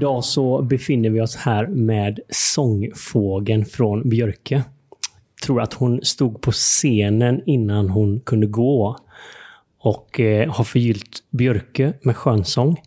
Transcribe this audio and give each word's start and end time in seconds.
Idag 0.00 0.24
så 0.24 0.62
befinner 0.62 1.10
vi 1.10 1.20
oss 1.20 1.36
här 1.36 1.66
med 1.66 2.20
sångfågeln 2.28 3.64
från 3.64 4.08
Björke. 4.08 4.64
Tror 5.44 5.60
att 5.60 5.74
hon 5.74 6.00
stod 6.02 6.40
på 6.40 6.52
scenen 6.52 7.42
innan 7.46 7.88
hon 7.88 8.20
kunde 8.20 8.46
gå 8.46 8.96
och 9.80 10.20
eh, 10.20 10.52
har 10.52 10.64
förgyllt 10.64 11.22
Björke 11.30 11.92
med 12.02 12.16
skönsång. 12.16 12.80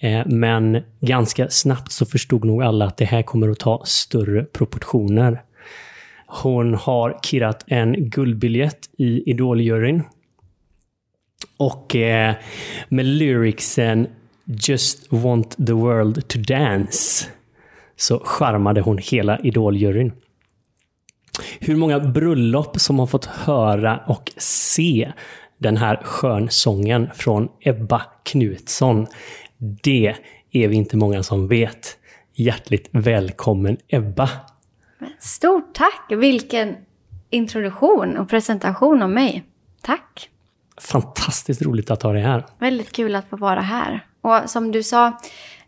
Eh, 0.00 0.26
men 0.26 0.82
ganska 1.00 1.50
snabbt 1.50 1.92
så 1.92 2.06
förstod 2.06 2.44
nog 2.44 2.62
alla 2.62 2.84
att 2.84 2.96
det 2.96 3.04
här 3.04 3.22
kommer 3.22 3.48
att 3.48 3.58
ta 3.58 3.82
större 3.84 4.44
proportioner. 4.44 5.42
Hon 6.26 6.74
har 6.74 7.18
kirrat 7.22 7.64
en 7.66 8.10
guldbiljett 8.10 8.90
i 8.98 9.30
Idoljuryn. 9.30 10.02
Och 11.56 11.96
eh, 11.96 12.34
med 12.88 13.06
lyricsen 13.06 14.06
Just 14.48 15.12
want 15.12 15.66
the 15.66 15.72
world 15.72 16.28
to 16.28 16.38
dance 16.38 17.26
så 17.96 18.18
charmade 18.24 18.80
hon 18.80 18.98
hela 18.98 19.38
Idoljuryn. 19.38 20.12
Hur 21.60 21.76
många 21.76 22.00
bröllop 22.00 22.80
som 22.80 22.98
har 22.98 23.06
fått 23.06 23.24
höra 23.24 24.00
och 24.06 24.32
se 24.36 25.12
den 25.58 25.76
här 25.76 25.96
skönsången 26.04 27.08
från 27.14 27.48
Ebba 27.60 28.02
Knutsson. 28.22 29.06
Det 29.58 30.14
är 30.50 30.68
vi 30.68 30.76
inte 30.76 30.96
många 30.96 31.22
som 31.22 31.48
vet. 31.48 31.98
Hjärtligt 32.34 32.88
välkommen 32.90 33.76
Ebba! 33.88 34.30
Stort 35.18 35.74
tack! 35.74 36.06
Vilken 36.10 36.76
introduktion 37.30 38.16
och 38.16 38.28
presentation 38.28 39.02
av 39.02 39.10
mig. 39.10 39.44
Tack! 39.82 40.30
Fantastiskt 40.80 41.62
roligt 41.62 41.90
att 41.90 42.02
ha 42.02 42.12
dig 42.12 42.22
här. 42.22 42.44
Väldigt 42.58 42.92
kul 42.92 43.14
att 43.14 43.28
få 43.28 43.36
vara 43.36 43.60
här. 43.60 44.04
Och 44.26 44.50
som 44.50 44.72
du 44.72 44.82
sa, 44.82 45.06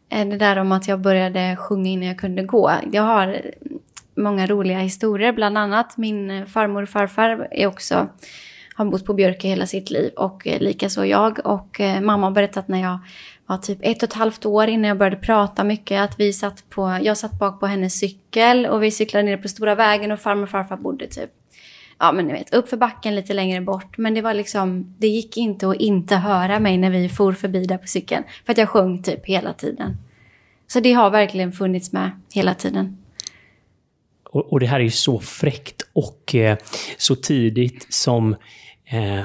eh, 0.09 0.29
det 0.29 0.37
där 0.37 0.57
om 0.57 0.73
att 0.73 0.89
jag 0.89 1.01
började 1.01 1.57
sjunga 1.57 1.91
innan 1.91 2.09
jag 2.09 2.19
kunde 2.19 2.43
gå. 2.43 2.73
Jag 2.93 3.03
har 3.03 3.41
många 4.15 4.47
roliga 4.47 4.79
historier, 4.79 5.33
bland 5.33 5.59
annat 5.59 5.97
min 5.97 6.47
farmor 6.47 6.83
och 6.83 6.89
farfar 6.89 7.49
är 7.51 7.67
också 7.67 8.09
har 8.75 8.85
bott 8.85 9.05
på 9.05 9.15
Björke 9.15 9.49
hela 9.49 9.67
sitt 9.67 9.91
liv 9.91 10.13
och 10.17 10.47
eh, 10.47 10.61
likaså 10.61 11.05
jag. 11.05 11.47
Och 11.47 11.81
eh, 11.81 12.01
mamma 12.01 12.27
har 12.27 12.31
berättat 12.31 12.69
när 12.69 12.83
jag 12.83 12.99
var 13.47 13.59
typ 13.59 13.79
ett 13.83 14.03
och 14.03 14.09
ett 14.09 14.15
halvt 14.15 14.47
år 14.47 14.67
innan 14.67 14.89
jag 14.89 14.99
började 14.99 15.17
prata 15.17 15.65
mycket 15.65 16.01
att 16.01 16.21
vi 16.21 16.33
satt 16.33 16.71
på, 16.71 16.99
jag 17.03 17.17
satt 17.17 17.39
bak 17.39 17.61
på 17.61 17.67
hennes 17.67 17.99
cykel 17.99 18.67
och 18.67 18.83
vi 18.83 18.91
cyklade 18.91 19.25
ner 19.25 19.37
på 19.37 19.49
stora 19.49 19.75
vägen 19.75 20.13
och 20.13 20.21
farmor 20.21 20.43
och 20.43 20.49
farfar 20.49 20.77
bodde 20.77 21.07
typ 21.07 21.31
ja 21.99 22.13
men 22.13 22.27
ni 22.27 22.33
vet, 22.33 22.55
upp 22.55 22.69
för 22.69 22.77
backen 22.77 23.15
lite 23.15 23.35
längre 23.35 23.61
bort. 23.61 23.99
Men 23.99 24.15
det 24.15 24.23
var 24.23 24.35
liksom, 24.35 24.95
det 24.99 25.09
gick 25.09 25.37
inte 25.37 25.69
att 25.69 25.77
inte 25.77 26.17
höra 26.17 26.59
mig 26.59 26.79
när 26.79 26.91
vi 26.91 27.09
for 27.09 27.33
förbi 27.33 27.65
där 27.65 27.79
på 27.79 27.87
cykeln. 27.87 28.25
För 28.47 28.53
att 28.53 28.59
jag 28.59 28.69
sjöng 28.69 29.03
typ 29.03 29.27
hela 29.27 29.53
tiden. 29.53 29.97
Så 30.67 30.81
det 30.81 30.93
har 30.93 31.11
verkligen 31.11 31.53
funnits 31.53 31.93
med 31.93 32.11
hela 32.33 32.55
tiden. 32.55 32.99
Och, 34.25 34.53
och 34.53 34.61
det 34.61 34.67
här 34.67 34.81
är 34.81 34.85
ju 34.85 34.91
så 34.91 35.21
fräckt 35.21 35.83
och 35.93 36.35
eh, 36.35 36.59
så 36.97 37.15
tidigt 37.15 37.87
som 37.95 38.37
eh, 38.85 39.25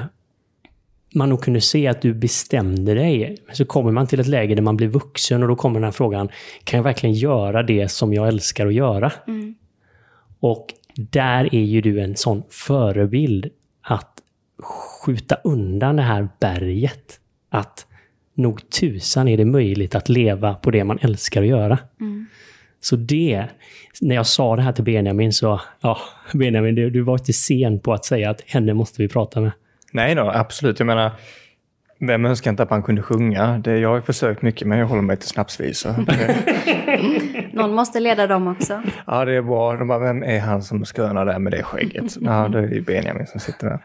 man 1.14 1.28
nog 1.28 1.42
kunde 1.42 1.60
se 1.60 1.86
att 1.86 2.02
du 2.02 2.14
bestämde 2.14 2.94
dig. 2.94 3.36
Så 3.52 3.64
kommer 3.64 3.92
man 3.92 4.06
till 4.06 4.20
ett 4.20 4.26
läge 4.26 4.54
där 4.54 4.62
man 4.62 4.76
blir 4.76 4.88
vuxen 4.88 5.42
och 5.42 5.48
då 5.48 5.56
kommer 5.56 5.80
den 5.80 5.84
här 5.84 5.92
frågan, 5.92 6.28
kan 6.64 6.78
jag 6.78 6.84
verkligen 6.84 7.14
göra 7.14 7.62
det 7.62 7.88
som 7.88 8.14
jag 8.14 8.28
älskar 8.28 8.66
att 8.66 8.74
göra? 8.74 9.12
Mm. 9.26 9.54
Och 10.40 10.66
där 10.96 11.54
är 11.54 11.64
ju 11.64 11.80
du 11.80 12.00
en 12.00 12.16
sån 12.16 12.42
förebild 12.50 13.50
att 13.82 14.22
skjuta 14.62 15.36
undan 15.44 15.96
det 15.96 16.02
här 16.02 16.28
berget. 16.40 17.20
Att 17.50 17.86
nog 18.34 18.70
tusan 18.70 19.28
är 19.28 19.36
det 19.36 19.44
möjligt 19.44 19.94
att 19.94 20.08
leva 20.08 20.54
på 20.54 20.70
det 20.70 20.84
man 20.84 20.98
älskar 21.02 21.42
att 21.42 21.48
göra. 21.48 21.78
Mm. 22.00 22.26
Så 22.80 22.96
det, 22.96 23.44
när 24.00 24.14
jag 24.14 24.26
sa 24.26 24.56
det 24.56 24.62
här 24.62 24.72
till 24.72 24.84
Benjamin 24.84 25.32
så, 25.32 25.60
ja, 25.80 25.98
Benjamin, 26.32 26.74
du, 26.74 26.90
du 26.90 27.00
var 27.00 27.14
inte 27.14 27.32
sen 27.32 27.80
på 27.80 27.92
att 27.92 28.04
säga 28.04 28.30
att 28.30 28.40
henne 28.46 28.74
måste 28.74 29.02
vi 29.02 29.08
prata 29.08 29.40
med. 29.40 29.52
Nej 29.92 30.14
då, 30.14 30.30
absolut. 30.30 30.78
Jag 30.78 30.86
menar, 30.86 31.10
vem 32.06 32.24
önskar 32.24 32.50
inte 32.50 32.62
att 32.62 32.70
man 32.70 32.82
kunde 32.82 33.02
sjunga? 33.02 33.58
Det, 33.58 33.78
jag 33.78 33.88
har 33.88 34.00
försökt 34.00 34.42
mycket 34.42 34.68
men 34.68 34.78
jag 34.78 34.86
håller 34.86 35.02
mig 35.02 35.16
till 35.16 35.28
snapsvisor. 35.28 35.94
Någon 37.56 37.74
måste 37.74 38.00
leda 38.00 38.26
dem 38.26 38.48
också. 38.48 38.82
Ja, 39.06 39.24
det 39.24 39.32
är 39.32 39.42
bra. 39.42 39.76
De 39.76 39.88
bara, 39.88 39.98
vem 39.98 40.22
är 40.22 40.40
han 40.40 40.62
som 40.62 40.84
skrönar 40.84 41.26
där 41.26 41.38
med 41.38 41.52
det 41.52 41.62
skägget? 41.62 42.16
Ja, 42.20 42.48
det 42.48 42.58
är 42.58 42.68
ju 42.68 42.80
Benjamin 42.80 43.26
som 43.26 43.40
sitter 43.40 43.66
där. 43.66 43.78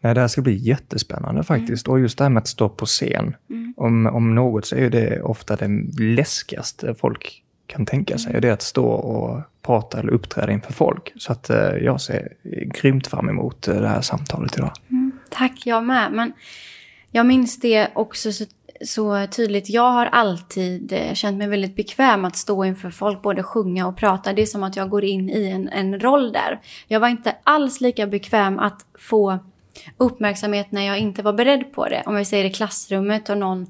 Nej, 0.00 0.14
det 0.14 0.20
här 0.20 0.28
ska 0.28 0.42
bli 0.42 0.54
jättespännande 0.54 1.42
faktiskt. 1.42 1.86
Mm. 1.86 1.92
Och 1.94 2.00
just 2.00 2.18
det 2.18 2.24
här 2.24 2.30
med 2.30 2.40
att 2.40 2.48
stå 2.48 2.68
på 2.68 2.86
scen. 2.86 3.36
Mm. 3.50 3.74
Om, 3.76 4.06
om 4.06 4.34
något 4.34 4.66
så 4.66 4.76
är 4.76 4.90
det 4.90 5.22
ofta 5.22 5.56
det 5.56 5.68
läskigaste 5.98 6.94
folk 6.94 7.42
kan 7.66 7.86
tänka 7.86 8.18
sig. 8.18 8.30
Mm. 8.30 8.40
Det 8.40 8.48
är 8.48 8.52
att 8.52 8.62
stå 8.62 8.86
och 8.86 9.42
prata 9.62 9.98
eller 9.98 10.12
uppträda 10.12 10.52
inför 10.52 10.72
folk. 10.72 11.12
Så 11.16 11.32
att 11.32 11.50
eh, 11.50 11.76
jag 11.80 12.00
ser 12.00 12.28
grymt 12.80 13.06
fram 13.06 13.28
emot 13.28 13.68
eh, 13.68 13.80
det 13.80 13.88
här 13.88 14.00
samtalet 14.00 14.58
idag. 14.58 14.72
Mm, 14.90 15.12
tack, 15.30 15.62
jag 15.64 15.84
med. 15.84 16.12
Men 16.12 16.32
jag 17.16 17.26
minns 17.26 17.60
det 17.60 17.88
också 17.94 18.32
så, 18.32 18.44
så, 18.84 19.26
tydligt. 19.26 19.70
Jag 19.70 19.90
har 19.90 20.06
alltid 20.06 20.92
eh, 20.92 21.14
känt 21.14 21.38
mig 21.38 21.48
väldigt 21.48 21.76
bekväm 21.76 22.24
att 22.24 22.36
stå 22.36 22.64
inför 22.64 22.90
folk, 22.90 23.22
både 23.22 23.42
sjunga 23.42 23.86
och 23.86 23.96
prata. 23.96 24.32
Det 24.32 24.42
är 24.42 24.46
som 24.46 24.62
att 24.62 24.76
jag 24.76 24.90
går 24.90 25.04
in 25.04 25.30
i 25.30 25.48
en, 25.48 25.68
en 25.68 26.00
roll 26.00 26.32
där. 26.32 26.60
Jag 26.88 27.00
var 27.00 27.08
inte 27.08 27.36
alls 27.44 27.80
lika 27.80 28.06
bekväm 28.06 28.58
att 28.58 28.86
få 28.98 29.38
uppmärksamhet 29.96 30.72
när 30.72 30.86
jag 30.86 30.98
inte 30.98 31.22
var 31.22 31.32
beredd 31.32 31.72
på 31.72 31.88
det. 31.88 32.02
Om 32.06 32.16
vi 32.16 32.24
säger 32.24 32.44
i 32.44 32.52
klassrummet 32.52 33.28
och 33.28 33.38
någon 33.38 33.66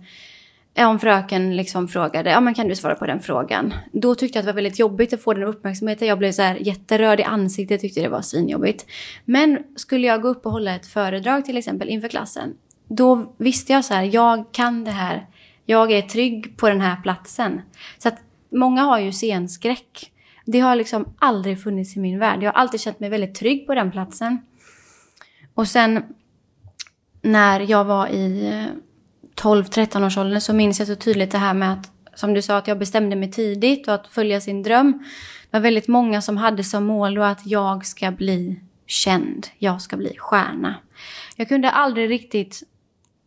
eh, 0.74 0.88
om 0.88 0.98
fröken 0.98 1.56
liksom 1.56 1.88
frågade, 1.88 2.30
ja 2.30 2.40
men 2.40 2.54
kan 2.54 2.68
du 2.68 2.74
svara 2.74 2.94
på 2.94 3.06
den 3.06 3.20
frågan? 3.20 3.74
Då 3.92 4.14
tyckte 4.14 4.38
jag 4.38 4.40
att 4.40 4.46
det 4.46 4.52
var 4.52 4.62
väldigt 4.62 4.78
jobbigt 4.78 5.12
att 5.12 5.22
få 5.22 5.34
den 5.34 5.42
uppmärksamheten. 5.42 6.08
Jag 6.08 6.18
blev 6.18 6.32
så 6.32 6.42
här 6.42 6.56
jätterörd 6.56 7.20
i 7.20 7.24
ansiktet, 7.24 7.80
tyckte 7.80 8.00
det 8.00 8.08
var 8.08 8.22
svinjobbigt. 8.22 8.86
Men 9.24 9.58
skulle 9.76 10.06
jag 10.06 10.22
gå 10.22 10.28
upp 10.28 10.46
och 10.46 10.52
hålla 10.52 10.74
ett 10.74 10.86
föredrag 10.86 11.44
till 11.44 11.56
exempel 11.56 11.88
inför 11.88 12.08
klassen, 12.08 12.54
då 12.88 13.34
visste 13.36 13.72
jag 13.72 13.84
så 13.84 13.94
här, 13.94 14.02
jag 14.02 14.52
kan 14.52 14.84
det 14.84 14.90
här. 14.90 15.26
Jag 15.66 15.92
är 15.92 16.02
trygg 16.02 16.56
på 16.56 16.68
den 16.68 16.80
här 16.80 16.96
platsen. 17.02 17.60
Så 17.98 18.08
att 18.08 18.18
många 18.50 18.82
har 18.82 18.98
ju 18.98 19.12
scenskräck. 19.12 20.12
Det 20.44 20.60
har 20.60 20.76
liksom 20.76 21.14
aldrig 21.18 21.62
funnits 21.62 21.96
i 21.96 22.00
min 22.00 22.18
värld. 22.18 22.42
Jag 22.42 22.52
har 22.52 22.60
alltid 22.60 22.80
känt 22.80 23.00
mig 23.00 23.10
väldigt 23.10 23.34
trygg 23.34 23.66
på 23.66 23.74
den 23.74 23.90
platsen. 23.90 24.38
Och 25.54 25.68
sen 25.68 26.04
när 27.22 27.60
jag 27.60 27.84
var 27.84 28.08
i 28.08 28.46
eh, 28.46 28.66
12-13 29.34 30.06
års 30.06 30.18
åldern 30.18 30.40
så 30.40 30.54
minns 30.54 30.78
jag 30.78 30.88
så 30.88 30.94
tydligt 30.94 31.30
det 31.30 31.38
här 31.38 31.54
med 31.54 31.72
att, 31.72 31.90
som 32.14 32.34
du 32.34 32.42
sa, 32.42 32.56
att 32.56 32.68
jag 32.68 32.78
bestämde 32.78 33.16
mig 33.16 33.32
tidigt 33.32 33.88
och 33.88 33.94
att 33.94 34.06
följa 34.06 34.40
sin 34.40 34.62
dröm. 34.62 34.92
Det 35.50 35.56
var 35.56 35.60
väldigt 35.60 35.88
många 35.88 36.22
som 36.22 36.36
hade 36.36 36.64
som 36.64 36.84
mål 36.84 37.14
då 37.14 37.22
att 37.22 37.46
jag 37.46 37.86
ska 37.86 38.10
bli 38.10 38.60
känd, 38.86 39.46
jag 39.58 39.82
ska 39.82 39.96
bli 39.96 40.16
stjärna. 40.18 40.74
Jag 41.36 41.48
kunde 41.48 41.70
aldrig 41.70 42.10
riktigt 42.10 42.62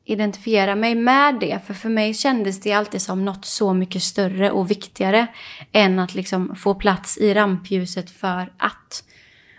identifiera 0.07 0.75
mig 0.75 0.95
med 0.95 1.39
det, 1.39 1.59
för 1.67 1.73
för 1.73 1.89
mig 1.89 2.13
kändes 2.13 2.59
det 2.59 2.73
alltid 2.73 3.01
som 3.01 3.25
något 3.25 3.45
så 3.45 3.73
mycket 3.73 4.03
större 4.03 4.51
och 4.51 4.71
viktigare 4.71 5.27
än 5.71 5.99
att 5.99 6.15
liksom 6.15 6.55
få 6.55 6.75
plats 6.75 7.17
i 7.17 7.33
rampljuset 7.33 8.11
för 8.11 8.53
att. 8.57 9.03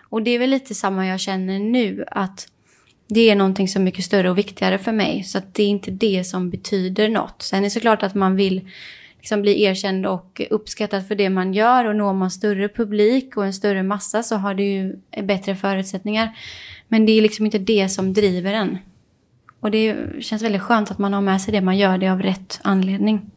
Och 0.09 0.23
det 0.23 0.31
är 0.31 0.39
väl 0.39 0.49
lite 0.49 0.75
samma 0.75 1.07
jag 1.07 1.19
känner 1.19 1.59
nu, 1.59 2.05
att 2.11 2.47
det 3.07 3.29
är 3.29 3.35
någonting 3.35 3.67
så 3.67 3.79
mycket 3.79 4.05
större 4.05 4.29
och 4.29 4.37
viktigare 4.37 4.77
för 4.77 4.91
mig. 4.91 5.23
Så 5.23 5.39
det 5.51 5.63
är 5.63 5.67
inte 5.67 5.91
det 5.91 6.23
som 6.23 6.49
betyder 6.49 7.09
något. 7.09 7.41
Sen 7.41 7.59
är 7.59 7.63
det 7.63 7.69
såklart 7.69 8.03
att 8.03 8.15
man 8.15 8.35
vill 8.35 8.69
liksom 9.17 9.41
bli 9.41 9.63
erkänd 9.63 10.05
och 10.05 10.41
uppskattad 10.49 11.07
för 11.07 11.15
det 11.15 11.29
man 11.29 11.53
gör. 11.53 11.85
Och 11.85 11.95
når 11.95 12.13
man 12.13 12.31
större 12.31 12.69
publik 12.69 13.37
och 13.37 13.45
en 13.45 13.53
större 13.53 13.83
massa 13.83 14.23
så 14.23 14.35
har 14.35 14.53
det 14.53 14.63
ju 14.63 14.95
bättre 15.23 15.55
förutsättningar. 15.55 16.37
Men 16.87 17.05
det 17.05 17.11
är 17.11 17.21
liksom 17.21 17.45
inte 17.45 17.59
det 17.59 17.89
som 17.89 18.13
driver 18.13 18.53
en. 18.53 18.77
Och 19.59 19.71
det 19.71 19.95
känns 20.23 20.43
väldigt 20.43 20.61
skönt 20.61 20.91
att 20.91 20.99
man 20.99 21.13
har 21.13 21.21
med 21.21 21.41
sig 21.41 21.51
det 21.51 21.61
man 21.61 21.77
gör, 21.77 21.97
det 21.97 22.07
av 22.07 22.21
rätt 22.21 22.59
anledning. 22.63 23.31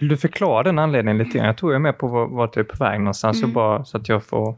Vill 0.00 0.08
du 0.08 0.16
förklara 0.16 0.62
den 0.62 0.78
anledningen 0.78 1.18
lite 1.18 1.38
grann? 1.38 1.46
Jag 1.46 1.56
tror 1.56 1.72
jag 1.72 1.78
är 1.78 1.82
med 1.82 1.98
på 1.98 2.26
vart 2.26 2.54
du 2.54 2.60
är 2.60 2.64
på 2.64 2.84
väg 2.84 3.00
någonstans, 3.00 3.38
mm. 3.38 3.50
så, 3.50 3.54
bara, 3.54 3.84
så 3.84 3.96
att 3.96 4.08
jag 4.08 4.24
får 4.24 4.56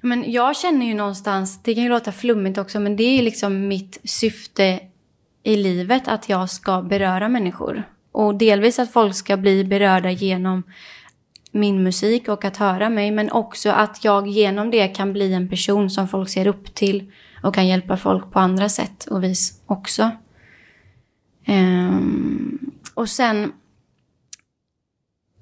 men 0.00 0.32
jag 0.32 0.56
känner 0.56 0.86
ju 0.86 0.94
någonstans, 0.94 1.62
det 1.62 1.74
kan 1.74 1.82
ju 1.82 1.88
låta 1.88 2.12
flummigt 2.12 2.58
också, 2.58 2.80
men 2.80 2.96
det 2.96 3.02
är 3.02 3.22
liksom 3.22 3.68
mitt 3.68 4.00
syfte 4.04 4.80
i 5.42 5.56
livet 5.56 6.08
att 6.08 6.28
jag 6.28 6.50
ska 6.50 6.82
beröra 6.82 7.28
människor. 7.28 7.82
Och 8.12 8.34
delvis 8.34 8.78
att 8.78 8.92
folk 8.92 9.14
ska 9.14 9.36
bli 9.36 9.64
berörda 9.64 10.10
genom 10.10 10.62
min 11.50 11.82
musik 11.82 12.28
och 12.28 12.44
att 12.44 12.56
höra 12.56 12.88
mig, 12.88 13.10
men 13.10 13.30
också 13.32 13.70
att 13.70 14.04
jag 14.04 14.28
genom 14.28 14.70
det 14.70 14.88
kan 14.88 15.12
bli 15.12 15.34
en 15.34 15.48
person 15.48 15.90
som 15.90 16.08
folk 16.08 16.28
ser 16.28 16.46
upp 16.46 16.74
till 16.74 17.12
och 17.42 17.54
kan 17.54 17.66
hjälpa 17.66 17.96
folk 17.96 18.32
på 18.32 18.38
andra 18.38 18.68
sätt 18.68 19.04
och 19.04 19.24
vis 19.24 19.60
också. 19.66 20.10
Um, 21.46 22.72
och 22.94 23.08
sen 23.08 23.52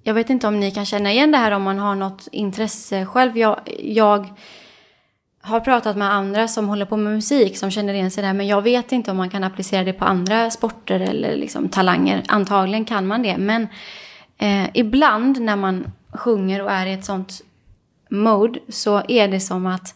jag 0.03 0.15
vet 0.15 0.31
inte 0.31 0.47
om 0.47 0.61
ni 0.61 0.71
kan 0.71 0.87
känna 0.87 1.13
igen 1.13 1.33
det 1.33 1.39
här 1.39 1.51
om 1.51 1.63
man 1.63 1.79
har 1.79 1.95
något 1.95 2.29
intresse 2.33 3.07
själv. 3.07 3.39
Jag, 3.39 3.61
jag 3.79 4.35
har 5.41 5.61
pratat 5.61 5.97
med 5.97 6.13
andra 6.13 6.49
som 6.49 6.69
håller 6.69 6.87
på 6.87 6.97
med 6.97 7.13
musik 7.13 7.59
som 7.59 7.71
känner 7.71 7.95
igen 7.95 8.11
sig 8.11 8.25
där. 8.25 8.33
Men 8.33 8.47
jag 8.47 8.63
vet 8.63 8.93
inte 8.93 9.11
om 9.11 9.17
man 9.17 9.31
kan 9.31 9.45
applicera 9.45 9.85
det 9.85 9.93
på 9.93 10.05
andra 10.05 10.51
sporter 10.51 11.01
eller 11.01 11.37
liksom 11.37 11.69
talanger. 11.69 12.23
Antagligen 12.29 12.85
kan 12.85 13.07
man 13.07 13.23
det. 13.23 13.39
Men 13.39 13.69
Eh, 14.39 14.69
ibland 14.75 15.41
när 15.41 15.57
man 15.57 15.93
sjunger 16.13 16.63
och 16.63 16.71
är 16.71 16.87
i 16.87 16.93
ett 16.93 17.05
sånt 17.05 17.43
mode 18.11 18.61
så 18.69 19.03
är 19.09 19.29
det 19.29 19.41
som 19.41 19.67
att 19.67 19.95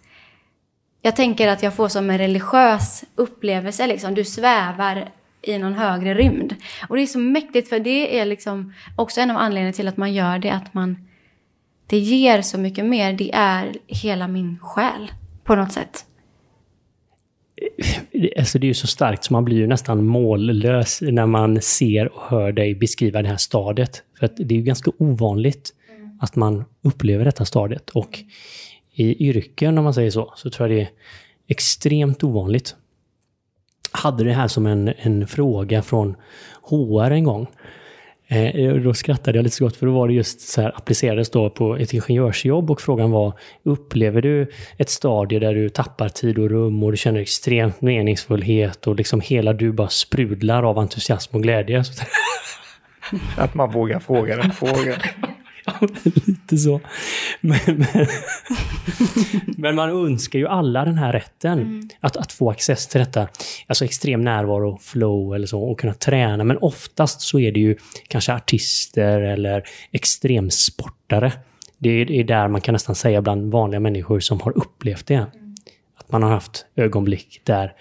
jag 1.03 1.17
tänker 1.17 1.49
att 1.49 1.63
jag 1.63 1.75
får 1.75 1.89
som 1.89 2.11
en 2.11 2.19
religiös 2.19 3.05
upplevelse. 3.15 3.87
Liksom. 3.87 4.15
Du 4.15 4.25
svävar 4.25 5.09
i 5.43 5.59
någon 5.59 5.75
högre 5.75 6.15
rymd. 6.15 6.55
Och 6.89 6.97
det 6.97 7.03
är 7.03 7.07
så 7.07 7.19
mäktigt 7.19 7.69
för 7.69 7.81
det 7.81 8.19
är 8.19 8.25
liksom 8.25 8.73
också 8.97 9.21
en 9.21 9.31
av 9.31 9.37
anledningarna 9.37 9.73
till 9.73 9.89
att 9.89 9.97
man 9.97 10.13
gör 10.13 10.39
det. 10.39 10.51
Att 10.51 10.75
man, 10.75 11.09
det 11.87 11.99
ger 11.99 12.43
så 12.43 12.59
mycket 12.59 12.85
mer. 12.85 13.13
Det 13.13 13.31
är 13.35 13.73
hela 13.87 14.29
min 14.29 14.59
själ 14.59 15.13
på 15.45 15.55
något 15.55 15.73
sätt. 15.73 16.05
Alltså 18.39 18.59
det 18.59 18.65
är 18.65 18.69
ju 18.69 18.75
så 18.75 18.87
starkt 18.87 19.25
så 19.25 19.33
man 19.33 19.45
blir 19.45 19.57
ju 19.57 19.67
nästan 19.67 20.07
mållös 20.07 21.01
när 21.03 21.27
man 21.27 21.63
ser 21.63 22.13
och 22.13 22.23
hör 22.23 22.53
dig 22.53 22.75
beskriva 22.75 23.23
det 23.23 23.29
här 23.29 23.37
stadiet. 23.37 24.03
För 24.19 24.27
att 24.27 24.37
det 24.37 24.55
är 24.55 24.59
ju 24.59 24.63
ganska 24.63 24.91
ovanligt 24.99 25.71
mm. 25.91 26.19
att 26.21 26.37
man 26.37 26.65
upplever 26.83 27.25
detta 27.25 27.45
stadiet. 27.45 27.91
Och 27.91 28.19
i 28.93 29.29
yrken, 29.29 29.79
om 29.79 29.85
man 29.85 29.95
säger 29.95 30.11
så, 30.11 30.33
så 30.37 30.51
tror 30.51 30.69
jag 30.69 30.79
det 30.79 30.83
är 30.83 30.91
extremt 31.49 32.25
ovanligt. 32.25 32.75
Hade 33.93 34.25
det 34.25 34.33
här 34.33 34.49
som 34.49 34.67
en, 34.67 34.93
en 34.99 35.27
fråga 35.27 35.83
från 35.83 36.17
HR 36.63 37.11
en 37.11 37.25
gång. 37.25 37.47
Eh, 38.33 38.75
då 38.75 38.95
skrattade 38.95 39.39
jag 39.39 39.43
lite 39.43 39.57
så 39.57 39.65
gott 39.65 39.77
för 39.77 39.87
då 39.87 39.93
var 39.93 40.09
det 40.09 40.15
just 40.15 40.41
så 40.41 40.61
här 40.61 40.73
applicerades 40.77 41.31
då 41.31 41.51
på 41.51 41.77
ett 41.77 41.93
ingenjörsjobb 41.93 42.71
och 42.71 42.81
frågan 42.81 43.11
var 43.11 43.33
upplever 43.63 44.23
du 44.23 44.51
ett 44.77 44.91
stadie 44.91 45.39
där 45.39 45.55
du 45.55 45.69
tappar 45.69 46.09
tid 46.09 46.39
och 46.39 46.51
rum 46.51 46.83
och 46.83 46.91
du 46.91 46.97
känner 46.97 47.21
extremt 47.21 47.81
meningsfullhet 47.81 48.87
och 48.87 48.97
liksom 48.97 49.21
hela 49.21 49.53
du 49.53 49.73
bara 49.73 49.89
sprudlar 49.89 50.63
av 50.63 50.79
entusiasm 50.79 51.37
och 51.37 51.43
glädje. 51.43 51.85
Att 53.37 53.55
man 53.55 53.71
vågar 53.71 54.01
fråga 54.01 54.37
den 54.37 54.53
frågan. 54.53 55.01
Lite 56.27 56.59
så. 56.59 56.81
Men, 57.41 57.59
men, 57.67 58.07
men, 59.57 59.75
man 59.75 59.91
önskar 59.91 60.39
ju 60.39 60.49
alla 60.49 60.85
den 60.85 60.99
här 60.99 61.13
rätten. 61.13 61.59
Mm. 61.59 61.89
Att, 62.01 62.17
att 62.17 62.33
få 62.33 62.51
access 62.51 62.87
till 62.87 63.01
detta. 63.01 63.29
Alltså 63.67 63.85
extrem 63.85 64.25
närvaro, 64.25 64.79
flow 64.83 65.35
eller 65.35 65.47
så. 65.47 65.63
Och 65.63 65.81
kunna 65.81 65.95
träna. 65.95 66.45
Men 66.45 66.59
oftast 66.59 67.21
så 67.21 67.39
är 67.39 67.53
det 67.53 67.61
ju 67.61 67.77
kanske 68.09 68.35
artister 68.35 69.21
eller 69.21 69.63
extremsportare. 69.93 71.33
Det 71.79 71.91
är, 71.91 72.05
det 72.05 72.21
är 72.21 72.25
där 72.25 72.49
man 72.49 72.61
kan 72.61 72.73
nästan 72.73 72.95
säga 72.95 73.23
bland 73.23 73.53
vanliga 73.53 73.81
människor 73.81 74.21
som 74.21 74.41
har 74.41 74.59
upplevt 74.59 75.07
det. 75.07 75.15
Mm. 75.15 75.55
Att 75.97 76.13
man 76.13 76.23
har 76.23 76.31
haft 76.31 76.67
ögonblick 76.77 77.41
där 77.45 77.75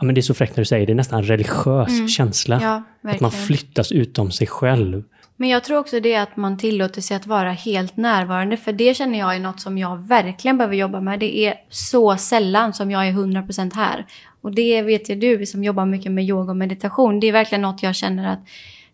Ja, 0.00 0.06
men 0.06 0.14
det 0.14 0.20
är 0.20 0.22
så 0.22 0.34
fräckt 0.34 0.56
när 0.56 0.60
du 0.60 0.64
säger 0.64 0.86
det, 0.86 0.92
är 0.92 0.94
nästan 0.94 1.18
en 1.18 1.24
religiös 1.24 1.88
mm. 1.88 2.08
känsla. 2.08 2.60
Ja, 2.62 3.10
att 3.10 3.20
man 3.20 3.30
flyttas 3.30 3.92
utom 3.92 4.30
sig 4.30 4.46
själv. 4.46 5.02
Men 5.40 5.48
jag 5.48 5.64
tror 5.64 5.78
också 5.78 6.00
det 6.00 6.16
att 6.16 6.36
man 6.36 6.58
tillåter 6.58 7.00
sig 7.00 7.16
att 7.16 7.26
vara 7.26 7.52
helt 7.52 7.96
närvarande. 7.96 8.56
För 8.56 8.72
det 8.72 8.96
känner 8.96 9.18
jag 9.18 9.34
är 9.34 9.40
något 9.40 9.60
som 9.60 9.78
jag 9.78 9.96
verkligen 9.96 10.58
behöver 10.58 10.76
jobba 10.76 11.00
med. 11.00 11.20
Det 11.20 11.38
är 11.38 11.54
så 11.68 12.16
sällan 12.16 12.74
som 12.74 12.90
jag 12.90 13.08
är 13.08 13.12
100% 13.12 13.74
här. 13.74 14.06
Och 14.40 14.52
det 14.52 14.82
vet 14.82 15.10
ju 15.10 15.14
du 15.14 15.46
som 15.46 15.64
jobbar 15.64 15.86
mycket 15.86 16.12
med 16.12 16.24
yoga 16.24 16.50
och 16.50 16.56
meditation. 16.56 17.20
Det 17.20 17.26
är 17.26 17.32
verkligen 17.32 17.62
något 17.62 17.82
jag 17.82 17.94
känner 17.94 18.32
att 18.32 18.38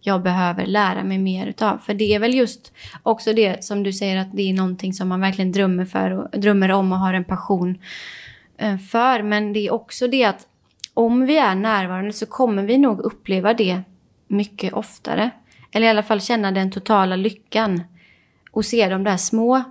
jag 0.00 0.22
behöver 0.22 0.66
lära 0.66 1.04
mig 1.04 1.19
mer 1.19 1.46
utav. 1.46 1.78
För 1.78 1.94
det 1.94 2.14
är 2.14 2.19
väl 2.19 2.34
just 2.34 2.72
också 3.02 3.32
det 3.32 3.64
som 3.64 3.82
du 3.82 3.92
säger 3.92 4.16
att 4.16 4.37
det 4.37 4.50
är 4.50 4.54
någonting 4.54 4.92
som 4.92 5.08
man 5.08 5.20
verkligen 5.20 5.52
drömmer 5.52 5.84
för 5.84 6.10
och 6.10 6.40
drömmer 6.40 6.70
om 6.70 6.92
och 6.92 6.99
har 6.99 7.14
en 7.14 7.25
passion 7.25 7.78
eh, 8.58 8.78
för. 8.78 9.22
Men 9.22 9.52
det 9.52 9.66
är 9.66 9.72
också 9.72 10.06
det 10.08 10.25
att 10.25 10.46
om 10.94 11.26
vi 11.26 11.37
är 11.37 11.54
närvarande 11.54 12.12
så 12.12 12.26
kommer 12.26 12.62
vi 12.62 12.78
nog 12.78 13.00
uppleva 13.00 13.54
det 13.54 13.81
mycket 14.28 14.72
oftare. 14.72 15.31
Eller 15.72 15.86
i 15.86 15.90
alla 15.90 16.02
fall 16.02 16.20
känna 16.20 16.52
den 16.52 16.70
totala 16.70 17.16
lyckan. 17.16 17.82
Och 18.50 18.64
se 18.64 18.88
de 18.88 19.04
där 19.04 19.16
små 19.16 19.62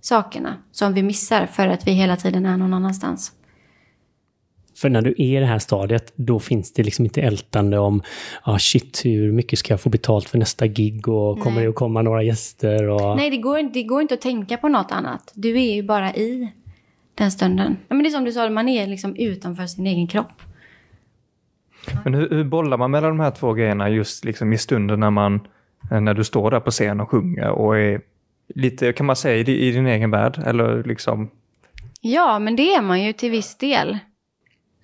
sakerna 0.00 0.54
som 0.72 0.94
vi 0.94 1.02
missar 1.02 1.46
för 1.46 1.66
att 1.66 1.86
vi 1.86 1.92
hela 1.92 2.16
tiden 2.16 2.46
är 2.46 2.56
någon 2.56 2.74
annanstans. 2.74 3.32
För 4.80 4.88
när 4.88 5.02
du 5.02 5.10
är 5.10 5.36
i 5.36 5.40
det 5.40 5.46
här 5.46 5.58
stadiet, 5.58 6.12
då 6.16 6.38
finns 6.38 6.72
det 6.72 6.82
liksom 6.82 7.04
inte 7.04 7.22
ältande 7.22 7.78
om 7.78 8.02
ah, 8.42 8.58
shit, 8.58 9.00
hur 9.04 9.32
mycket 9.32 9.58
ska 9.58 9.72
jag 9.72 9.80
få 9.80 9.88
betalt 9.88 10.28
för 10.28 10.38
nästa 10.38 10.66
gig 10.66 11.08
och 11.08 11.36
Nej. 11.36 11.44
kommer 11.44 11.62
det 11.62 11.68
att 11.68 11.74
komma 11.74 12.02
några 12.02 12.22
gäster? 12.22 12.88
Och... 12.88 13.16
Nej, 13.16 13.30
det 13.30 13.36
går, 13.36 13.72
det 13.72 13.82
går 13.82 14.02
inte 14.02 14.14
att 14.14 14.20
tänka 14.20 14.56
på 14.56 14.68
något 14.68 14.92
annat. 14.92 15.32
Du 15.34 15.60
är 15.60 15.74
ju 15.74 15.82
bara 15.82 16.14
i 16.14 16.52
den 17.14 17.30
stunden. 17.30 17.76
Ja, 17.88 17.94
men 17.94 18.02
det 18.02 18.08
är 18.08 18.10
som 18.10 18.24
du 18.24 18.32
sa, 18.32 18.50
man 18.50 18.68
är 18.68 18.86
liksom 18.86 19.16
utanför 19.16 19.66
sin 19.66 19.86
egen 19.86 20.06
kropp. 20.06 20.42
Men 22.04 22.14
hur, 22.14 22.30
hur 22.30 22.44
bollar 22.44 22.76
man 22.76 22.90
mellan 22.90 23.10
de 23.10 23.20
här 23.20 23.30
två 23.30 23.52
grejerna 23.52 23.88
just 23.88 24.24
liksom 24.24 24.52
i 24.52 24.58
stunden 24.58 25.00
när 25.00 25.10
man 25.10 25.40
eh, 25.90 26.00
när 26.00 26.14
du 26.14 26.24
står 26.24 26.50
där 26.50 26.60
på 26.60 26.70
scen 26.70 27.00
och 27.00 27.10
sjunger 27.10 27.50
och 27.50 27.78
är 27.78 28.00
lite, 28.54 28.92
kan 28.92 29.06
man 29.06 29.16
säga, 29.16 29.36
i, 29.36 29.72
din 29.72 29.86
egen 29.86 30.10
värld? 30.10 30.42
Eller 30.46 30.84
liksom... 30.84 31.30
Ja, 32.00 32.38
men 32.38 32.56
det 32.56 32.74
är 32.74 32.82
man 32.82 33.02
ju 33.02 33.12
till 33.12 33.30
viss 33.30 33.58
del. 33.58 33.98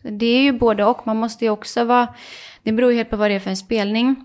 Det 0.03 0.27
är 0.27 0.43
ju 0.43 0.53
både 0.53 0.85
och. 0.85 1.07
Man 1.07 1.17
måste 1.17 1.45
ju 1.45 1.51
också 1.51 1.85
vara... 1.85 2.09
Det 2.63 2.73
beror 2.73 2.91
ju 2.91 2.97
helt 2.97 3.11
på 3.11 3.17
vad 3.17 3.31
det 3.31 3.35
är 3.35 3.41
för 3.41 3.51
en 3.51 3.57
spelning. 3.57 4.17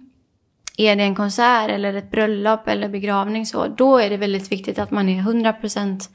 Är 0.77 0.95
det 0.95 1.03
en 1.03 1.15
konsert 1.15 1.71
eller 1.71 1.93
ett 1.93 2.11
bröllop 2.11 2.67
eller 2.67 2.89
begravning 2.89 3.45
så, 3.45 3.67
då 3.67 3.97
är 3.97 4.09
det 4.09 4.17
väldigt 4.17 4.51
viktigt 4.51 4.79
att 4.79 4.91
man 4.91 5.09
är 5.09 5.21
100% 5.21 6.09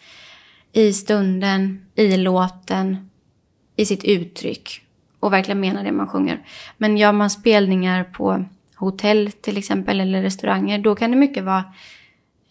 i 0.73 0.93
stunden, 0.93 1.87
i 1.95 2.17
låten, 2.17 3.11
i 3.77 3.87
sitt 3.87 4.05
uttryck 4.05 4.84
och 5.25 5.33
verkligen 5.33 5.61
menar 5.61 5.85
det 5.85 5.93
man 5.93 6.07
sjunger. 6.07 6.39
Men 6.79 6.97
gör 6.97 7.13
man 7.13 7.31
spelningar 7.31 8.05
på 8.05 8.45
hotell 8.77 9.33
till 9.33 9.57
exempel 9.59 10.01
eller 10.01 10.23
restauranger, 10.23 10.79
då 10.79 10.95
kan 10.95 11.11
det 11.11 11.17
mycket 11.17 11.45
vara 11.45 11.65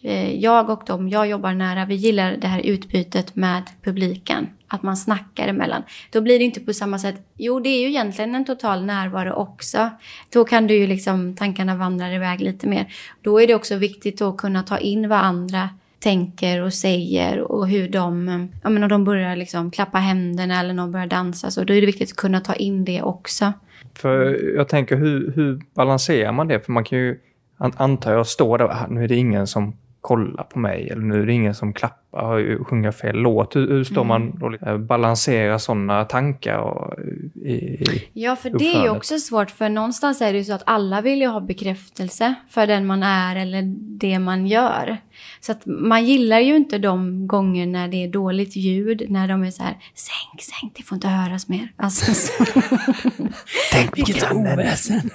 eh, 0.02 0.34
jag 0.34 0.70
och 0.70 0.82
de 0.86 1.08
jag 1.08 1.26
jobbar 1.26 1.52
nära, 1.52 1.84
vi 1.84 1.94
gillar 1.94 2.36
det 2.36 2.46
här 2.46 2.60
utbytet 2.60 3.36
med 3.36 3.62
publiken. 3.82 4.48
Att 4.68 4.82
man 4.82 4.96
snackar 4.96 5.48
emellan. 5.48 5.82
Då 6.10 6.20
blir 6.20 6.38
det 6.38 6.44
inte 6.44 6.60
på 6.60 6.72
samma 6.72 6.98
sätt. 6.98 7.14
Jo, 7.36 7.60
det 7.60 7.68
är 7.68 7.80
ju 7.80 7.88
egentligen 7.88 8.34
en 8.34 8.44
total 8.44 8.84
närvaro 8.84 9.32
också. 9.32 9.90
Då 10.32 10.44
kan 10.44 10.66
du 10.66 10.74
ju 10.74 10.86
liksom, 10.86 11.36
tankarna 11.36 11.76
vandrar 11.76 12.12
iväg 12.12 12.40
lite 12.40 12.66
mer. 12.66 12.94
Då 13.22 13.40
är 13.40 13.46
det 13.46 13.54
också 13.54 13.76
viktigt 13.76 14.22
att 14.22 14.36
kunna 14.36 14.62
ta 14.62 14.78
in 14.78 15.08
vad 15.08 15.18
andra 15.18 15.68
tänker 16.04 16.62
och 16.62 16.72
säger 16.72 17.40
och 17.40 17.68
hur 17.68 17.88
de, 17.88 18.28
ja 18.62 18.70
men 18.70 18.82
om 18.82 18.88
de 18.88 19.04
börjar 19.04 19.36
liksom 19.36 19.70
klappa 19.70 19.98
händerna 19.98 20.60
eller 20.60 20.74
någon 20.74 20.92
börjar 20.92 21.06
dansa 21.06 21.50
så 21.50 21.64
då 21.64 21.74
är 21.74 21.80
det 21.80 21.86
viktigt 21.86 22.10
att 22.10 22.16
kunna 22.16 22.40
ta 22.40 22.54
in 22.54 22.84
det 22.84 23.02
också. 23.02 23.52
För 23.94 24.40
jag 24.56 24.68
tänker 24.68 24.96
hur, 24.96 25.32
hur 25.32 25.60
balanserar 25.74 26.32
man 26.32 26.48
det? 26.48 26.60
För 26.60 26.72
man 26.72 26.84
kan 26.84 26.98
ju, 26.98 27.18
antar 27.58 28.12
jag, 28.12 28.26
stå 28.26 28.56
där, 28.56 28.64
ah, 28.64 28.86
nu 28.88 29.04
är 29.04 29.08
det 29.08 29.16
ingen 29.16 29.46
som 29.46 29.76
kollar 30.04 30.44
på 30.44 30.58
mig 30.58 30.88
eller 30.90 31.02
nu 31.02 31.22
är 31.22 31.26
det 31.26 31.32
ingen 31.32 31.54
som 31.54 31.72
klappar 31.72 32.58
och 32.60 32.66
sjunger 32.68 32.92
fel 32.92 33.16
låt. 33.16 33.56
Hur, 33.56 33.68
hur 33.68 33.84
står 33.84 34.04
mm. 34.04 34.08
man 34.08 34.42
och 34.42 34.50
liksom 34.50 34.86
balanserar 34.86 35.58
sådana 35.58 36.04
tankar? 36.04 36.58
Och, 36.58 36.94
i, 37.34 37.54
i 37.54 38.08
ja, 38.12 38.36
för 38.36 38.50
det 38.50 38.74
är 38.74 38.82
ju 38.82 38.88
också 38.88 39.18
svårt 39.18 39.50
för 39.50 39.68
någonstans 39.68 40.20
är 40.20 40.32
det 40.32 40.38
ju 40.38 40.44
så 40.44 40.52
att 40.52 40.62
alla 40.66 41.00
vill 41.00 41.20
ju 41.20 41.26
ha 41.26 41.40
bekräftelse 41.40 42.34
för 42.48 42.66
den 42.66 42.86
man 42.86 43.02
är 43.02 43.36
eller 43.36 43.62
det 43.76 44.18
man 44.18 44.46
gör. 44.46 44.96
Så 45.40 45.52
att 45.52 45.62
man 45.66 46.04
gillar 46.04 46.40
ju 46.40 46.56
inte 46.56 46.78
de 46.78 47.26
gånger 47.26 47.66
när 47.66 47.88
det 47.88 48.04
är 48.04 48.08
dåligt 48.08 48.56
ljud, 48.56 49.06
när 49.08 49.28
de 49.28 49.42
är 49.42 49.50
så 49.50 49.62
här 49.62 49.76
sänk, 49.94 50.42
sänk, 50.42 50.76
det 50.76 50.82
får 50.82 50.96
inte 50.96 51.08
höras 51.08 51.48
mer. 51.48 51.68
Alltså, 51.76 52.14
så. 52.14 52.44
Tänk 53.72 53.98
vilket 53.98 54.32
oväsen. 54.32 55.10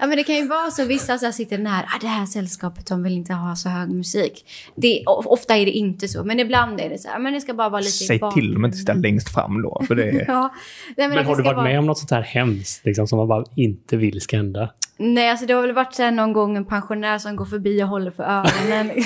Ja, 0.00 0.06
men 0.06 0.16
det 0.16 0.24
kan 0.24 0.34
ju 0.34 0.46
vara 0.46 0.70
så. 0.70 0.84
Vissa 0.84 1.18
så 1.18 1.32
sitter 1.32 1.58
nära. 1.58 1.84
Ah, 1.86 1.98
det 2.00 2.06
här 2.06 2.26
sällskapet 2.26 2.86
de 2.86 3.02
vill 3.02 3.12
inte 3.12 3.32
ha 3.32 3.56
så 3.56 3.68
hög 3.68 3.90
musik. 3.90 4.44
Det, 4.74 5.02
ofta 5.06 5.56
är 5.56 5.66
det 5.66 5.70
inte 5.70 6.08
så, 6.08 6.24
men 6.24 6.40
ibland 6.40 6.80
är 6.80 6.88
det 6.88 6.98
så 6.98 7.08
här. 7.08 7.18
Men 7.18 7.32
det 7.32 7.40
ska 7.40 7.54
bara 7.54 7.68
vara 7.68 7.80
lite 7.80 7.90
Säg 7.90 8.20
till 8.34 8.54
dem 8.54 8.64
inte 8.64 8.76
sitta 8.76 8.92
längst 8.92 9.34
fram 9.34 9.62
då. 9.62 9.82
För 9.86 9.94
det 9.94 10.04
är... 10.10 10.24
ja. 10.28 10.54
Nej, 10.96 11.08
men, 11.08 11.16
men 11.16 11.26
har 11.26 11.36
du 11.36 11.42
varit 11.42 11.56
vara... 11.56 11.66
med 11.66 11.78
om 11.78 11.86
något 11.86 11.98
sånt 11.98 12.10
här 12.10 12.22
hemskt 12.22 12.84
liksom, 12.84 13.06
som 13.06 13.18
man 13.18 13.28
bara 13.28 13.44
inte 13.56 13.96
vill 13.96 14.20
ska 14.20 14.36
hända? 14.36 14.70
Nej, 14.96 15.30
alltså 15.30 15.46
det 15.46 15.52
har 15.52 15.62
väl 15.62 15.72
varit 15.72 15.94
så 15.94 16.02
här 16.02 16.10
någon 16.10 16.32
gång 16.32 16.56
en 16.56 16.64
pensionär 16.64 17.18
som 17.18 17.36
går 17.36 17.44
förbi 17.44 17.82
och 17.82 17.88
håller 17.88 18.10
för 18.10 18.22
öronen. 18.22 18.86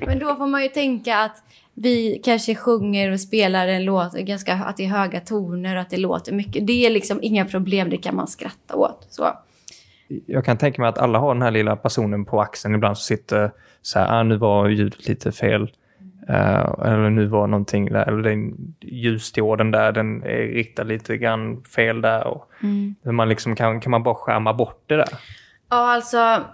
men 0.06 0.18
då 0.18 0.34
får 0.34 0.46
man 0.46 0.62
ju 0.62 0.68
tänka 0.68 1.18
att 1.18 1.36
vi 1.74 2.20
kanske 2.24 2.54
sjunger 2.54 3.12
och 3.12 3.20
spelar 3.20 3.68
en 3.68 3.84
låt, 3.84 4.12
ganska, 4.12 4.54
att 4.54 4.76
det 4.76 4.84
är 4.84 4.88
höga 4.88 5.20
toner 5.20 5.74
och 5.74 5.80
att 5.80 5.90
det 5.90 5.96
låter 5.96 6.32
mycket. 6.32 6.66
Det 6.66 6.86
är 6.86 6.90
liksom 6.90 7.18
inga 7.22 7.44
problem, 7.44 7.90
det 7.90 7.96
kan 7.96 8.16
man 8.16 8.26
skratta 8.26 8.76
åt. 8.76 9.06
Så. 9.10 9.32
Jag 10.26 10.44
kan 10.44 10.58
tänka 10.58 10.82
mig 10.82 10.88
att 10.88 10.98
alla 10.98 11.18
har 11.18 11.34
den 11.34 11.42
här 11.42 11.50
lilla 11.50 11.76
personen 11.76 12.24
på 12.24 12.40
axeln 12.40 12.74
ibland 12.74 12.98
som 12.98 13.16
sitter 13.16 13.50
så 13.82 13.98
här, 13.98 14.20
ah, 14.20 14.22
nu 14.22 14.36
var 14.36 14.68
ljudet 14.68 15.08
lite 15.08 15.32
fel. 15.32 15.72
Uh, 16.30 16.74
eller 16.84 17.10
nu 17.10 17.26
var 17.26 17.46
någonting 17.46 17.92
där, 17.92 18.08
eller 18.08 18.22
den 18.22 18.74
ljusdiorden 18.80 19.70
där, 19.70 19.92
den 19.92 20.22
är 20.22 20.36
riktad 20.36 20.82
lite 20.82 21.16
grann 21.16 21.64
fel 21.64 22.00
där. 22.00 22.26
Och 22.26 22.50
mm. 22.62 22.96
man 23.04 23.28
liksom 23.28 23.56
kan, 23.56 23.80
kan 23.80 23.90
man 23.90 24.02
bara 24.02 24.14
skärma 24.14 24.52
bort 24.52 24.82
det 24.86 24.96
där? 24.96 25.08
Ja, 25.70 25.94
alltså 25.94 26.44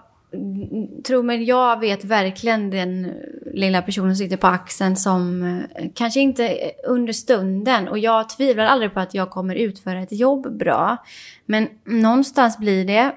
tro 1.03 1.23
mig, 1.23 1.43
jag 1.43 1.79
vet 1.79 2.05
verkligen 2.05 2.69
den 2.69 3.13
lilla 3.53 3.81
personen 3.81 4.15
som 4.15 4.25
sitter 4.25 4.37
på 4.37 4.47
axeln 4.47 4.95
som 4.95 5.43
eh, 5.75 5.85
kanske 5.93 6.19
inte 6.19 6.71
under 6.87 7.13
stunden 7.13 7.87
och 7.87 7.99
jag 7.99 8.29
tvivlar 8.29 8.65
aldrig 8.65 8.93
på 8.93 8.99
att 8.99 9.13
jag 9.13 9.29
kommer 9.29 9.55
utföra 9.55 10.01
ett 10.01 10.11
jobb 10.11 10.57
bra. 10.57 10.97
Men 11.45 11.67
någonstans 11.85 12.57
blir 12.57 12.85
det 12.85 13.11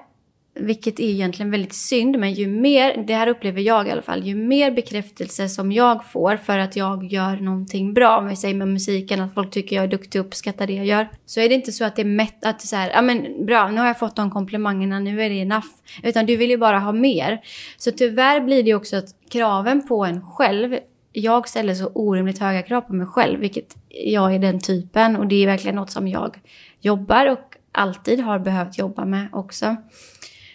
vilket 0.55 0.99
är 0.99 1.03
egentligen 1.03 1.51
väldigt 1.51 1.73
synd, 1.73 2.19
men 2.19 2.33
ju 2.33 2.47
mer, 2.47 3.03
det 3.07 3.13
här 3.13 3.27
upplever 3.27 3.61
jag 3.61 3.87
i 3.87 3.91
alla 3.91 4.01
fall, 4.01 4.23
ju 4.23 4.35
mer 4.35 4.71
bekräftelse 4.71 5.49
som 5.49 5.71
jag 5.71 6.05
får 6.11 6.37
för 6.37 6.57
att 6.57 6.75
jag 6.75 7.03
gör 7.03 7.35
någonting 7.35 7.93
bra, 7.93 8.17
om 8.17 8.27
vi 8.27 8.35
säger 8.35 8.55
med 8.55 8.67
musiken, 8.67 9.21
att 9.21 9.33
folk 9.33 9.51
tycker 9.51 9.75
jag 9.75 9.83
är 9.83 9.87
duktig 9.87 10.21
och 10.21 10.27
uppskattar 10.27 10.67
det 10.67 10.73
jag 10.73 10.85
gör, 10.85 11.09
så 11.25 11.39
är 11.39 11.49
det 11.49 11.55
inte 11.55 11.71
så 11.71 11.85
att 11.85 11.95
det 11.95 12.01
är 12.01 12.05
mätt, 12.05 12.45
att 12.45 12.59
det 12.59 12.65
är 12.65 12.67
så 12.67 12.75
här, 12.75 12.89
ja 12.89 13.01
men 13.01 13.45
bra, 13.45 13.71
nu 13.71 13.79
har 13.79 13.87
jag 13.87 13.99
fått 13.99 14.15
de 14.15 14.31
komplimangerna, 14.31 14.99
nu 14.99 15.21
är 15.21 15.29
det 15.29 15.35
enough. 15.35 15.67
Utan 16.03 16.25
du 16.25 16.35
vill 16.35 16.49
ju 16.49 16.57
bara 16.57 16.79
ha 16.79 16.91
mer. 16.91 17.41
Så 17.77 17.91
tyvärr 17.91 18.39
blir 18.41 18.63
det 18.63 18.73
också 18.73 18.97
att 18.97 19.15
kraven 19.29 19.87
på 19.87 20.05
en 20.05 20.21
själv, 20.21 20.77
jag 21.11 21.49
ställer 21.49 21.73
så 21.73 21.87
orimligt 21.87 22.39
höga 22.39 22.61
krav 22.61 22.81
på 22.81 22.93
mig 22.93 23.07
själv, 23.07 23.39
vilket 23.39 23.75
jag 23.89 24.35
är 24.35 24.39
den 24.39 24.59
typen 24.59 25.15
och 25.15 25.27
det 25.27 25.43
är 25.43 25.47
verkligen 25.47 25.75
något 25.75 25.91
som 25.91 26.07
jag 26.07 26.39
jobbar 26.81 27.31
och 27.31 27.57
alltid 27.71 28.19
har 28.19 28.39
behövt 28.39 28.77
jobba 28.77 29.05
med 29.05 29.27
också. 29.31 29.75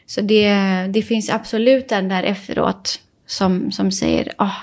Så 0.09 0.21
det, 0.21 0.53
det 0.91 1.03
finns 1.03 1.31
absolut 1.31 1.89
den 1.89 2.09
där 2.09 2.23
efteråt 2.23 3.01
som, 3.27 3.73
som 3.73 3.93
säger 3.93 4.33
oh, 4.39 4.57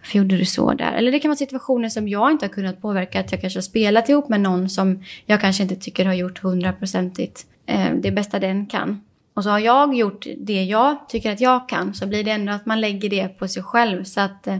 varför 0.00 0.18
gjorde 0.18 0.36
du 0.36 0.44
så 0.44 0.72
där? 0.72 0.92
Eller 0.92 1.12
det 1.12 1.18
kan 1.18 1.28
vara 1.28 1.36
situationer 1.36 1.88
som 1.88 2.08
jag 2.08 2.30
inte 2.30 2.46
har 2.46 2.50
kunnat 2.50 2.82
påverka. 2.82 3.20
Att 3.20 3.32
jag 3.32 3.40
kanske 3.40 3.56
har 3.56 3.62
spelat 3.62 4.08
ihop 4.08 4.28
med 4.28 4.40
någon 4.40 4.68
som 4.68 5.04
jag 5.26 5.40
kanske 5.40 5.62
inte 5.62 5.76
tycker 5.76 6.04
har 6.04 6.14
gjort 6.14 6.38
hundraprocentigt 6.38 7.46
eh, 7.66 7.90
det 8.02 8.10
bästa 8.10 8.38
den 8.38 8.66
kan. 8.66 9.00
Och 9.34 9.44
så 9.44 9.50
har 9.50 9.58
jag 9.58 9.94
gjort 9.94 10.26
det 10.36 10.64
jag 10.64 11.08
tycker 11.08 11.32
att 11.32 11.40
jag 11.40 11.68
kan. 11.68 11.94
Så 11.94 12.06
blir 12.06 12.24
det 12.24 12.30
ändå 12.30 12.52
att 12.52 12.66
man 12.66 12.80
lägger 12.80 13.10
det 13.10 13.28
på 13.28 13.48
sig 13.48 13.62
själv. 13.62 14.04
Så 14.04 14.20
att, 14.20 14.46
eh, 14.46 14.58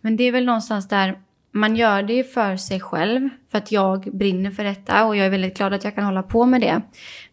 men 0.00 0.16
det 0.16 0.24
är 0.24 0.32
väl 0.32 0.44
någonstans 0.44 0.88
där 0.88 1.18
man 1.56 1.76
gör 1.76 2.02
det 2.02 2.12
ju 2.12 2.24
för 2.24 2.56
sig 2.56 2.80
själv, 2.80 3.28
för 3.50 3.58
att 3.58 3.72
jag 3.72 4.00
brinner 4.12 4.50
för 4.50 4.64
detta 4.64 5.04
och 5.04 5.16
jag 5.16 5.26
är 5.26 5.30
väldigt 5.30 5.56
glad 5.56 5.74
att 5.74 5.84
jag 5.84 5.94
kan 5.94 6.04
hålla 6.04 6.22
på 6.22 6.46
med 6.46 6.60
det. 6.60 6.82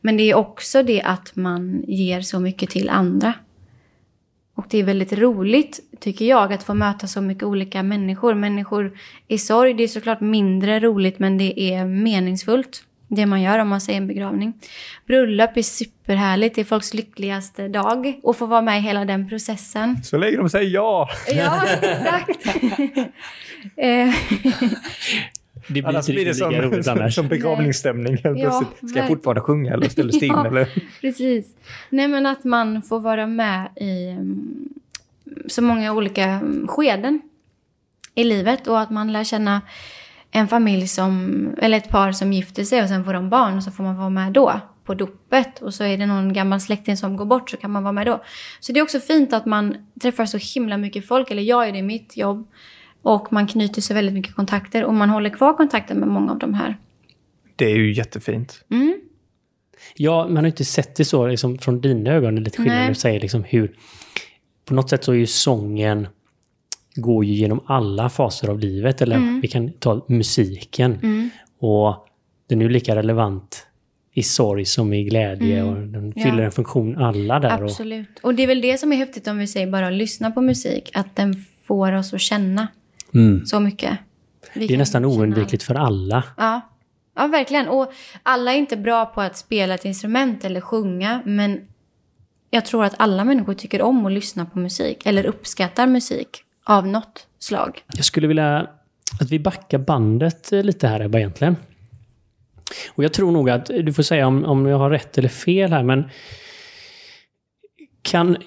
Men 0.06 0.18
det 0.18 0.24
är 0.24 0.36
också 0.36 0.84
det 0.84 1.02
att 1.02 1.36
man 1.36 1.84
ger 1.88 2.22
så 2.22 2.40
mycket 2.40 2.70
till 2.70 2.90
andra. 2.90 3.34
Och 4.56 4.66
det 4.70 4.78
är 4.78 4.84
väldigt 4.84 5.14
roligt, 5.14 5.80
tycker 6.00 6.26
jag, 6.26 6.54
att 6.54 6.64
få 6.64 6.74
möta 6.74 7.08
så 7.08 7.22
mycket 7.22 7.44
olika 7.44 7.84
människor. 7.84 8.34
Människor 8.34 8.98
i 9.28 9.38
sorg, 9.38 9.74
det 9.74 9.84
är 9.84 9.88
såklart 9.88 10.22
mindre 10.22 10.80
roligt, 10.80 11.20
men 11.20 11.38
det 11.38 11.62
är 11.62 11.86
meningsfullt. 11.86 12.84
Det 13.08 13.26
man 13.26 13.42
gör 13.42 13.60
om 13.60 13.68
man 13.70 13.82
säger 13.82 13.98
en 13.98 14.08
begravning. 14.08 14.54
Bröllop 15.08 15.58
är 15.58 15.62
superhärligt, 15.62 16.56
det 16.56 16.62
är 16.62 16.66
folks 16.66 16.94
lyckligaste 16.94 17.68
dag. 17.68 18.20
Och 18.24 18.38
få 18.38 18.46
vara 18.46 18.62
med 18.62 18.78
i 18.78 18.82
hela 18.82 19.06
den 19.06 19.30
processen. 19.30 20.04
Så 20.04 20.18
länge 20.18 20.38
de 20.38 20.50
säger 20.50 20.70
ja! 20.70 21.10
Ja, 21.28 21.64
exakt. 21.82 22.48
Det 25.68 25.74
blir 25.74 25.88
Annars 25.88 26.10
inte 26.10 26.14
blir 26.14 26.26
det 26.26 26.34
som, 26.34 26.52
roligt 26.52 26.86
som, 26.86 26.98
annars. 26.98 27.16
som 27.16 27.28
begravningsstämning 27.28 28.18
helt 28.18 28.40
Ja, 28.40 28.60
plötsligt. 28.60 28.90
Ska 28.90 29.00
jag 29.00 29.08
fortfarande 29.08 29.42
sjunga 29.42 29.74
eller 29.74 29.90
ställa? 29.90 30.12
Ja. 30.22 30.48
Eller? 30.48 30.70
Precis. 31.02 31.56
Nej 31.90 32.08
men 32.08 32.26
att 32.26 32.44
man 32.44 32.82
får 32.82 33.00
vara 33.00 33.28
med 33.28 33.70
i 33.76 34.10
mm, 34.10 34.70
så 35.48 35.62
många 35.62 35.94
olika 35.94 36.24
mm, 36.24 36.68
skeden 36.68 37.22
i 38.16 38.24
livet 38.24 38.68
och 38.68 38.80
att 38.80 38.90
man 38.90 39.14
lär 39.14 39.24
känna 39.24 39.62
en 40.32 40.48
familj 40.48 40.88
som, 40.88 41.48
eller 41.58 41.78
ett 41.78 41.90
par 41.90 42.12
som 42.12 42.34
gifter 42.34 42.64
sig 42.64 42.82
och 42.82 42.88
sen 42.88 43.06
får 43.06 43.14
de 43.14 43.30
barn 43.30 43.58
och 43.58 43.64
så 43.64 43.72
får 43.72 43.84
man 43.84 43.98
vara 43.98 44.10
med 44.10 44.34
då 44.34 44.60
på 44.86 44.94
dopet 44.94 45.62
och 45.62 45.74
så 45.74 45.84
är 45.84 45.98
det 45.98 46.06
någon 46.06 46.34
gammal 46.34 46.62
släkting 46.62 46.98
som 46.98 47.18
går 47.18 47.26
bort 47.26 47.50
så 47.50 47.58
kan 47.58 47.72
man 47.72 47.84
vara 47.84 47.92
med 47.92 48.06
då. 48.06 48.24
Så 48.60 48.72
det 48.72 48.80
är 48.80 48.84
också 48.84 49.00
fint 49.00 49.34
att 49.34 49.46
man 49.46 49.76
träffar 50.02 50.26
så 50.26 50.38
himla 50.38 50.78
mycket 50.78 51.08
folk, 51.08 51.32
eller 51.32 51.44
jag 51.44 51.68
är 51.68 51.72
det 51.72 51.78
i 51.78 51.82
mitt 51.82 52.18
jobb 52.18 52.48
och 53.04 53.34
man 53.34 53.48
knyter 53.48 53.82
sig 53.82 53.94
väldigt 53.96 54.14
mycket 54.14 54.36
kontakter 54.36 54.84
och 54.84 54.94
man 54.94 55.10
håller 55.10 55.30
kvar 55.30 55.54
kontakten 55.54 55.98
med 55.98 56.08
många 56.08 56.32
av 56.32 56.40
de 56.40 56.54
här. 56.54 56.78
Det 57.56 57.66
är 57.66 57.76
ju 57.76 57.94
jättefint. 57.94 58.64
Mm. 58.72 59.00
Ja, 59.96 60.28
man 60.28 60.38
har 60.38 60.46
inte 60.46 60.66
sett 60.66 60.96
det 60.96 61.06
så 61.06 61.28
liksom, 61.28 61.58
från 61.58 61.82
dina 61.82 62.12
ögon, 62.12 62.36
lite 62.36 62.58
skillnad 62.58 62.78
när 62.78 62.90
du 62.90 62.96
säger 62.96 63.20
liksom 63.20 63.44
hur... 63.44 63.76
På 64.66 64.74
något 64.74 64.90
sätt 64.90 65.04
så 65.04 65.12
är 65.12 65.16
ju 65.16 65.26
sången 65.26 66.08
går 66.96 67.26
ju 67.26 67.34
genom 67.34 67.60
alla 67.66 68.10
faser 68.10 68.48
av 68.50 68.60
livet. 68.60 69.02
Eller 69.02 69.16
Mm. 69.16 69.42
vi 69.42 69.48
kan 69.48 69.72
ta 69.72 70.06
musiken. 70.08 70.98
Och 71.60 72.08
den 72.50 72.62
är 72.62 72.66
ju 72.66 72.70
lika 72.72 72.96
relevant 72.96 73.68
i 74.14 74.24
sorg 74.24 74.66
som 74.66 74.94
i 74.94 75.04
glädje. 75.04 75.64
Och 75.64 75.76
den 75.76 75.96
Mm. 75.96 76.14
Ja. 76.16 76.24
fyller 76.24 76.44
en 76.44 76.52
funktion 76.52 76.98
alla 76.98 77.40
där. 77.40 77.64
Och, 77.64 77.70
Absolut. 77.70 78.20
Och 78.24 78.36
det 78.36 78.44
är 78.44 78.48
väl 78.48 78.62
det 78.62 78.78
som 78.78 78.94
är 78.94 78.98
häftigt 78.98 79.28
om 79.28 79.38
vi 79.38 79.48
säger 79.48 79.68
bara 79.72 79.90
lyssna 79.90 80.32
på 80.32 80.42
musik. 80.42 80.92
Att 80.94 81.16
den 81.16 81.36
får 81.68 81.92
oss 81.92 82.14
att 82.14 82.22
känna 82.22 82.68
mm. 83.14 83.46
så 83.46 83.60
mycket. 83.60 84.00
Vi 84.54 84.68
Det 84.68 84.74
är 84.74 84.78
nästan 84.78 85.06
oundvikligt 85.06 85.64
för 85.64 85.76
alla. 85.76 86.24
Ja. 86.38 86.62
ja, 87.16 87.28
verkligen. 87.28 87.68
Och 87.68 87.94
alla 88.24 88.54
är 88.54 88.58
inte 88.58 88.78
bra 88.78 89.06
på 89.06 89.22
att 89.22 89.38
spela 89.38 89.74
ett 89.74 89.86
instrument 89.86 90.46
eller 90.46 90.62
sjunga. 90.62 91.22
Men 91.26 91.62
jag 92.50 92.66
tror 92.66 92.84
att 92.86 92.96
alla 92.98 93.24
människor 93.24 93.54
tycker 93.54 93.82
om 93.82 94.06
att 94.06 94.12
lyssna 94.12 94.46
på 94.46 94.60
musik. 94.60 95.06
Eller 95.06 95.26
uppskattar 95.26 95.88
musik 95.88 96.44
av 96.64 96.88
något 96.88 97.28
slag. 97.40 97.84
Jag 97.96 98.06
skulle 98.06 98.28
vilja 98.28 98.68
att 99.20 99.30
vi 99.30 99.40
backar 99.40 99.78
bandet 99.78 100.52
eh, 100.52 100.64
lite 100.64 100.88
här 100.88 101.00
Ebba 101.00 101.18
egentligen. 101.18 101.56
Och 102.90 103.04
jag 103.04 103.14
tror 103.14 103.32
nog 103.32 103.50
att, 103.50 103.66
du 103.66 103.94
får 103.94 104.04
säga 104.04 104.28
om, 104.28 104.46
om 104.46 104.66
jag 104.66 104.78
har 104.78 104.90
rätt 104.90 105.18
eller 105.18 105.30
fel 105.30 105.72
här, 105.72 105.84
men 105.84 106.10
kan, 108.04 108.38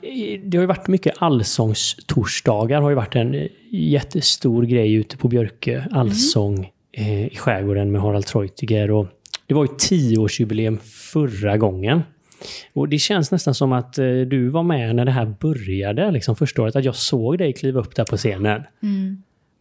det 0.44 0.56
har 0.56 0.62
ju 0.62 0.66
varit 0.66 0.88
mycket 0.88 1.14
allsångstorsdagar, 1.18 2.80
har 2.82 2.90
ju 2.90 2.96
varit 2.96 3.16
en 3.16 3.48
jättestor 3.70 4.62
grej 4.62 4.94
ute 4.94 5.16
på 5.16 5.28
Björkö. 5.28 5.84
Allsång 5.90 6.70
eh, 6.92 7.26
i 7.26 7.36
skärgården 7.36 7.92
med 7.92 8.00
Harald 8.00 8.26
Treutiger. 8.26 8.90
Och 8.90 9.06
det 9.46 9.54
var 9.54 9.64
ju 9.64 9.70
tioårsjubileum 9.78 10.78
förra 11.12 11.56
gången. 11.56 12.02
Och 12.72 12.88
det 12.88 12.98
känns 12.98 13.30
nästan 13.30 13.54
som 13.54 13.72
att 13.72 13.98
eh, 13.98 14.04
du 14.04 14.48
var 14.48 14.62
med 14.62 14.96
när 14.96 15.04
det 15.04 15.10
här 15.10 15.34
började, 15.40 16.10
liksom 16.10 16.36
första 16.36 16.62
året. 16.62 16.76
Att 16.76 16.84
jag 16.84 16.96
såg 16.96 17.38
dig 17.38 17.52
kliva 17.52 17.80
upp 17.80 17.94
där 17.94 18.04
på 18.04 18.16
scenen. 18.16 18.62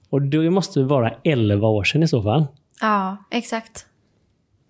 Och 0.10 0.22
det 0.22 0.50
måste 0.50 0.84
vara 0.84 1.14
11 1.24 1.68
år 1.68 1.84
sedan 1.84 2.04
i 2.04 2.08
så 2.08 2.24
fall. 2.24 2.46
Ja, 2.82 3.18
exakt. 3.32 3.86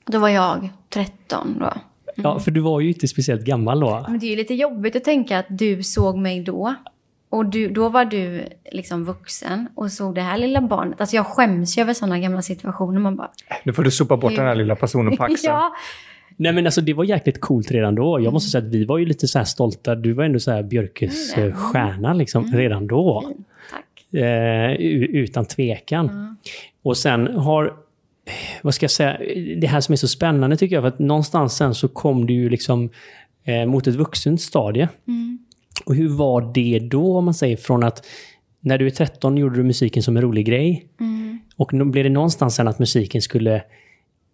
Då 0.06 0.20
var 0.20 0.30
jag 0.30 0.70
13 0.90 1.58
då. 1.60 1.74
Ja, 2.16 2.40
för 2.40 2.52
du 2.52 2.60
var 2.62 2.80
ju 2.82 2.88
inte 2.88 3.08
speciellt 3.08 3.42
gammal 3.42 3.80
då. 3.80 4.06
Men 4.10 4.20
det 4.20 4.26
är 4.26 4.30
ju 4.30 4.36
lite 4.36 4.54
jobbigt 4.54 4.96
att 4.96 5.04
tänka 5.04 5.40
att 5.40 5.46
du 5.50 5.84
såg 5.84 6.18
mig 6.18 6.42
då. 6.44 6.76
Och 7.30 7.46
du, 7.46 7.70
då 7.70 7.90
var 7.90 8.06
du 8.06 8.46
liksom 8.72 9.06
vuxen 9.06 9.68
och 9.76 9.92
såg 9.92 10.16
det 10.16 10.22
här 10.22 10.38
lilla 10.38 10.62
barnet. 10.62 11.02
Alltså 11.02 11.16
jag 11.16 11.26
skäms 11.26 11.78
ju 11.78 11.82
över 11.82 11.94
sådana 11.94 12.20
gamla 12.20 12.42
situationer. 12.42 13.00
Man 13.00 13.16
bara... 13.16 13.30
Nu 13.64 13.74
får 13.74 13.84
du 13.84 13.92
sopa 13.92 14.18
bort 14.18 14.36
den 14.36 14.46
här 14.46 14.56
lilla 14.56 14.76
personen 14.76 15.18
på 15.18 15.24
axeln. 15.34 15.54
ja, 15.54 15.74
Nej 16.38 16.54
men 16.54 16.66
alltså 16.66 16.82
det 16.82 16.94
var 16.94 17.04
jäkligt 17.04 17.42
coolt 17.42 17.72
redan 17.72 17.96
då. 17.96 18.20
Jag 18.20 18.34
måste 18.34 18.50
säga 18.52 18.64
att 18.66 18.72
vi 18.72 18.86
var 18.86 18.98
ju 18.98 19.06
lite 19.06 19.28
så 19.28 19.38
här 19.38 19.46
stolta. 19.46 19.96
Du 19.96 20.14
var 20.14 20.24
ändå 20.24 20.40
så 20.40 20.52
här 20.52 20.64
Björkes 20.64 21.38
Mm. 21.38 21.54
stjärna 21.56 22.14
liksom 22.14 22.52
redan 22.54 22.88
då. 22.88 23.34
tack. 23.72 24.14
Eh, 24.22 24.72
utan 24.76 25.46
tvekan. 25.46 26.38
Och 26.84 26.98
sen 26.98 27.28
har, 27.28 27.74
vad 28.62 28.74
ska 28.74 28.84
jag 28.84 28.92
säga, 28.92 29.18
det 29.58 29.68
här 29.68 29.82
som 29.82 29.94
är 29.94 29.98
så 29.98 30.08
spännande 30.08 30.58
tycker 30.58 30.76
jag, 30.76 30.84
för 30.84 30.88
att 30.88 31.00
någonstans 31.00 31.58
sen 31.58 31.76
så 31.76 31.88
kom 31.88 32.26
du 32.28 32.34
ju 32.34 32.50
liksom 32.50 32.90
eh, 33.44 33.66
mot 33.66 33.88
ett 33.88 33.96
vuxent 33.96 34.42
stadie. 34.42 34.90
Och 35.86 35.96
hur 35.96 36.10
var 36.10 36.54
det 36.54 36.80
då, 36.80 37.18
om 37.18 37.26
man 37.26 37.34
säger, 37.34 37.58
från 37.58 37.84
att 37.84 38.06
när 38.60 38.78
du 38.78 38.86
är 38.86 38.92
13 38.92 39.38
gjorde 39.38 39.56
du 39.56 39.64
musiken 39.64 40.04
som 40.04 40.18
en 40.18 40.24
rolig 40.24 40.46
grej. 40.46 40.88
Och 41.56 41.74
nu 41.74 41.86
blev 41.86 42.04
det 42.04 42.10
någonstans 42.10 42.56
sen 42.56 42.68
att 42.68 42.80
musiken 42.80 43.22
skulle 43.22 43.64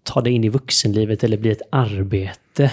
ta 0.03 0.21
dig 0.21 0.33
in 0.33 0.43
i 0.43 0.49
vuxenlivet 0.49 1.23
eller 1.23 1.37
bli 1.37 1.51
ett 1.51 1.61
arbete. 1.69 2.71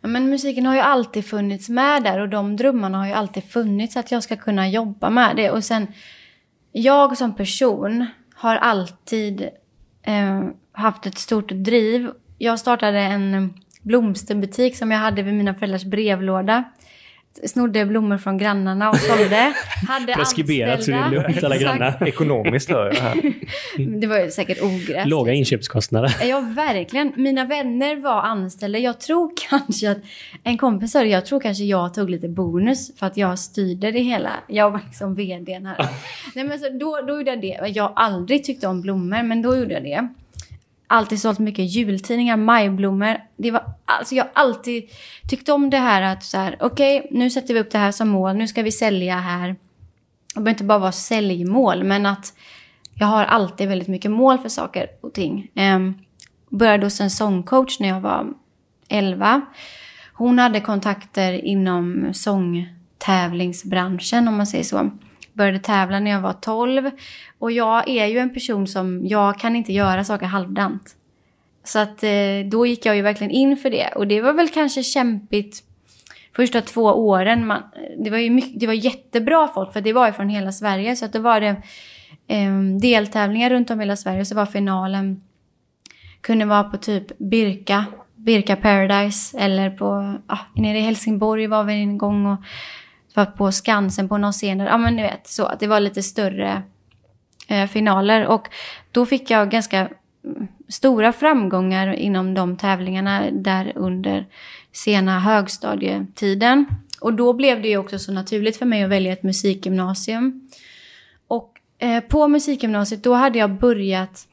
Ja, 0.00 0.08
men 0.08 0.30
musiken 0.30 0.66
har 0.66 0.74
ju 0.74 0.80
alltid 0.80 1.24
funnits 1.24 1.68
med 1.68 2.02
där 2.02 2.20
och 2.20 2.28
de 2.28 2.56
drömmarna 2.56 2.98
har 2.98 3.06
ju 3.06 3.12
alltid 3.12 3.44
funnits 3.44 3.96
att 3.96 4.10
jag 4.10 4.22
ska 4.22 4.36
kunna 4.36 4.68
jobba 4.68 5.10
med 5.10 5.36
det. 5.36 5.50
Och 5.50 5.64
sen, 5.64 5.86
jag 6.72 7.18
som 7.18 7.36
person 7.36 8.06
har 8.34 8.56
alltid 8.56 9.48
eh, 10.04 10.44
haft 10.72 11.06
ett 11.06 11.18
stort 11.18 11.48
driv. 11.48 12.10
Jag 12.38 12.58
startade 12.58 12.98
en 12.98 13.54
blomsterbutik 13.82 14.76
som 14.76 14.90
jag 14.90 14.98
hade 14.98 15.22
vid 15.22 15.34
mina 15.34 15.54
föräldrars 15.54 15.84
brevlåda. 15.84 16.64
Snodde 17.46 17.86
blommor 17.86 18.18
från 18.18 18.38
grannarna 18.38 18.90
och 18.90 18.96
sålde. 18.96 19.54
Hade 19.88 20.12
Preskriberat 20.12 20.84
så 20.84 20.90
det 20.90 20.96
är 20.96 21.10
lugnt 21.10 21.44
alla 21.44 21.56
grannar. 21.56 22.08
Ekonomiskt 22.08 22.70
hör 22.70 22.86
jag 22.86 23.00
här. 23.00 23.32
Det 24.00 24.06
var 24.06 24.18
ju 24.18 24.30
säkert 24.30 24.62
ogräs. 24.62 25.06
Låga 25.06 25.32
inköpskostnader. 25.32 26.16
Ja, 26.24 26.40
verkligen. 26.40 27.12
Mina 27.16 27.44
vänner 27.44 27.96
var 27.96 28.22
anställda. 28.22 28.78
Jag 28.78 29.00
tror 29.00 29.32
kanske 29.48 29.90
att 29.90 29.98
en 30.42 30.58
kompis 30.58 30.92
sa 30.92 31.04
jag 31.04 31.26
tror 31.26 31.40
kanske 31.40 31.64
jag 31.64 31.94
tog 31.94 32.10
lite 32.10 32.28
bonus 32.28 32.98
för 32.98 33.06
att 33.06 33.16
jag 33.16 33.38
styrde 33.38 33.90
det 33.90 34.00
hela. 34.00 34.30
Jag 34.46 34.70
var 34.70 34.80
liksom 34.86 35.14
vdn 35.14 35.66
här. 35.66 35.76
Nej, 36.34 36.44
men 36.44 36.58
så 36.58 36.68
då, 36.68 37.00
då 37.06 37.16
gjorde 37.16 37.30
jag 37.30 37.40
det. 37.40 37.60
Jag 37.68 37.84
har 37.84 37.92
aldrig 37.96 38.44
tyckt 38.44 38.64
om 38.64 38.80
blommor, 38.80 39.22
men 39.22 39.42
då 39.42 39.56
gjorde 39.56 39.74
jag 39.74 39.82
det. 39.82 40.08
Alltid 40.94 41.20
sålt 41.20 41.38
mycket 41.38 41.64
jultidningar, 41.64 42.36
majblommor. 42.36 43.16
Det 43.36 43.50
var, 43.50 43.64
alltså 43.84 44.14
jag 44.14 44.24
har 44.24 44.30
alltid 44.34 44.90
tyckt 45.28 45.48
om 45.48 45.70
det 45.70 45.76
här 45.76 46.02
att 46.02 46.24
så 46.24 46.38
här, 46.38 46.56
okej, 46.60 47.08
nu 47.10 47.30
sätter 47.30 47.54
vi 47.54 47.60
upp 47.60 47.70
det 47.70 47.78
här 47.78 47.92
som 47.92 48.08
mål, 48.08 48.36
nu 48.36 48.48
ska 48.48 48.62
vi 48.62 48.72
sälja 48.72 49.16
här. 49.16 49.48
Det 49.48 49.56
behöver 50.34 50.50
inte 50.50 50.64
bara 50.64 50.78
vara 50.78 50.92
säljmål, 50.92 51.84
men 51.84 52.06
att 52.06 52.32
jag 52.94 53.06
har 53.06 53.24
alltid 53.24 53.68
väldigt 53.68 53.88
mycket 53.88 54.10
mål 54.10 54.38
för 54.38 54.48
saker 54.48 54.86
och 55.00 55.12
ting. 55.12 55.50
Um, 55.54 55.98
började 56.48 56.86
hos 56.86 57.00
en 57.00 57.10
sångcoach 57.10 57.80
när 57.80 57.88
jag 57.88 58.00
var 58.00 58.26
11. 58.88 59.40
hon 60.12 60.38
hade 60.38 60.60
kontakter 60.60 61.44
inom 61.44 62.14
sångtävlingsbranschen 62.14 64.28
om 64.28 64.36
man 64.36 64.46
säger 64.46 64.64
så. 64.64 64.90
Började 65.34 65.58
tävla 65.58 66.00
när 66.00 66.10
jag 66.10 66.20
var 66.20 66.32
12. 66.32 66.90
Och 67.38 67.52
jag 67.52 67.88
är 67.88 68.06
ju 68.06 68.18
en 68.18 68.34
person 68.34 68.66
som, 68.66 69.06
jag 69.06 69.38
kan 69.38 69.56
inte 69.56 69.72
göra 69.72 70.04
saker 70.04 70.26
halvdant. 70.26 70.96
Så 71.64 71.78
att 71.78 72.02
eh, 72.02 72.10
då 72.50 72.66
gick 72.66 72.86
jag 72.86 72.96
ju 72.96 73.02
verkligen 73.02 73.30
in 73.30 73.56
för 73.56 73.70
det. 73.70 73.88
Och 73.94 74.06
det 74.06 74.20
var 74.20 74.32
väl 74.32 74.48
kanske 74.48 74.82
kämpigt 74.82 75.62
första 76.36 76.60
två 76.60 76.82
åren. 76.82 77.46
Man, 77.46 77.56
eh, 77.56 78.04
det, 78.04 78.10
var 78.10 78.18
ju 78.18 78.30
mycket, 78.30 78.60
det 78.60 78.66
var 78.66 78.74
jättebra 78.74 79.48
folk 79.48 79.72
för 79.72 79.80
det 79.80 79.92
var 79.92 80.06
ju 80.06 80.12
från 80.12 80.28
hela 80.28 80.52
Sverige. 80.52 80.96
Så 80.96 81.04
att 81.04 81.12
då 81.12 81.18
var 81.18 81.40
det 81.40 81.56
eh, 82.26 82.52
deltävlingar 82.80 83.50
runt 83.50 83.70
om 83.70 83.80
hela 83.80 83.96
Sverige. 83.96 84.24
Så 84.24 84.34
var 84.34 84.46
finalen, 84.46 85.22
kunde 86.20 86.44
vara 86.44 86.64
på 86.64 86.76
typ 86.76 87.18
Birka, 87.18 87.84
Birka 88.16 88.56
Paradise. 88.56 89.38
Eller 89.38 89.70
på, 89.70 90.18
ah, 90.26 90.38
nere 90.54 90.78
i 90.78 90.82
Helsingborg 90.82 91.46
var 91.46 91.64
vi 91.64 91.74
en 91.74 91.98
gång 91.98 92.26
och 92.26 92.38
var 93.14 93.26
på 93.26 93.52
Skansen 93.52 94.08
på 94.08 94.18
någon 94.18 94.32
scen. 94.32 94.60
Ja 94.60 94.78
men 94.78 94.96
ni 94.96 95.02
vet, 95.02 95.26
så. 95.26 95.52
Det 95.58 95.66
var 95.66 95.80
lite 95.80 96.02
större 96.02 96.62
eh, 97.48 97.66
finaler. 97.66 98.26
Och 98.26 98.48
då 98.92 99.06
fick 99.06 99.30
jag 99.30 99.50
ganska 99.50 99.78
mm, 100.24 100.48
stora 100.68 101.12
framgångar 101.12 101.92
inom 101.94 102.34
de 102.34 102.56
tävlingarna 102.56 103.30
där 103.30 103.72
under 103.74 104.26
sena 104.72 105.20
högstadietiden. 105.20 106.66
Och 107.00 107.14
då 107.14 107.32
blev 107.32 107.62
det 107.62 107.68
ju 107.68 107.76
också 107.76 107.98
så 107.98 108.12
naturligt 108.12 108.56
för 108.56 108.66
mig 108.66 108.82
att 108.82 108.90
välja 108.90 109.12
ett 109.12 109.22
musikgymnasium. 109.22 110.48
Och 111.26 111.60
eh, 111.78 112.00
på 112.00 112.28
musikgymnasiet 112.28 113.02
då 113.02 113.14
hade 113.14 113.38
jag 113.38 113.50
börjat 113.50 114.26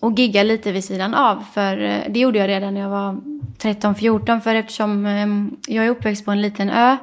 och 0.00 0.18
gigga 0.18 0.42
lite 0.42 0.72
vid 0.72 0.84
sidan 0.84 1.14
av. 1.14 1.44
För 1.54 1.78
eh, 1.78 2.00
det 2.08 2.20
gjorde 2.20 2.38
jag 2.38 2.48
redan 2.48 2.74
när 2.74 2.80
jag 2.80 2.90
var 2.90 3.12
13-14. 3.58 4.40
För 4.40 4.54
eftersom 4.54 5.06
eh, 5.06 5.74
jag 5.74 5.86
är 5.86 5.90
uppväxt 5.90 6.24
på 6.24 6.30
en 6.30 6.42
liten 6.42 6.70
ö 6.70 6.96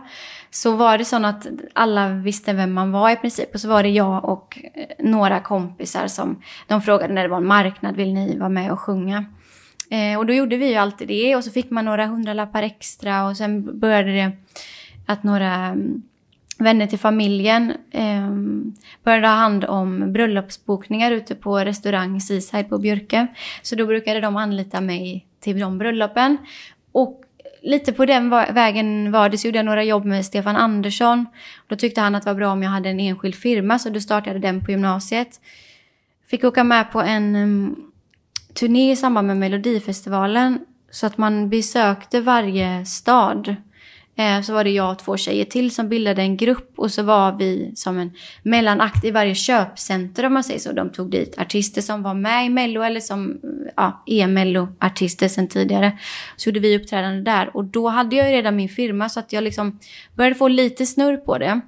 så 0.50 0.75
var 0.75 0.98
det 0.98 1.06
så 1.06 1.25
att 1.25 1.48
alla 1.74 2.10
visste 2.10 2.54
vem 2.54 2.74
man 2.74 2.92
var 2.92 3.10
i 3.10 3.16
princip. 3.16 3.54
Och 3.54 3.60
så 3.60 3.68
var 3.68 3.84
det 3.84 3.89
jag 3.89 4.25
och 4.25 4.60
eh, 4.74 4.86
några 5.00 5.39
kompisar 5.39 6.08
som 6.08 6.42
de 6.68 6.82
frågade 6.82 7.13
när 7.13 7.24
det 7.24 7.30
var 7.30 7.38
en 7.38 7.48
marknad, 7.48 7.96
vill 7.96 8.13
ni 8.13 8.38
vara 8.38 8.50
med 8.50 8.72
och 8.72 8.80
sjunga? 8.80 9.25
Eh, 9.89 10.20
och 10.20 10.25
då 10.25 10.34
gjorde 10.34 10.58
vi 10.58 10.70
ju 10.70 10.75
alltid 10.75 11.08
det 11.08 11.36
och 11.36 11.44
så 11.44 11.51
fick 11.51 11.70
man 11.70 11.86
några 11.86 12.06
hundralappar 12.06 12.63
extra 12.63 13.27
och 13.27 13.38
sen 13.38 13.80
började 13.80 14.12
det 14.12 14.32
att 15.06 15.24
några 15.24 15.56
mm, 15.56 16.01
vänner 16.58 16.88
till 16.88 17.00
familjen 17.00 17.74
eh, 17.92 18.32
började 19.04 19.27
ha 19.27 19.36
hand 19.36 19.66
om 19.66 20.13
bröllopsbokningar 20.13 21.12
ute 21.12 21.36
på 21.36 21.60
restaurang 21.60 22.22
Seaside 22.22 22.70
på 22.70 22.77
Björke. 22.77 23.27
Så 23.62 23.75
då 23.75 23.86
brukade 23.86 24.22
de 24.22 24.38
anlita 24.38 24.82
mig 24.82 25.25
till 25.39 25.60
de 25.60 25.77
bröllopen. 25.77 26.38
Och 26.92 27.22
lite 27.62 27.94
på 27.94 28.06
den 28.06 28.30
vägen 28.30 29.12
var 29.12 29.30
det. 29.30 29.38
Så 29.38 29.48
gjorde 29.48 29.58
jag 29.58 29.66
några 29.66 29.84
jobb 29.84 30.06
med 30.06 30.26
Stefan 30.26 30.56
Andersson. 30.56 31.26
Då 31.68 31.76
tyckte 31.76 32.02
han 32.02 32.16
att 32.16 32.24
det 32.24 32.30
var 32.30 32.36
bra 32.36 32.52
om 32.52 32.64
jag 32.64 32.70
hade 32.70 32.90
en 32.90 33.00
enskild 33.00 33.36
firma, 33.36 33.80
så 33.80 33.90
då 33.90 34.00
startade 34.00 34.36
jag 34.36 34.42
den 34.42 34.66
på 34.66 34.72
gymnasiet. 34.72 35.42
Fick 36.28 36.44
åka 36.44 36.64
med 36.64 36.92
på 36.92 37.02
en 37.02 37.36
um, 37.36 37.92
turné 38.54 38.92
i 38.92 38.96
samband 38.96 39.28
med 39.28 39.38
Melodifestivalen. 39.38 40.60
Så 40.91 41.08
att 41.08 41.17
man 41.17 41.50
besökte 41.50 42.22
varje 42.22 42.86
stad 42.86 43.56
Eh, 44.17 44.41
så 44.41 44.53
var 44.53 44.63
det 44.63 44.69
jag 44.69 44.91
och 44.91 44.99
två 44.99 45.17
tjejer 45.17 45.45
till 45.45 45.71
som 45.71 45.89
bildade 45.89 46.21
en 46.21 46.38
grupp 46.38 46.73
och 46.75 46.91
så 46.91 47.03
var 47.03 47.38
vi 47.38 47.71
som 47.75 47.97
en 47.97 48.12
mellanakt 48.43 49.06
i 49.06 49.12
varje 49.12 49.36
köpcenter 49.36 50.25
om 50.25 50.34
man 50.34 50.43
säger 50.43 50.60
så. 50.60 50.71
De 50.71 50.89
tog 50.89 51.12
dit 51.12 51.38
artister 51.38 51.82
som 51.82 52.03
var 52.03 52.13
med 52.13 52.45
i 52.45 52.49
Mello 52.49 52.82
eller 52.82 52.99
som 52.99 53.39
ja, 53.75 54.03
är 54.06 54.27
Mello-artister 54.27 55.27
sedan 55.27 55.47
tidigare. 55.47 55.97
Så 56.36 56.49
gjorde 56.49 56.60
vi 56.60 56.77
uppträdande 56.77 57.32
där 57.32 57.58
och 57.58 57.65
då 57.65 57.88
hade 57.88 58.15
jag 58.15 58.30
ju 58.30 58.36
redan 58.36 58.56
min 58.56 58.69
firma 58.69 59.10
så 59.10 59.19
att 59.19 59.34
jag 59.34 59.43
liksom 59.43 59.80
började 60.15 60.36
få 60.36 60.47
lite 60.47 60.86
snurr 60.86 61.17
på 61.17 61.38
det. 61.38 61.62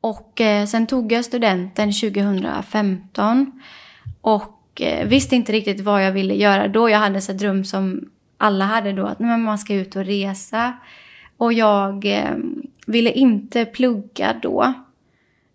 Och 0.00 0.40
eh, 0.40 0.66
sen 0.66 0.86
tog 0.86 1.12
jag 1.12 1.24
studenten 1.24 1.92
2015 1.92 3.62
och 4.20 4.80
eh, 4.80 5.06
visste 5.08 5.36
inte 5.36 5.52
riktigt 5.52 5.80
vad 5.80 6.04
jag 6.04 6.12
ville 6.12 6.34
göra 6.34 6.68
då. 6.68 6.90
Jag 6.90 6.98
hade 6.98 7.20
en 7.28 7.36
dröm 7.36 7.64
som 7.64 8.10
alla 8.38 8.64
hade 8.64 8.92
då, 8.92 9.06
att 9.06 9.20
man 9.20 9.58
ska 9.58 9.74
ut 9.74 9.96
och 9.96 10.04
resa. 10.04 10.74
Och 11.42 11.52
jag 11.52 12.04
eh, 12.04 12.36
ville 12.86 13.12
inte 13.12 13.64
plugga 13.64 14.36
då. 14.42 14.74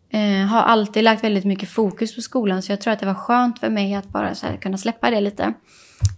Eh, 0.10 0.48
har 0.48 0.62
alltid 0.62 1.04
lagt 1.04 1.24
väldigt 1.24 1.46
mycket 1.46 1.70
fokus 1.70 2.16
på 2.16 2.22
skolan 2.22 2.62
så 2.62 2.72
jag 2.72 2.82
tror 2.82 2.94
att 2.94 3.00
det 3.00 3.06
var 3.06 3.14
skönt 3.14 3.60
för 3.60 3.70
mig 3.70 3.94
att 3.94 4.10
bara 4.10 4.34
här, 4.44 4.58
kunna 4.58 4.78
släppa 4.78 5.12
det 5.12 5.22
lite. 5.22 5.54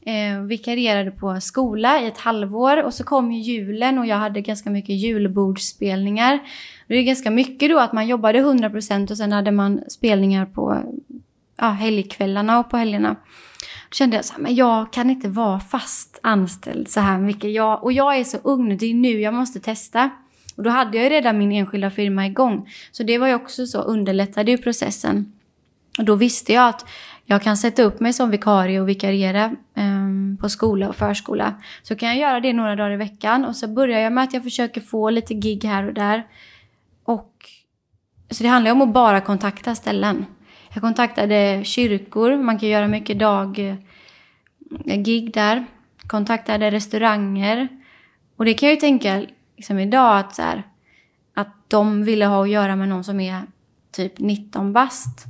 Eh, 0.05 0.41
vikarierade 0.41 1.11
på 1.11 1.41
skola 1.41 2.01
i 2.01 2.07
ett 2.07 2.17
halvår 2.17 2.83
och 2.83 2.93
så 2.93 3.03
kom 3.03 3.31
ju 3.31 3.39
julen 3.39 3.99
och 3.99 4.05
jag 4.05 4.15
hade 4.15 4.41
ganska 4.41 4.69
mycket 4.69 4.95
julbordsspelningar. 4.95 6.39
Det 6.87 6.95
är 6.95 7.03
ganska 7.03 7.31
mycket 7.31 7.69
då 7.69 7.79
att 7.79 7.93
man 7.93 8.07
jobbade 8.07 8.39
100% 8.39 9.11
och 9.11 9.17
sen 9.17 9.31
hade 9.31 9.51
man 9.51 9.81
spelningar 9.87 10.45
på 10.45 10.83
ja, 11.57 11.69
helgkvällarna 11.69 12.59
och 12.59 12.69
på 12.69 12.77
helgerna. 12.77 13.15
Då 13.89 13.93
kände 13.93 14.15
jag 14.15 14.25
så 14.25 14.33
här, 14.33 14.41
men 14.41 14.55
jag 14.55 14.93
kan 14.93 15.09
inte 15.09 15.27
vara 15.27 15.59
fast 15.59 16.19
anställd 16.23 16.89
så 16.89 16.99
här 16.99 17.17
mycket. 17.17 17.53
Jag, 17.53 17.83
och 17.83 17.93
jag 17.93 18.17
är 18.17 18.23
så 18.23 18.37
ung 18.43 18.69
nu, 18.69 18.75
det 18.75 18.85
är 18.85 18.93
nu 18.93 19.19
jag 19.19 19.33
måste 19.33 19.59
testa. 19.59 20.09
Och 20.55 20.63
då 20.63 20.69
hade 20.69 20.97
jag 20.97 21.03
ju 21.03 21.09
redan 21.09 21.37
min 21.37 21.51
enskilda 21.51 21.91
firma 21.91 22.25
igång. 22.27 22.69
Så 22.91 23.03
det 23.03 23.17
var 23.17 23.27
ju 23.27 23.33
också 23.33 23.65
så, 23.65 23.81
underlättade 23.81 24.51
ju 24.51 24.57
processen. 24.57 25.33
Och 25.97 26.05
då 26.05 26.15
visste 26.15 26.53
jag 26.53 26.69
att 26.69 26.85
jag 27.25 27.41
kan 27.41 27.57
sätta 27.57 27.83
upp 27.83 27.99
mig 27.99 28.13
som 28.13 28.29
vikarie 28.29 28.81
och 28.81 28.89
vikariera 28.89 29.43
eh, 29.75 30.39
på 30.39 30.49
skola 30.49 30.89
och 30.89 30.95
förskola. 30.95 31.53
Så 31.83 31.95
kan 31.95 32.09
jag 32.09 32.17
göra 32.17 32.39
det 32.39 32.53
några 32.53 32.75
dagar 32.75 32.91
i 32.91 32.97
veckan 32.97 33.45
och 33.45 33.55
så 33.55 33.67
börjar 33.67 33.99
jag 33.99 34.13
med 34.13 34.23
att 34.23 34.33
jag 34.33 34.43
försöker 34.43 34.81
få 34.81 35.09
lite 35.09 35.33
gig 35.33 35.63
här 35.63 35.87
och 35.87 35.93
där. 35.93 36.27
Och 37.03 37.33
så 38.29 38.43
det 38.43 38.49
handlar 38.49 38.71
om 38.71 38.81
att 38.81 38.93
bara 38.93 39.21
kontakta 39.21 39.75
ställen. 39.75 40.25
Jag 40.73 40.81
kontaktade 40.81 41.61
kyrkor, 41.63 42.37
man 42.37 42.59
kan 42.59 42.69
göra 42.69 42.87
mycket 42.87 43.19
daggig 43.19 43.77
eh, 45.27 45.31
där. 45.33 45.65
Kontaktade 46.07 46.71
restauranger. 46.71 47.67
Och 48.35 48.45
det 48.45 48.53
kan 48.53 48.69
jag 48.69 48.75
ju 48.75 48.79
tänka 48.79 49.25
liksom 49.57 49.79
idag 49.79 50.17
att, 50.17 50.35
så 50.35 50.41
här, 50.41 50.63
att 51.33 51.55
de 51.67 52.03
ville 52.03 52.25
ha 52.25 52.43
att 52.43 52.49
göra 52.49 52.75
med 52.75 52.89
någon 52.89 53.03
som 53.03 53.19
är 53.19 53.41
typ 53.91 54.19
19 54.19 54.73
bast. 54.73 55.25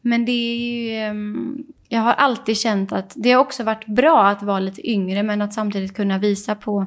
Men 0.00 0.24
det 0.24 0.32
är 0.32 0.56
ju... 0.56 0.96
Ehm, 0.96 1.64
jag 1.88 2.00
har 2.00 2.12
alltid 2.12 2.58
känt 2.58 2.92
att 2.92 3.12
det 3.16 3.32
har 3.32 3.40
också 3.40 3.64
varit 3.64 3.86
bra 3.86 4.26
att 4.26 4.42
vara 4.42 4.58
lite 4.58 4.90
yngre 4.90 5.22
men 5.22 5.42
att 5.42 5.54
samtidigt 5.54 5.96
kunna 5.96 6.18
visa 6.18 6.54
på 6.54 6.86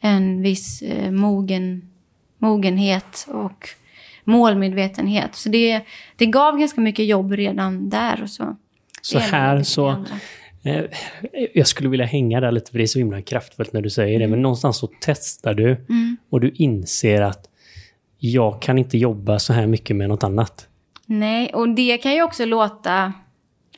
en 0.00 0.42
viss 0.42 0.82
eh, 0.82 1.10
mogen, 1.10 1.90
mogenhet 2.38 3.26
och 3.28 3.68
målmedvetenhet. 4.30 5.34
Så 5.34 5.48
det, 5.48 5.80
det 6.16 6.26
gav 6.26 6.58
ganska 6.58 6.80
mycket 6.80 7.06
jobb 7.06 7.32
redan 7.32 7.88
där. 7.88 8.22
Och 8.22 8.30
så 8.30 8.56
så 9.02 9.18
här 9.18 9.62
så... 9.62 10.04
Eh, 10.62 10.84
jag 11.54 11.66
skulle 11.66 11.88
vilja 11.88 12.06
hänga 12.06 12.40
där 12.40 12.52
lite, 12.52 12.70
för 12.70 12.78
det 12.78 12.84
är 12.84 12.86
så 12.86 12.98
himla 12.98 13.22
kraftfullt 13.22 13.72
när 13.72 13.82
du 13.82 13.90
säger 13.90 14.16
mm. 14.16 14.20
det. 14.20 14.30
Men 14.30 14.42
någonstans 14.42 14.78
så 14.78 14.88
testar 15.00 15.54
du 15.54 15.66
mm. 15.66 16.16
och 16.30 16.40
du 16.40 16.50
inser 16.54 17.20
att 17.20 17.46
jag 18.18 18.62
kan 18.62 18.78
inte 18.78 18.98
jobba 18.98 19.38
så 19.38 19.52
här 19.52 19.66
mycket 19.66 19.96
med 19.96 20.08
något 20.08 20.24
annat. 20.24 20.68
Nej, 21.06 21.50
och 21.54 21.68
det 21.68 21.98
kan 21.98 22.14
ju 22.14 22.22
också 22.22 22.44
låta 22.44 23.12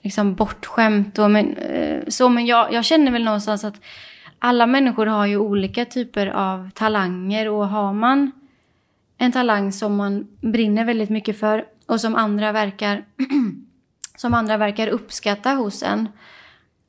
liksom 0.02 0.34
bortskämt. 0.34 1.18
Och 1.18 1.30
men, 1.30 1.56
eh, 1.56 2.00
så, 2.08 2.28
men 2.28 2.46
jag, 2.46 2.72
jag 2.72 2.84
känner 2.84 3.12
väl 3.12 3.24
någonstans 3.24 3.64
att 3.64 3.74
alla 4.38 4.66
människor 4.66 5.06
har 5.06 5.26
ju 5.26 5.36
olika 5.36 5.84
typer 5.84 6.26
av 6.26 6.70
talanger 6.70 7.48
och 7.48 7.68
har 7.68 7.92
man 7.92 8.32
en 9.22 9.32
talang 9.32 9.72
som 9.72 9.96
man 9.96 10.26
brinner 10.40 10.84
väldigt 10.84 11.10
mycket 11.10 11.40
för 11.40 11.64
och 11.86 12.00
som 12.00 12.14
andra 12.14 12.52
verkar, 12.52 13.04
som 14.16 14.34
andra 14.34 14.56
verkar 14.56 14.88
uppskatta 14.88 15.50
hos 15.50 15.82
en. 15.82 16.08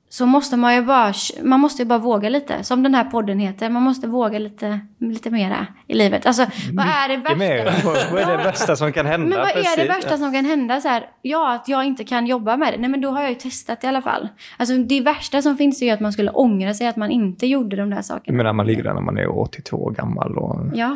Så 0.09 0.25
måste 0.25 0.57
man 0.57 0.75
ju 0.75 0.81
bara, 0.81 1.13
man 1.43 1.59
måste 1.59 1.81
ju 1.81 1.85
bara 1.85 1.99
våga 1.99 2.29
lite. 2.29 2.63
Som 2.63 2.83
den 2.83 2.95
här 2.95 3.03
podden 3.03 3.39
heter, 3.39 3.69
man 3.69 3.83
måste 3.83 4.07
våga 4.07 4.39
lite, 4.39 4.79
lite 4.99 5.29
mera 5.29 5.67
i 5.87 5.93
livet. 5.93 6.25
Alltså, 6.25 6.45
vad 6.73 6.85
är 6.85 7.09
det 7.09 7.17
värsta? 7.17 7.35
Mer. 7.35 7.73
Vad 8.11 8.21
är 8.21 8.37
det 8.37 8.43
värsta 8.43 8.75
som 8.75 8.93
kan 8.93 9.05
hända? 9.05 9.27
Men 9.27 9.37
vad 9.37 9.53
Precis. 9.53 9.77
är 9.77 9.81
det 9.81 9.87
värsta 9.87 10.17
som 10.17 10.33
kan 10.33 10.45
hända? 10.45 10.81
Så 10.81 10.87
här, 10.87 11.09
ja, 11.21 11.53
att 11.53 11.67
jag 11.67 11.85
inte 11.85 12.03
kan 12.03 12.27
jobba 12.27 12.57
med 12.57 12.73
det. 12.73 12.77
Nej, 12.77 12.89
men 12.89 13.01
då 13.01 13.09
har 13.09 13.21
jag 13.21 13.29
ju 13.29 13.35
testat 13.35 13.83
i 13.83 13.87
alla 13.87 14.01
fall. 14.01 14.29
Alltså, 14.57 14.77
det 14.77 15.01
värsta 15.01 15.41
som 15.41 15.57
finns 15.57 15.81
är 15.81 15.85
ju 15.85 15.91
att 15.91 15.99
man 15.99 16.13
skulle 16.13 16.31
ångra 16.31 16.73
sig 16.73 16.87
att 16.87 16.95
man 16.95 17.11
inte 17.11 17.47
gjorde 17.47 17.75
de 17.75 17.89
där 17.89 18.01
sakerna. 18.01 18.37
Men 18.37 18.45
när 18.45 18.53
man 18.53 18.67
ligger 18.67 18.83
där 18.83 18.93
när 18.93 19.01
man 19.01 19.17
är 19.17 19.39
82 19.39 19.77
år 19.77 19.91
gammal 19.91 20.37
och... 20.37 20.59
Ja 20.73 20.95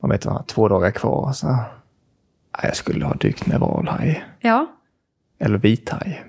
man 0.00 0.10
vet 0.10 0.26
vad, 0.26 0.46
två 0.46 0.68
dagar 0.68 0.90
kvar. 0.90 1.32
Så, 1.32 1.56
jag 2.62 2.76
skulle 2.76 3.04
ha 3.04 3.14
dykt 3.14 3.46
med 3.46 3.60
valhaj. 3.60 4.24
Ja. 4.40 4.66
Eller 5.38 5.58
vithaj. 5.58 6.24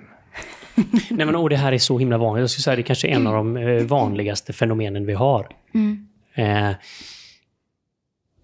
Nej 1.10 1.26
men 1.26 1.36
och 1.36 1.50
det 1.50 1.56
här 1.56 1.72
är 1.72 1.78
så 1.78 1.98
himla 1.98 2.18
vanligt. 2.18 2.40
Jag 2.40 2.50
skulle 2.50 2.62
säga 2.62 2.76
det 2.76 2.82
är 2.82 2.84
kanske 2.84 3.08
är 3.08 3.12
en 3.12 3.26
av 3.26 3.34
de 3.34 3.56
eh, 3.56 3.82
vanligaste 3.82 4.52
fenomenen 4.52 5.06
vi 5.06 5.12
har. 5.12 5.48
Mm. 5.74 6.08
Eh, 6.34 6.76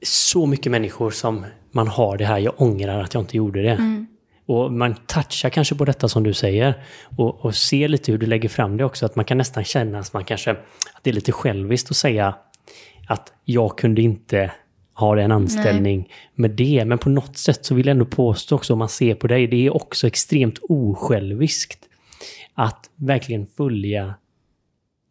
så 0.02 0.46
mycket 0.46 0.72
människor 0.72 1.10
som 1.10 1.46
man 1.70 1.88
har 1.88 2.16
det 2.16 2.24
här, 2.24 2.38
jag 2.38 2.54
ångrar 2.56 3.00
att 3.00 3.14
jag 3.14 3.22
inte 3.22 3.36
gjorde 3.36 3.62
det. 3.62 3.70
Mm. 3.70 4.06
Och 4.46 4.72
man 4.72 4.94
touchar 4.94 5.50
kanske 5.50 5.74
på 5.74 5.84
detta 5.84 6.08
som 6.08 6.22
du 6.22 6.32
säger. 6.32 6.84
Och, 7.16 7.44
och 7.44 7.54
ser 7.54 7.88
lite 7.88 8.12
hur 8.12 8.18
du 8.18 8.26
lägger 8.26 8.48
fram 8.48 8.76
det 8.76 8.84
också, 8.84 9.06
att 9.06 9.16
man 9.16 9.24
kan 9.24 9.38
nästan 9.38 9.64
känna 9.64 9.98
att 9.98 10.12
man 10.12 10.24
kanske, 10.24 10.50
att 10.50 10.58
det 11.02 11.10
är 11.10 11.14
lite 11.14 11.32
själviskt 11.32 11.90
att 11.90 11.96
säga 11.96 12.34
att 13.06 13.32
jag 13.44 13.78
kunde 13.78 14.02
inte 14.02 14.52
ha 14.94 15.20
en 15.20 15.32
anställning 15.32 16.08
med 16.34 16.50
det. 16.50 16.84
Men 16.86 16.98
på 16.98 17.08
något 17.08 17.36
sätt 17.36 17.64
så 17.64 17.74
vill 17.74 17.86
jag 17.86 17.92
ändå 17.92 18.04
påstå 18.04 18.54
också, 18.56 18.72
om 18.72 18.78
man 18.78 18.88
ser 18.88 19.14
på 19.14 19.26
dig, 19.26 19.46
det 19.46 19.66
är 19.66 19.76
också 19.76 20.06
extremt 20.06 20.58
osjälviskt 20.68 21.78
att 22.54 22.90
verkligen 22.96 23.46
följa 23.46 24.14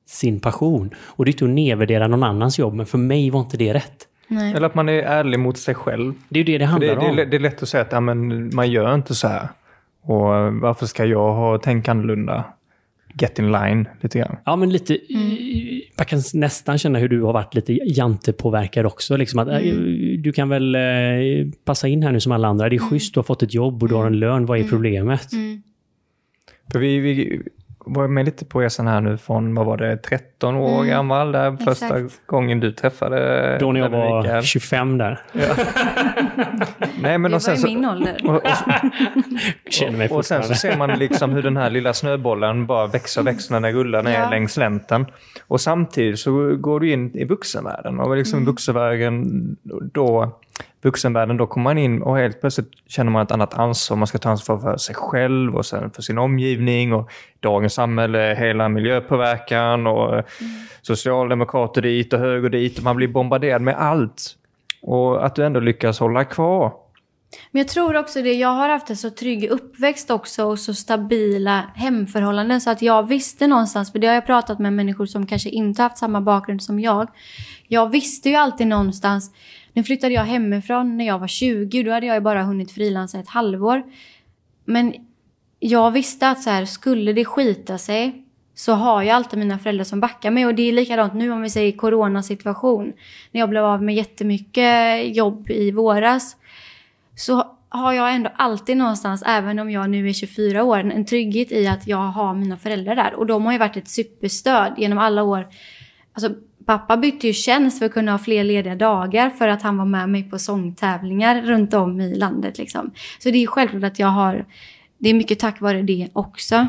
sin 0.07 0.39
passion. 0.39 0.89
Och 0.99 1.25
det 1.25 1.29
är 1.29 1.33
inte 1.33 1.45
att 1.45 1.51
nedvärdera 1.51 2.07
någon 2.07 2.23
annans 2.23 2.59
jobb, 2.59 2.73
men 2.73 2.85
för 2.85 2.97
mig 2.97 3.29
var 3.29 3.39
inte 3.39 3.57
det 3.57 3.73
rätt. 3.73 4.07
Nej. 4.27 4.53
Eller 4.53 4.67
att 4.67 4.75
man 4.75 4.89
är 4.89 4.93
ärlig 5.03 5.39
mot 5.39 5.57
sig 5.57 5.75
själv. 5.75 6.13
Det 6.29 6.39
är 6.39 6.43
ju 6.43 6.51
det 6.51 6.57
det 6.57 6.65
handlar 6.65 6.95
Det, 6.95 7.01
det, 7.01 7.05
är 7.05 7.09
om. 7.09 7.15
lä- 7.15 7.25
det 7.25 7.37
är 7.37 7.39
lätt 7.39 7.63
att 7.63 7.69
säga 7.69 7.83
att 7.83 7.91
ja, 7.91 7.99
men 7.99 8.49
man 8.55 8.71
gör 8.71 8.95
inte 8.95 9.15
så 9.15 9.27
här. 9.27 9.47
Och 10.03 10.23
varför 10.61 10.85
ska 10.85 11.05
jag 11.05 11.33
ha 11.33 11.57
tänkt 11.57 11.89
annorlunda? 11.89 12.43
Get 13.13 13.39
in 13.39 13.51
line 13.51 13.85
lite 14.01 14.19
grann. 14.19 14.37
Ja, 14.45 14.55
men 14.55 14.69
lite... 14.69 14.97
Mm. 15.09 15.81
Man 15.97 16.05
kan 16.05 16.21
nästan 16.33 16.77
känna 16.77 16.99
hur 16.99 17.09
du 17.09 17.21
har 17.21 17.33
varit 17.33 17.55
lite 17.55 17.73
jantepåverkad 17.73 18.85
också. 18.85 19.17
Liksom 19.17 19.39
att, 19.39 19.47
Mm. 19.47 19.63
äh, 19.67 20.19
Du 20.19 20.31
kan 20.31 20.49
väl 20.49 20.75
eh, 20.75 20.81
passa 21.65 21.87
in 21.87 22.03
här 22.03 22.11
nu 22.11 22.19
som 22.19 22.31
alla 22.31 22.47
andra. 22.47 22.69
Det 22.69 22.75
är 22.75 22.79
schysst, 22.79 23.13
du 23.13 23.17
har 23.17 23.23
fått 23.23 23.43
ett 23.43 23.53
jobb 23.53 23.83
och 23.83 23.89
du 23.89 23.95
har 23.95 24.05
en 24.07 24.19
lön. 24.19 24.45
Vad 24.45 24.59
är 24.59 24.63
problemet? 24.63 25.33
Mm. 25.33 25.61
För 26.71 26.79
vi, 26.79 26.99
vi 26.99 27.41
var 27.85 28.07
med 28.07 28.25
lite 28.25 28.45
på 28.45 28.59
resan 28.61 28.87
här 28.87 29.01
nu 29.01 29.17
från, 29.17 29.55
vad 29.55 29.65
var 29.65 29.77
det, 29.77 29.97
13 29.97 30.55
år 30.55 30.83
gammal. 30.83 31.31
Där 31.31 31.57
första 31.65 31.95
gången 32.25 32.59
du 32.59 32.71
träffade 32.71 33.57
Då 33.59 33.71
när 33.71 33.79
jag 33.79 33.89
var 33.89 34.23
här. 34.23 34.41
25 34.41 34.97
där. 34.97 35.19
Nej, 37.01 37.17
men 37.17 37.31
Det 37.31 37.35
och 37.35 37.41
sen 37.41 37.51
var 37.53 37.57
så, 37.59 37.67
min 37.67 37.85
ålder. 37.85 38.17
och, 38.25 38.35
och, 38.35 38.41
Känner 39.69 39.97
mig 39.97 40.09
och, 40.09 40.17
och 40.17 40.25
sen 40.25 40.43
så 40.43 40.53
ser 40.53 40.77
man 40.77 40.89
liksom 40.99 41.31
hur 41.31 41.41
den 41.43 41.57
här 41.57 41.69
lilla 41.69 41.93
snöbollen 41.93 42.65
bara 42.65 42.87
växer 42.87 43.21
och 43.21 43.27
växer 43.27 43.53
när 43.53 43.59
den 43.61 43.73
rullar 43.79 44.03
ner 44.03 44.19
Ja. 44.19 44.29
längs 44.29 44.53
slänten. 44.53 45.05
Och 45.47 45.61
samtidigt 45.61 46.19
så 46.19 46.55
går 46.55 46.79
du 46.79 46.91
in 46.91 47.15
i 47.15 47.25
vuxenvärlden. 47.25 47.99
Och 47.99 48.17
liksom 48.17 48.37
Mm. 48.37 48.45
vuxenvärlden 48.51 49.25
då, 49.93 50.39
vuxenvärlden, 50.81 51.37
då 51.37 51.47
kommer 51.47 51.63
man 51.63 51.77
in 51.77 52.01
och 52.01 52.17
helt 52.17 52.41
plötsligt 52.41 52.71
känner 52.87 53.11
man 53.11 53.23
ett 53.23 53.31
annat 53.31 53.53
ansvar. 53.53 53.97
Man 53.97 54.07
ska 54.07 54.17
ta 54.17 54.29
ansvar 54.29 54.57
för 54.57 54.77
sig 54.77 54.95
själv 54.95 55.55
och 55.55 55.65
sen 55.65 55.91
för 55.91 56.01
sin 56.01 56.17
omgivning 56.17 56.93
och 56.93 57.11
dagens 57.39 57.73
samhälle, 57.73 58.35
hela 58.39 58.69
miljöpåverkan 58.69 59.87
och 59.87 60.13
Mm. 60.13 60.25
socialdemokrater 60.81 61.81
dit 61.81 62.13
och 62.13 62.19
höger 62.19 62.49
dit. 62.49 62.77
Och 62.77 62.83
man 62.83 62.95
blir 62.95 63.07
bombarderad 63.07 63.61
med 63.61 63.75
allt. 63.75 64.35
Och 64.81 65.25
att 65.25 65.35
du 65.35 65.45
ändå 65.45 65.59
lyckas 65.59 65.99
hålla 65.99 66.23
kvar. 66.23 66.73
Men 67.51 67.59
jag 67.59 67.67
tror 67.67 67.97
också 67.97 68.21
det, 68.21 68.33
jag 68.33 68.49
har 68.49 68.69
haft 68.69 68.89
en 68.89 68.97
så 68.97 69.09
trygg 69.09 69.49
uppväxt 69.49 70.11
också 70.11 70.43
och 70.43 70.59
så 70.59 70.73
stabila 70.73 71.63
hemförhållanden 71.75 72.61
så 72.61 72.69
att 72.69 72.81
jag 72.81 73.07
visste 73.07 73.47
någonstans, 73.47 73.91
för 73.91 73.99
det 73.99 74.07
har 74.07 74.13
jag 74.13 74.25
pratat 74.25 74.59
med 74.59 74.73
människor 74.73 75.05
som 75.05 75.25
kanske 75.25 75.49
inte 75.49 75.81
haft 75.81 75.97
samma 75.97 76.21
bakgrund 76.21 76.63
som 76.63 76.79
jag. 76.79 77.07
Jag 77.67 77.89
visste 77.89 78.29
ju 78.29 78.35
alltid 78.35 78.67
någonstans, 78.67 79.31
nu 79.73 79.83
flyttade 79.83 80.13
jag 80.13 80.23
hemifrån 80.23 80.97
när 80.97 81.07
jag 81.07 81.19
var 81.19 81.27
20, 81.27 81.83
då 81.83 81.91
hade 81.91 82.05
jag 82.05 82.15
ju 82.15 82.21
bara 82.21 82.43
hunnit 82.43 82.71
frilansa 82.71 83.19
ett 83.19 83.29
halvår. 83.29 83.83
Men 84.65 84.93
jag 85.59 85.91
visste 85.91 86.29
att 86.29 86.41
så 86.41 86.49
här, 86.49 86.65
skulle 86.65 87.13
det 87.13 87.25
skita 87.25 87.77
sig 87.77 88.25
så 88.55 88.73
har 88.73 89.03
jag 89.03 89.15
alltid 89.15 89.39
mina 89.39 89.59
föräldrar 89.59 89.83
som 89.83 89.99
backar 89.99 90.31
mig. 90.31 90.45
Och 90.45 90.55
det 90.55 90.61
är 90.61 90.73
likadant 90.73 91.13
nu 91.13 91.31
om 91.31 91.41
vi 91.41 91.49
säger 91.49 91.71
coronasituation. 91.71 92.93
När 93.31 93.39
jag 93.39 93.49
blev 93.49 93.65
av 93.65 93.83
med 93.83 93.95
jättemycket 93.95 95.15
jobb 95.15 95.49
i 95.49 95.71
våras 95.71 96.35
så 97.15 97.57
har 97.69 97.93
jag 97.93 98.13
ändå 98.13 98.29
alltid 98.35 98.77
någonstans, 98.77 99.23
även 99.25 99.59
om 99.59 99.71
jag 99.71 99.89
nu 99.89 100.09
är 100.09 100.13
24 100.13 100.63
år, 100.63 100.79
en 100.79 101.05
trygghet 101.05 101.51
i 101.51 101.67
att 101.67 101.87
jag 101.87 101.97
har 101.97 102.33
mina 102.33 102.57
föräldrar 102.57 102.95
där. 102.95 103.13
Och 103.13 103.25
de 103.25 103.45
har 103.45 103.51
ju 103.51 103.57
varit 103.57 103.77
ett 103.77 103.87
superstöd 103.87 104.73
genom 104.77 104.97
alla 104.97 105.23
år. 105.23 105.47
Alltså, 106.13 106.35
pappa 106.65 106.97
bytte 106.97 107.27
ju 107.27 107.33
tjänst 107.33 107.79
för 107.79 107.85
att 107.85 107.91
kunna 107.91 108.11
ha 108.11 108.19
fler 108.19 108.43
lediga 108.43 108.75
dagar 108.75 109.29
för 109.29 109.47
att 109.47 109.61
han 109.61 109.77
var 109.77 109.85
med 109.85 110.09
mig 110.09 110.23
på 110.23 110.39
sångtävlingar 110.39 111.41
runt 111.41 111.73
om 111.73 112.01
i 112.01 112.15
landet. 112.15 112.57
Liksom. 112.57 112.91
Så 113.19 113.29
det 113.31 113.43
är 113.43 113.47
självklart 113.47 113.83
att 113.83 113.99
jag 113.99 114.07
har, 114.07 114.45
det 114.97 115.09
är 115.09 115.13
mycket 115.13 115.39
tack 115.39 115.61
vare 115.61 115.81
det 115.81 116.09
också. 116.13 116.67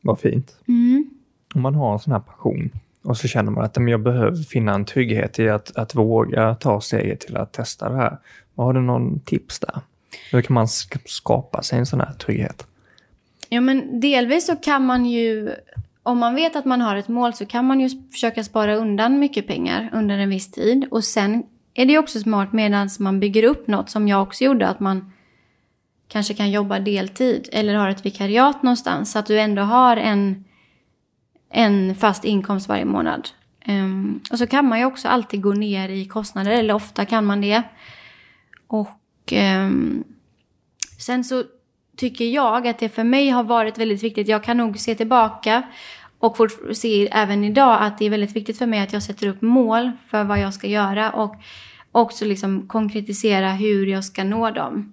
Vad 0.00 0.20
fint. 0.20 0.56
Mm. 0.68 1.10
Om 1.54 1.60
man 1.60 1.74
har 1.74 1.92
en 1.92 1.98
sån 1.98 2.12
här 2.12 2.20
passion 2.20 2.70
och 3.02 3.16
så 3.16 3.28
känner 3.28 3.50
man 3.50 3.64
att 3.64 3.76
men 3.76 3.88
jag 3.88 4.02
behöver 4.02 4.36
finna 4.36 4.74
en 4.74 4.84
trygghet 4.84 5.38
i 5.38 5.48
att, 5.48 5.76
att 5.76 5.94
våga 5.94 6.54
ta 6.54 6.80
steget 6.80 7.20
till 7.20 7.36
att 7.36 7.52
testa 7.52 7.88
det 7.88 7.96
här. 7.96 8.18
Har 8.56 8.72
du 8.72 8.80
någon 8.80 9.20
tips 9.20 9.58
där? 9.58 9.80
Hur 10.32 10.42
kan 10.42 10.54
man 10.54 10.66
sk- 10.66 11.02
skapa 11.06 11.62
sig 11.62 11.78
en 11.78 11.86
sån 11.86 12.00
här 12.00 12.12
trygghet? 12.12 12.66
Ja, 13.48 13.60
men 13.60 14.00
delvis 14.00 14.46
så 14.46 14.56
kan 14.56 14.86
man 14.86 15.06
ju, 15.06 15.50
om 16.06 16.18
man 16.18 16.34
vet 16.34 16.56
att 16.56 16.64
man 16.64 16.80
har 16.80 16.96
ett 16.96 17.08
mål 17.08 17.34
så 17.34 17.46
kan 17.46 17.64
man 17.64 17.80
ju 17.80 17.88
försöka 18.12 18.44
spara 18.44 18.74
undan 18.74 19.18
mycket 19.18 19.46
pengar 19.46 19.90
under 19.92 20.18
en 20.18 20.28
viss 20.28 20.50
tid. 20.50 20.86
Och 20.90 21.04
sen 21.04 21.42
är 21.74 21.86
det 21.86 21.92
ju 21.92 21.98
också 21.98 22.20
smart 22.20 22.52
medan 22.52 22.88
man 22.98 23.20
bygger 23.20 23.42
upp 23.42 23.66
något 23.66 23.90
som 23.90 24.08
jag 24.08 24.22
också 24.22 24.44
gjorde, 24.44 24.68
att 24.68 24.80
man 24.80 25.12
kanske 26.08 26.34
kan 26.34 26.50
jobba 26.50 26.78
deltid 26.78 27.48
eller 27.52 27.74
har 27.74 27.88
ett 27.90 28.06
vikariat 28.06 28.62
någonstans 28.62 29.12
så 29.12 29.18
att 29.18 29.26
du 29.26 29.40
ändå 29.40 29.62
har 29.62 29.96
en, 29.96 30.44
en 31.50 31.94
fast 31.94 32.24
inkomst 32.24 32.68
varje 32.68 32.84
månad. 32.84 33.28
Um, 33.68 34.20
och 34.30 34.38
så 34.38 34.46
kan 34.46 34.68
man 34.68 34.78
ju 34.78 34.84
också 34.84 35.08
alltid 35.08 35.42
gå 35.42 35.52
ner 35.52 35.88
i 35.88 36.04
kostnader, 36.04 36.50
eller 36.50 36.74
ofta 36.74 37.04
kan 37.04 37.24
man 37.24 37.40
det. 37.40 37.62
Och 38.66 39.32
um, 39.32 40.04
sen 40.98 41.24
så 41.24 41.44
tycker 41.96 42.24
jag 42.24 42.66
att 42.66 42.78
det 42.78 42.88
för 42.88 43.04
mig 43.04 43.28
har 43.28 43.42
varit 43.42 43.78
väldigt 43.78 44.02
viktigt. 44.02 44.28
Jag 44.28 44.44
kan 44.44 44.56
nog 44.56 44.78
se 44.78 44.94
tillbaka 44.94 45.62
och 46.18 46.36
se 46.72 47.08
även 47.12 47.44
idag 47.44 47.78
att 47.80 47.98
det 47.98 48.04
är 48.06 48.10
väldigt 48.10 48.36
viktigt 48.36 48.58
för 48.58 48.66
mig 48.66 48.80
att 48.80 48.92
jag 48.92 49.02
sätter 49.02 49.26
upp 49.26 49.42
mål 49.42 49.92
för 50.08 50.24
vad 50.24 50.40
jag 50.40 50.54
ska 50.54 50.66
göra 50.66 51.12
och 51.12 51.36
också 51.92 52.24
liksom 52.24 52.68
konkretisera 52.68 53.50
hur 53.50 53.86
jag 53.86 54.04
ska 54.04 54.24
nå 54.24 54.50
dem. 54.50 54.92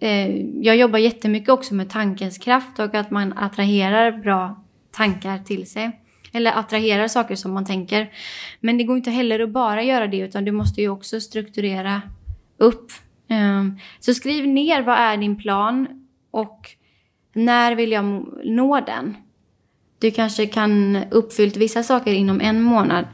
Eh, 0.00 0.36
jag 0.62 0.76
jobbar 0.76 0.98
jättemycket 0.98 1.48
också 1.48 1.74
med 1.74 1.90
tankens 1.90 2.38
kraft 2.38 2.78
och 2.78 2.94
att 2.94 3.10
man 3.10 3.32
attraherar 3.38 4.12
bra 4.12 4.62
tankar 4.90 5.38
till 5.38 5.70
sig. 5.70 6.00
Eller 6.32 6.58
attraherar 6.58 7.08
saker 7.08 7.36
som 7.36 7.52
man 7.52 7.64
tänker. 7.64 8.10
Men 8.60 8.78
det 8.78 8.84
går 8.84 8.96
inte 8.96 9.10
heller 9.10 9.40
att 9.40 9.50
bara 9.50 9.82
göra 9.82 10.06
det 10.06 10.18
utan 10.18 10.44
du 10.44 10.52
måste 10.52 10.80
ju 10.80 10.88
också 10.88 11.20
strukturera 11.20 12.02
upp. 12.58 12.92
Ehm, 13.28 13.78
så 14.00 14.14
skriv 14.14 14.48
ner 14.48 14.82
vad 14.82 14.98
är 14.98 15.16
din 15.16 15.36
plan 15.36 15.99
och 16.30 16.70
när 17.32 17.74
vill 17.74 17.92
jag 17.92 18.04
nå 18.44 18.80
den? 18.80 19.16
Du 19.98 20.10
kanske 20.10 20.46
kan 20.46 20.98
uppfyllt 21.10 21.56
vissa 21.56 21.82
saker 21.82 22.12
inom 22.12 22.40
en 22.40 22.62
månad, 22.62 23.04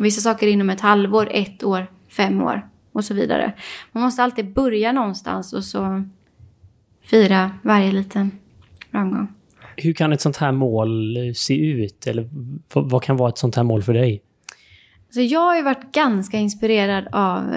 vissa 0.00 0.20
saker 0.20 0.46
inom 0.46 0.70
ett 0.70 0.80
halvår, 0.80 1.28
ett 1.32 1.64
år, 1.64 1.86
fem 2.08 2.42
år 2.42 2.68
och 2.92 3.04
så 3.04 3.14
vidare. 3.14 3.52
Man 3.92 4.02
måste 4.02 4.22
alltid 4.22 4.52
börja 4.52 4.92
någonstans 4.92 5.52
och 5.52 5.64
så 5.64 6.04
fira 7.02 7.50
varje 7.62 7.92
liten 7.92 8.30
framgång. 8.90 9.28
Hur 9.76 9.92
kan 9.92 10.12
ett 10.12 10.20
sånt 10.20 10.36
här 10.36 10.52
mål 10.52 11.16
eh, 11.16 11.32
se 11.32 11.56
ut? 11.56 12.06
Eller 12.06 12.28
vad, 12.72 12.90
vad 12.90 13.02
kan 13.02 13.16
vara 13.16 13.28
ett 13.28 13.38
sånt 13.38 13.56
här 13.56 13.62
mål 13.62 13.82
för 13.82 13.94
dig? 13.94 14.22
Så 15.10 15.20
jag 15.20 15.40
har 15.40 15.56
ju 15.56 15.62
varit 15.62 15.92
ganska 15.92 16.36
inspirerad 16.36 17.08
av... 17.12 17.54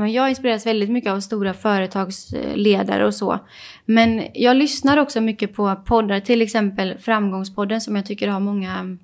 Men 0.00 0.12
jag 0.12 0.28
inspireras 0.28 0.66
väldigt 0.66 0.90
mycket 0.90 1.12
av 1.12 1.20
stora 1.20 1.54
företagsledare 1.54 3.00
eh, 3.00 3.06
och 3.06 3.14
så. 3.14 3.38
Men 3.84 4.26
jag 4.34 4.56
lyssnar 4.56 4.96
också 4.96 5.20
mycket 5.20 5.54
på 5.54 5.76
poddar, 5.86 6.20
till 6.20 6.42
exempel 6.42 6.98
Framgångspodden 6.98 7.80
som 7.80 7.96
jag 7.96 8.06
tycker 8.06 8.28
har 8.28 8.40
många 8.40 8.78
mm, 8.78 8.98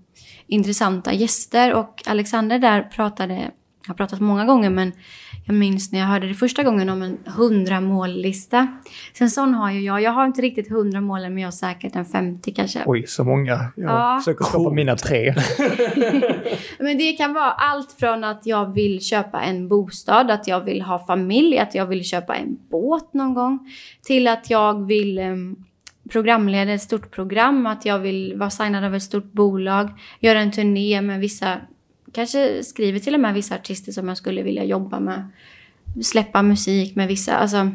intressanta 0.46 1.12
gäster. 1.12 1.74
Och 1.74 2.02
Alexander 2.06 2.59
där 2.59 2.82
pratade, 2.82 3.50
har 3.87 3.94
pratat 3.94 4.20
många 4.20 4.44
gånger 4.44 4.70
men 4.70 4.92
jag 5.46 5.54
minns 5.56 5.92
när 5.92 5.98
jag 6.00 6.06
hörde 6.06 6.28
det 6.28 6.35
första 6.35 6.62
gången 6.62 6.88
om 6.88 7.02
en 7.02 7.18
100 7.26 7.80
mållista. 7.80 8.68
Sen 9.18 9.30
sån 9.30 9.54
har 9.54 9.70
ju 9.70 9.80
jag, 9.80 10.02
jag 10.02 10.11
har 10.11 10.26
inte 10.26 10.42
riktigt 10.42 10.70
100 10.70 11.00
mål 11.00 11.20
men 11.20 11.38
jag 11.38 11.46
har 11.46 11.52
säkert 11.52 11.96
en 11.96 12.04
50 12.04 12.52
kanske. 12.52 12.82
Oj, 12.87 13.04
så 13.06 13.24
många. 13.24 13.72
Jag 13.76 13.90
Ja. 13.90 14.18
försöker 14.20 14.44
skapa 14.44 14.70
mina 14.70 14.96
tre. 14.96 15.35
Men 16.78 16.98
det 16.98 17.12
kan 17.12 17.32
vara 17.35 17.52
allt 17.52 17.92
från 17.92 18.24
att 18.24 18.46
jag 18.46 18.74
vill 18.74 19.00
köpa 19.00 19.40
en 19.40 19.68
bostad, 19.68 20.30
att 20.30 20.48
jag 20.48 20.61
vill 20.61 20.82
ha 20.82 21.06
familj, 21.06 21.59
att 21.59 21.74
jag 21.74 21.87
vill 21.87 22.04
köpa 22.04 22.35
en 22.37 22.59
båt 22.70 23.14
någon 23.14 23.35
gång. 23.35 23.59
Till 24.02 24.28
att 24.28 24.50
jag 24.50 24.87
vill 24.87 25.18
um, 25.18 25.56
programleda 26.11 26.72
ett 26.72 26.82
stort 26.82 27.11
program, 27.11 27.66
att 27.66 27.85
jag 27.87 27.98
vill 27.98 28.35
vara 28.37 28.50
signad 28.50 28.85
av 28.85 28.94
ett 28.94 29.02
stort 29.02 29.32
bolag, 29.32 29.90
göra 30.20 30.40
en 30.40 30.52
turné 30.52 31.00
med 31.00 31.20
vissa, 31.20 31.56
kanske 32.16 32.64
skriver 32.64 32.98
till 32.98 33.14
och 33.14 33.20
med 33.20 33.35
vissa 33.35 33.55
artister 33.55 33.92
som 33.92 34.09
jag 34.09 34.16
skulle 34.16 34.42
vilja 34.42 34.64
jobba 34.64 35.00
med. 35.00 35.29
Släppa 36.02 36.42
musik 36.42 36.96
med 36.96 37.09
vissa, 37.09 37.35
alltså 37.37 37.70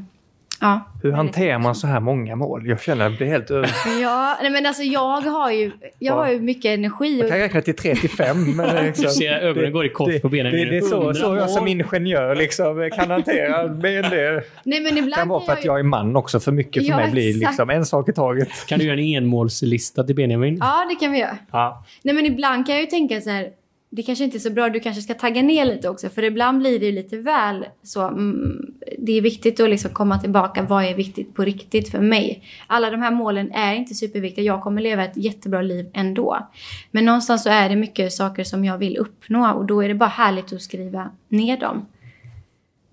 ja. 0.61 0.87
Hur 1.03 1.11
hanterar 1.11 1.59
man 1.59 1.75
så 1.75 1.87
här 1.87 1.99
många 1.99 2.35
mål? 2.35 2.67
Jag 2.67 2.81
känner 2.81 3.05
att 3.05 3.11
jag 3.11 3.17
blir 3.17 3.27
helt 3.27 3.51
över. 3.51 3.71
Ja, 4.01 4.37
nej 4.41 4.51
men 4.51 4.65
alltså 4.65 4.83
jag 4.83 5.21
har 5.21 5.51
ju, 5.51 5.71
jag 5.99 6.13
har 6.13 6.31
ju 6.31 6.39
mycket 6.39 6.65
energi. 6.79 7.19
Jag 7.19 7.29
kan 7.29 7.37
räkna 7.39 7.61
till 7.61 7.75
tre 7.75 7.95
till 7.95 8.09
fem. 8.09 8.55
Men 8.55 8.75
det 8.75 8.81
liksom, 8.87 9.03
Du 9.03 9.09
ser 9.11 9.31
ögonen 9.31 9.71
går 9.71 9.85
i 9.85 9.89
kors 9.89 10.13
det, 10.13 10.19
på 10.19 10.29
benen. 10.29 10.51
Det, 10.51 10.65
det 10.65 10.77
är 10.77 10.81
så, 10.81 11.13
så 11.13 11.35
jag 11.35 11.49
som 11.49 11.67
ingenjör 11.67 12.35
liksom 12.35 12.89
kan 12.95 13.11
hantera. 13.11 13.67
Men 13.67 13.81
det 13.81 14.43
nej 14.63 14.81
men 14.81 14.97
ibland 14.97 15.13
kan 15.13 15.27
vara 15.29 15.45
för 15.45 15.53
att 15.53 15.65
jag 15.65 15.79
är 15.79 15.83
man 15.83 16.15
också. 16.15 16.39
För 16.39 16.51
mycket 16.51 16.83
för 16.83 16.89
Ja, 16.89 16.97
mig 16.97 17.11
blir 17.11 17.29
exakt. 17.29 17.51
liksom 17.51 17.69
en 17.69 17.85
sak 17.85 18.09
i 18.09 18.13
taget. 18.13 18.49
Kan 18.67 18.79
du 18.79 18.85
göra 18.85 18.99
en 18.99 19.23
enmålslista 19.23 20.03
till 20.03 20.15
Benjamin? 20.15 20.57
Ja, 20.61 20.85
det 20.89 20.95
kan 20.95 21.11
vi 21.11 21.19
göra. 21.19 21.37
Ja. 21.51 21.85
Nej 22.01 22.15
men 22.15 22.25
ibland 22.25 22.65
kan 22.65 22.75
jag 22.75 22.81
ju 22.81 22.87
tänka 22.87 23.21
så 23.21 23.29
här 23.29 23.49
det 23.93 24.03
kanske 24.03 24.23
inte 24.23 24.37
är 24.37 24.39
så 24.39 24.49
bra, 24.49 24.69
du 24.69 24.79
kanske 24.79 25.01
ska 25.01 25.13
tagga 25.13 25.41
ner 25.41 25.65
lite 25.65 25.89
också. 25.89 26.09
För 26.09 26.23
ibland 26.23 26.59
blir 26.59 26.79
det 26.79 26.85
ju 26.85 26.91
lite 26.91 27.17
väl 27.17 27.65
så. 27.83 28.07
Mm, 28.07 28.73
det 28.97 29.11
är 29.11 29.21
viktigt 29.21 29.59
att 29.59 29.69
liksom 29.69 29.91
komma 29.91 30.19
tillbaka. 30.19 30.63
Vad 30.63 30.83
är 30.83 30.93
viktigt 30.93 31.35
på 31.35 31.43
riktigt 31.43 31.91
för 31.91 31.99
mig? 31.99 32.43
Alla 32.67 32.89
de 32.89 33.01
här 33.01 33.11
målen 33.11 33.51
är 33.51 33.73
inte 33.73 33.95
superviktiga. 33.95 34.45
Jag 34.45 34.61
kommer 34.61 34.81
leva 34.81 35.03
ett 35.03 35.17
jättebra 35.17 35.61
liv 35.61 35.89
ändå. 35.93 36.49
Men 36.91 37.05
någonstans 37.05 37.43
så 37.43 37.49
är 37.49 37.69
det 37.69 37.75
mycket 37.75 38.13
saker 38.13 38.43
som 38.43 38.65
jag 38.65 38.77
vill 38.77 38.97
uppnå. 38.97 39.53
Och 39.53 39.65
då 39.65 39.83
är 39.83 39.87
det 39.87 39.95
bara 39.95 40.09
härligt 40.09 40.53
att 40.53 40.61
skriva 40.61 41.11
ner 41.29 41.57
dem. 41.57 41.85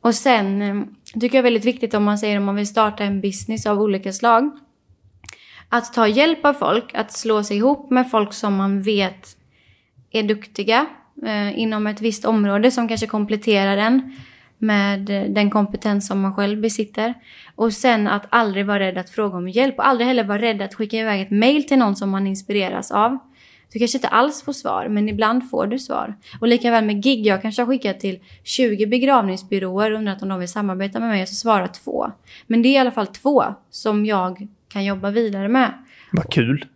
Och 0.01 0.15
sen 0.15 0.63
mm, 0.63 0.95
tycker 1.21 1.27
jag 1.27 1.35
är 1.35 1.43
väldigt 1.43 1.65
viktigt 1.65 1.95
om 1.95 2.05
man 2.05 2.19
säger 2.19 2.39
om 2.39 2.45
man 2.45 2.57
vill 2.57 2.67
starta 2.67 3.05
en 3.05 3.21
business 3.21 3.67
av 3.67 3.81
olika 3.81 4.13
slag. 4.13 4.51
Att 5.69 5.93
ta 5.93 6.09
hjälp 6.09 6.45
av 6.45 6.53
folk, 6.53 6.95
att 6.95 7.13
slå 7.13 7.45
sig 7.45 7.57
ihop 7.57 7.91
med 7.91 8.11
folk 8.11 8.33
som 8.33 8.55
man 8.55 8.83
vet 8.83 9.38
är 10.11 10.23
duktiga 10.23 10.87
eh, 11.27 11.59
inom 11.59 11.87
ett 11.87 12.01
visst 12.01 12.25
område 12.25 12.71
som 12.71 12.89
kanske 12.89 13.07
kompletterar 13.07 13.77
en 13.77 14.17
med 14.59 15.11
eh, 15.11 15.23
den 15.23 15.51
kompetens 15.51 16.07
som 16.07 16.21
man 16.21 16.35
själv 16.35 16.61
besitter. 16.61 17.15
Och 17.55 17.73
sen 17.73 18.09
att 18.09 18.27
aldrig 18.29 18.67
vara 18.67 18.81
rädd 18.81 18.99
att 18.99 19.11
fråga 19.11 19.37
om 19.37 19.49
hjälp 19.49 19.79
och 19.79 19.87
aldrig 19.87 20.07
heller 20.07 20.25
vara 20.25 20.43
rädd 20.43 20.63
att 20.63 20.75
skicka 20.75 20.97
iväg 20.97 21.21
ett 21.21 21.31
mail 21.31 21.67
till 21.67 21.79
någon 21.79 21.97
som 21.97 22.11
man 22.11 22.27
inspireras 22.27 22.91
av. 22.91 23.19
Du 23.73 23.79
kanske 23.79 23.99
inte 23.99 24.09
alls 24.09 24.43
får 24.43 24.53
svar, 24.53 24.89
men 24.89 25.09
ibland 25.09 25.51
får 25.51 25.67
du 25.67 25.79
svar. 25.79 26.15
Och 26.41 26.49
likaväl 26.49 26.85
med 26.85 27.03
gig. 27.03 27.27
Jag 27.27 27.43
kanske 27.43 27.63
har 27.63 27.67
skickat 27.67 28.01
till 28.01 28.19
20 28.45 28.87
begravningsbyråer 28.87 29.91
och 29.91 29.99
undrat 29.99 30.23
om 30.23 30.29
de 30.29 30.39
vill 30.39 30.49
samarbeta 30.49 31.01
med 31.01 31.09
mig 31.09 31.23
och 31.23 31.29
så 31.29 31.35
svarar 31.35 31.67
två. 31.67 32.11
Men 32.47 32.63
det 32.63 32.69
är 32.69 32.73
i 32.73 32.79
alla 32.79 32.91
fall 32.91 33.07
två 33.07 33.45
som 33.71 34.07
jag 34.07 34.49
kan 34.69 34.85
jobba 34.85 35.11
vidare 35.11 35.49
med. 35.49 35.73
Vad 36.13 36.33
kul! 36.33 36.67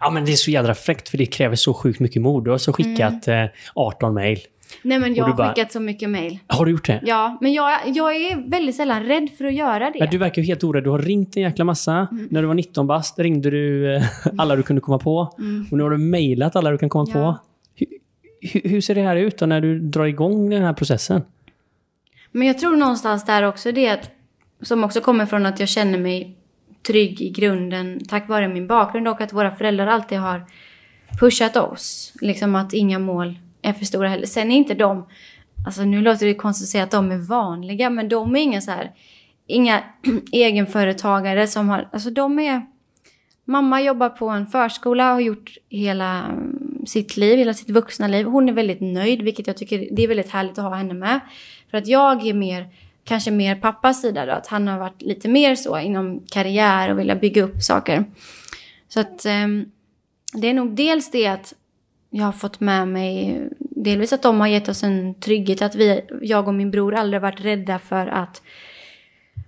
Ja, 0.00 0.10
men 0.10 0.24
det 0.24 0.32
är 0.32 0.36
så 0.36 0.50
jädra 0.50 0.74
fräckt 0.74 1.08
för 1.08 1.18
det 1.18 1.26
kräver 1.26 1.56
så 1.56 1.74
sjukt 1.74 2.00
mycket 2.00 2.22
mod. 2.22 2.44
Du 2.44 2.50
har 2.50 2.58
så 2.58 2.72
skickat 2.72 3.26
Mm. 3.28 3.44
eh, 3.44 3.50
18 3.74 4.14
mejl. 4.14 4.38
Nej 4.82 4.98
men 4.98 5.14
jag 5.14 5.24
har 5.24 5.34
bara- 5.36 5.54
skickat 5.54 5.72
så 5.72 5.80
mycket 5.80 6.10
mail. 6.10 6.38
Har 6.46 6.64
du 6.64 6.70
gjort 6.72 6.86
det? 6.86 7.00
Ja, 7.04 7.38
men 7.40 7.52
jag, 7.52 7.78
jag 7.86 8.16
är 8.16 8.50
väldigt 8.50 8.76
sällan 8.76 9.02
rädd 9.02 9.28
för 9.38 9.44
att 9.44 9.54
göra 9.54 9.90
det. 9.90 9.98
Men 9.98 10.10
du 10.10 10.18
verkar 10.18 10.42
ju 10.42 10.46
helt 10.46 10.64
orädd. 10.64 10.84
Du 10.84 10.90
har 10.90 10.98
ringt 10.98 11.36
en 11.36 11.42
jäkla 11.42 11.64
massa. 11.64 12.08
När 12.30 12.42
du 12.42 12.48
var 12.48 12.54
19 12.54 12.86
bast 12.86 13.18
ringde 13.18 13.50
du 13.50 13.94
eh, 13.96 14.02
alla 14.38 14.56
du 14.56 14.62
kunde 14.62 14.80
komma 14.82 14.98
på. 14.98 15.16
Och 15.70 15.76
nu 15.76 15.82
har 15.82 15.90
du 15.90 15.98
mejlat 15.98 16.56
alla 16.56 16.70
du 16.70 16.78
kan 16.78 16.88
komma 16.88 17.06
Ja. 17.08 17.12
på. 17.14 17.38
Hur, 17.74 17.88
hur, 18.40 18.70
hur 18.70 18.80
ser 18.80 18.94
det 18.94 19.02
här 19.02 19.16
ut 19.16 19.38
då 19.38 19.46
när 19.46 19.60
du 19.60 19.78
drar 19.78 20.04
igång 20.04 20.50
den 20.50 20.62
här 20.62 20.72
processen? 20.72 21.22
Men 22.32 22.46
jag 22.46 22.58
tror 22.58 22.76
någonstans 22.76 23.24
där 23.26 23.42
också 23.42 23.72
det 23.72 23.88
att, 23.88 24.10
som 24.62 24.84
också 24.84 25.00
kommer 25.00 25.26
från 25.26 25.46
att 25.46 25.60
jag 25.60 25.68
känner 25.68 25.98
mig 25.98 26.36
trygg 26.82 27.20
i 27.20 27.30
grunden 27.30 28.00
tack 28.08 28.28
vare 28.28 28.48
min 28.48 28.66
bakgrund 28.66 29.08
och 29.08 29.20
att 29.20 29.32
våra 29.32 29.56
föräldrar 29.56 29.86
alltid 29.86 30.18
har 30.18 30.44
pushat 31.20 31.56
oss. 31.56 32.12
Liksom 32.20 32.54
att 32.54 32.72
inga 32.72 32.98
mål 32.98 33.38
är 33.62 33.72
för 33.72 33.84
stora 33.84 34.08
heller. 34.08 34.26
Sen 34.26 34.50
är 34.50 34.56
inte 34.56 34.74
de, 34.74 35.06
alltså 35.66 35.84
nu 35.84 36.00
låter 36.00 36.26
det 36.26 36.34
konstigt 36.34 36.64
att 36.64 36.70
säga 36.70 36.84
att 36.84 36.90
de 36.90 37.12
är 37.12 37.18
vanliga, 37.18 37.90
men 37.90 38.08
de 38.08 38.36
är 38.36 38.40
inga 38.40 38.60
så 38.60 38.70
här, 38.70 38.92
inga 39.46 39.82
egenföretagare 40.32 41.46
som 41.46 41.68
har, 41.68 41.88
alltså 41.92 42.10
de 42.10 42.38
är, 42.38 42.66
mamma 43.44 43.82
jobbar 43.82 44.08
på 44.08 44.28
en 44.28 44.46
förskola 44.46 45.08
och 45.08 45.14
har 45.14 45.20
gjort 45.20 45.58
hela 45.68 46.24
mm, 46.24 46.86
sitt 46.86 47.16
liv, 47.16 47.38
hela 47.38 47.54
sitt 47.54 47.70
vuxna 47.70 48.08
liv. 48.08 48.26
Hon 48.26 48.48
är 48.48 48.52
väldigt 48.52 48.80
nöjd, 48.80 49.22
vilket 49.22 49.46
jag 49.46 49.56
tycker 49.56 49.88
det 49.92 50.04
är 50.04 50.08
väldigt 50.08 50.30
härligt 50.30 50.58
att 50.58 50.64
ha 50.64 50.74
henne 50.74 50.94
med. 50.94 51.20
För 51.70 51.78
att 51.78 51.86
jag 51.86 52.26
är 52.26 52.34
mer, 52.34 52.68
kanske 53.04 53.30
mer 53.30 53.54
pappas 53.54 54.00
sida 54.00 54.26
då, 54.26 54.32
att 54.32 54.46
han 54.46 54.68
har 54.68 54.78
varit 54.78 55.02
lite 55.02 55.28
mer 55.28 55.54
så 55.54 55.78
inom 55.78 56.22
karriär 56.30 56.90
och 56.90 56.98
vilja 56.98 57.16
bygga 57.16 57.42
upp 57.42 57.62
saker. 57.62 58.04
Så 58.88 59.00
att 59.00 59.24
eh, 59.24 59.48
det 60.32 60.48
är 60.48 60.54
nog 60.54 60.76
dels 60.76 61.10
det 61.10 61.26
att 61.26 61.54
jag 62.10 62.24
har 62.24 62.32
fått 62.32 62.60
med 62.60 62.88
mig, 62.88 63.40
delvis 63.58 64.12
att 64.12 64.22
de 64.22 64.40
har 64.40 64.46
gett 64.46 64.68
oss 64.68 64.82
en 64.82 65.14
trygghet, 65.14 65.62
att 65.62 65.74
vi, 65.74 66.00
jag 66.22 66.48
och 66.48 66.54
min 66.54 66.70
bror 66.70 66.94
aldrig 66.94 67.22
varit 67.22 67.40
rädda 67.40 67.78
för 67.78 68.06
att 68.06 68.42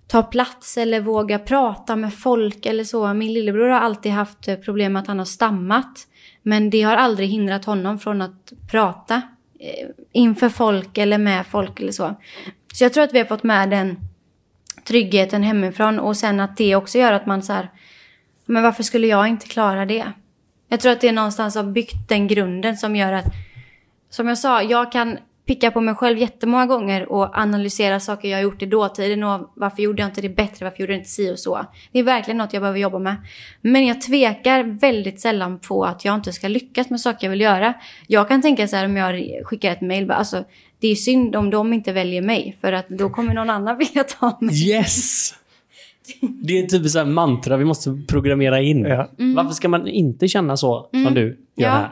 ta 0.07 0.23
plats 0.23 0.79
eller 0.79 1.01
våga 1.01 1.39
prata 1.39 1.97
med 1.97 2.15
folk 2.15 2.67
eller 2.67 2.85
så. 2.85 3.15
Min 3.15 3.33
lillebror 3.33 3.69
har 3.69 3.81
alltid 3.81 4.13
haft 4.13 4.49
eh, 4.49 4.57
problem 4.57 4.93
med 4.93 5.01
att 5.01 5.09
han 5.09 5.19
har 5.19 5.25
stammat. 5.25 6.07
Men 6.43 6.71
det 6.71 6.83
har 6.83 6.97
aldrig 6.97 7.29
hindrat 7.29 7.65
honom 7.65 7.99
från 7.99 8.23
att 8.23 8.53
prata 8.71 9.23
eh, 9.61 9.89
inför 10.13 10.49
folk 10.49 10.99
eller 10.99 11.19
med 11.19 11.47
folk 11.47 11.81
eller 11.81 11.93
så. 11.93 12.15
Så 12.75 12.85
jag 12.85 12.93
tror 12.93 13.05
att 13.05 13.15
vi 13.15 13.19
har 13.19 13.27
fått 13.27 13.43
med 13.43 13.71
den 13.71 13.99
tryggheten 14.85 15.43
hemifrån 15.43 15.99
och 15.99 16.17
sen 16.17 16.41
att 16.41 16.57
det 16.57 16.77
också 16.77 16.99
gör 16.99 17.13
att 17.13 17.27
man 17.27 17.43
så 17.43 17.53
här, 17.53 17.71
men 18.47 18.63
varför 18.63 18.83
skulle 18.83 19.07
jag 19.07 19.29
inte 19.29 19.47
klara 19.47 19.87
det? 19.87 20.13
Jag 20.69 20.81
tror 20.81 20.93
att 20.93 21.01
det 21.01 21.09
är 21.09 21.13
någonstans 21.13 21.55
har 21.55 21.63
byggt 21.63 22.09
den 22.09 22.27
grunden 22.27 22.77
som 22.77 22.97
gör 22.97 23.13
att, 23.13 23.25
som 24.11 24.29
jag 24.29 24.39
sa, 24.39 24.63
jag 24.63 24.93
kan 24.93 25.19
picka 25.47 25.71
på 25.71 25.81
mig 25.81 25.95
själv 25.95 26.19
jättemånga 26.19 26.67
gånger 26.67 27.13
och 27.13 27.39
analysera 27.39 28.01
saker 28.01 28.29
jag 28.29 28.39
har 28.39 28.43
gjort 28.43 28.63
i 28.63 28.67
dåtiden 28.67 29.23
och 29.23 29.53
varför 29.57 29.83
gjorde 29.83 30.03
jag 30.03 30.09
inte 30.09 30.21
det 30.21 30.29
bättre, 30.29 30.65
varför 30.65 30.81
gjorde 30.81 30.93
jag 30.93 31.01
inte 31.01 31.11
si 31.11 31.33
och 31.33 31.39
så. 31.39 31.67
Det 31.93 31.99
är 31.99 32.03
verkligen 32.03 32.39
något 32.39 32.53
jag 32.53 32.63
behöver 32.63 32.79
jobba 32.79 32.99
med. 32.99 33.17
Men 33.61 33.87
jag 33.87 34.01
tvekar 34.01 34.63
väldigt 34.63 35.21
sällan 35.21 35.59
på 35.59 35.85
att 35.85 36.05
jag 36.05 36.15
inte 36.15 36.33
ska 36.33 36.49
lyckas 36.49 36.91
med 36.91 37.01
saker 37.01 37.27
jag 37.27 37.31
vill 37.31 37.41
göra. 37.41 37.75
Jag 38.07 38.29
kan 38.29 38.43
tänka 38.43 38.69
så 38.69 38.77
här 38.77 38.85
om 38.85 38.97
jag 38.97 39.47
skickar 39.47 39.73
ett 39.73 39.81
mail, 39.81 40.07
bara, 40.07 40.19
alltså 40.19 40.45
det 40.85 40.89
är 40.89 40.95
synd 40.95 41.37
om 41.37 41.51
de 41.51 41.73
inte 41.73 41.93
väljer 41.93 42.23
mig 42.23 42.57
för 42.61 42.73
att 42.73 42.89
då 42.89 43.11
kommer 43.11 43.35
någon 43.35 43.51
annan 43.51 43.79
vilja 43.79 44.05
ta 44.05 44.39
mig. 44.41 44.69
Yes! 44.71 45.35
Det 46.21 46.59
är 46.59 46.67
typ 46.67 46.91
så 46.91 46.99
här 46.99 47.07
mantra 47.07 47.57
vi 47.57 47.65
måste 47.65 48.03
programmera 48.09 48.61
in. 48.61 48.85
Ja. 48.85 49.09
Varför 49.37 49.51
ska 49.53 49.69
man 49.69 49.89
inte 49.89 50.29
känna 50.29 50.57
så 50.57 50.89
som 51.05 51.15
du 51.15 51.21
gör 51.21 51.27
Mm. 51.27 51.37
Ja. 51.55 51.71
här? 51.71 51.91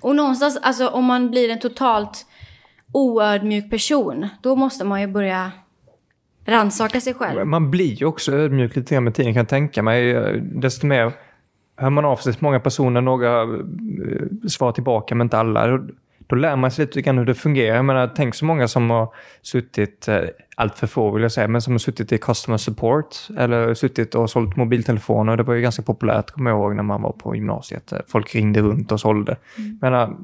Och 0.00 0.16
någonstans, 0.16 0.58
alltså 0.62 0.88
om 0.88 1.04
man 1.04 1.30
blir 1.30 1.50
en 1.50 1.58
totalt 1.58 2.26
oödmjuk 2.92 3.70
person, 3.70 4.28
då 4.42 4.56
måste 4.56 4.84
man 4.84 5.00
ju 5.00 5.06
börja 5.06 5.52
rannsaka 6.46 7.00
sig 7.00 7.14
själv. 7.14 7.46
Man 7.46 7.70
blir 7.70 7.94
ju 7.94 8.06
också 8.06 8.32
ödmjuk 8.32 8.76
lite 8.76 8.94
grann 8.94 9.04
med 9.04 9.14
tiden 9.14 9.32
kan 9.34 9.40
jag 9.40 9.48
tänka 9.48 9.82
mig. 9.82 10.14
Desto 10.40 10.86
mer 10.86 11.12
hör 11.76 11.90
man 11.90 12.04
av 12.04 12.16
sig 12.16 12.32
till 12.32 12.42
många 12.42 12.60
personer, 12.60 13.00
några 13.00 13.42
eh, 13.42 13.48
svarar 14.48 14.72
tillbaka 14.72 15.14
men 15.14 15.24
inte 15.24 15.38
alla. 15.38 15.80
Då, 16.28 16.36
lär 16.36 16.56
man 16.56 16.70
sig 16.70 16.86
lite 16.86 17.02
grann 17.02 17.18
hur 17.18 17.24
det 17.24 17.34
fungerar. 17.34 17.76
Jag 17.76 17.84
menar, 17.84 18.12
tänk 18.16 18.34
så 18.34 18.44
många 18.44 18.68
som 18.68 18.90
har 18.90 19.14
suttit, 19.42 20.08
eh, 20.08 20.20
allt 20.56 20.78
för 20.78 20.86
få 20.86 21.10
vill 21.10 21.22
jag 21.22 21.32
säga, 21.32 21.48
men 21.48 21.62
som 21.62 21.74
har 21.74 21.78
suttit 21.78 22.12
i 22.12 22.18
customer 22.18 22.58
support 22.58 23.16
eller 23.38 23.74
suttit 23.74 24.14
och 24.14 24.30
sålt 24.30 24.56
mobiltelefoner. 24.56 25.36
Det 25.36 25.42
var 25.42 25.54
ju 25.54 25.60
ganska 25.60 25.82
populärt, 25.82 26.30
kommer 26.30 26.50
jag 26.50 26.58
ihåg, 26.58 26.76
när 26.76 26.82
man 26.82 27.02
var 27.02 27.12
på 27.12 27.34
gymnasiet. 27.34 27.92
Folk 28.08 28.34
ringde 28.34 28.60
runt 28.60 28.92
och 28.92 29.00
sålde. 29.00 29.36
Mm. 29.56 29.78
Jag 29.80 29.90
menar, 29.90 30.16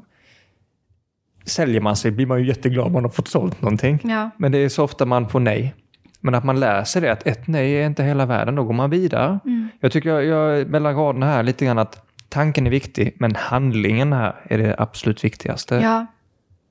säljer 1.45 1.81
man 1.81 1.95
sig 1.95 2.11
blir 2.11 2.25
man 2.25 2.39
ju 2.39 2.47
jätteglad 2.47 2.85
om 2.85 2.93
man 2.93 3.03
har 3.03 3.09
fått 3.09 3.27
sålt 3.27 3.61
någonting. 3.61 3.99
Ja. 4.03 4.29
Men 4.37 4.51
det 4.51 4.57
är 4.57 4.69
så 4.69 4.83
ofta 4.83 5.05
man 5.05 5.29
får 5.29 5.39
nej. 5.39 5.75
Men 6.19 6.35
att 6.35 6.43
man 6.43 6.59
lär 6.59 6.83
sig 6.83 7.01
det, 7.01 7.11
att 7.11 7.27
ett 7.27 7.47
nej 7.47 7.73
är 7.73 7.85
inte 7.85 8.03
hela 8.03 8.25
världen, 8.25 8.55
då 8.55 8.63
går 8.63 8.73
man 8.73 8.89
vidare. 8.89 9.39
Mm. 9.45 9.69
Jag 9.79 9.91
tycker 9.91 10.09
jag, 10.09 10.25
jag 10.25 10.67
mellan 10.69 10.95
raderna 10.95 11.25
här 11.25 11.43
lite 11.43 11.65
grann 11.65 11.79
att 11.79 12.04
tanken 12.35 12.67
är 12.67 12.71
viktig, 12.71 13.15
men 13.19 13.35
handlingen 13.35 14.13
här 14.13 14.35
är 14.49 14.57
det 14.57 14.75
absolut 14.77 15.23
viktigaste. 15.23 15.75
Ja. 15.75 16.05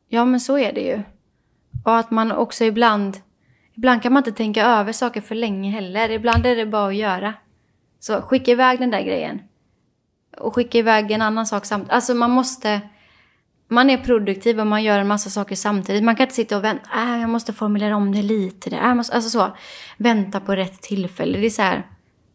ja, 0.09 0.25
men 0.25 0.41
så 0.41 0.59
är 0.59 0.73
det 0.73 0.81
ju. 0.81 1.03
Och 1.85 1.97
att 1.97 2.11
man 2.11 2.33
också 2.33 2.65
ibland... 2.65 3.17
Ibland 3.77 4.03
kan 4.03 4.13
man 4.13 4.21
inte 4.21 4.33
tänka 4.33 4.67
över 4.67 4.93
saker 4.93 5.21
för 5.21 5.35
länge 5.35 5.71
heller. 5.71 6.11
Ibland 6.11 6.47
är 6.47 6.57
det 6.57 6.67
bara 6.67 6.89
att 6.89 6.95
göra. 6.95 7.35
Så 8.01 8.21
skicka 8.23 8.51
iväg 8.51 8.79
den 8.79 8.91
där 8.91 9.03
grejen. 9.03 9.41
Och 10.39 10.55
skicka 10.55 10.79
iväg 10.79 11.11
en 11.11 11.23
annan 11.23 11.47
sak 11.47 11.65
samtidigt. 11.65 11.93
Alltså 11.93 12.15
man 12.15 12.31
måste... 12.31 12.81
Man 13.69 13.91
är 13.91 13.97
produktiv 13.97 14.61
och 14.61 14.67
man 14.67 14.83
gör 14.83 14.99
en 14.99 15.09
massa 15.09 15.31
saker 15.31 15.57
samtidigt. 15.57 16.05
Man 16.05 16.17
kan 16.17 16.25
inte 16.25 16.35
sitta 16.35 16.57
och 16.57 16.65
vänta. 16.65 16.89
Äh, 16.97 17.21
jag 17.21 17.31
måste 17.31 17.53
formulera 17.53 17.97
om 17.97 18.13
det 18.13 18.23
lite. 18.23 18.71
Där. 18.71 18.89
Äh, 18.89 18.95
måste, 18.95 19.15
alltså 19.15 19.31
så. 19.31 19.57
Vänta 19.99 20.41
på 20.41 20.57
rätt 20.57 20.83
tillfälle. 20.83 21.39
Det 21.39 21.47
är 21.47 21.51
så 21.51 21.63
här. 21.63 21.87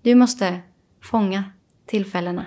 Du 0.02 0.16
måste 0.16 0.60
fånga 1.02 1.44
tillfällena. 1.86 2.46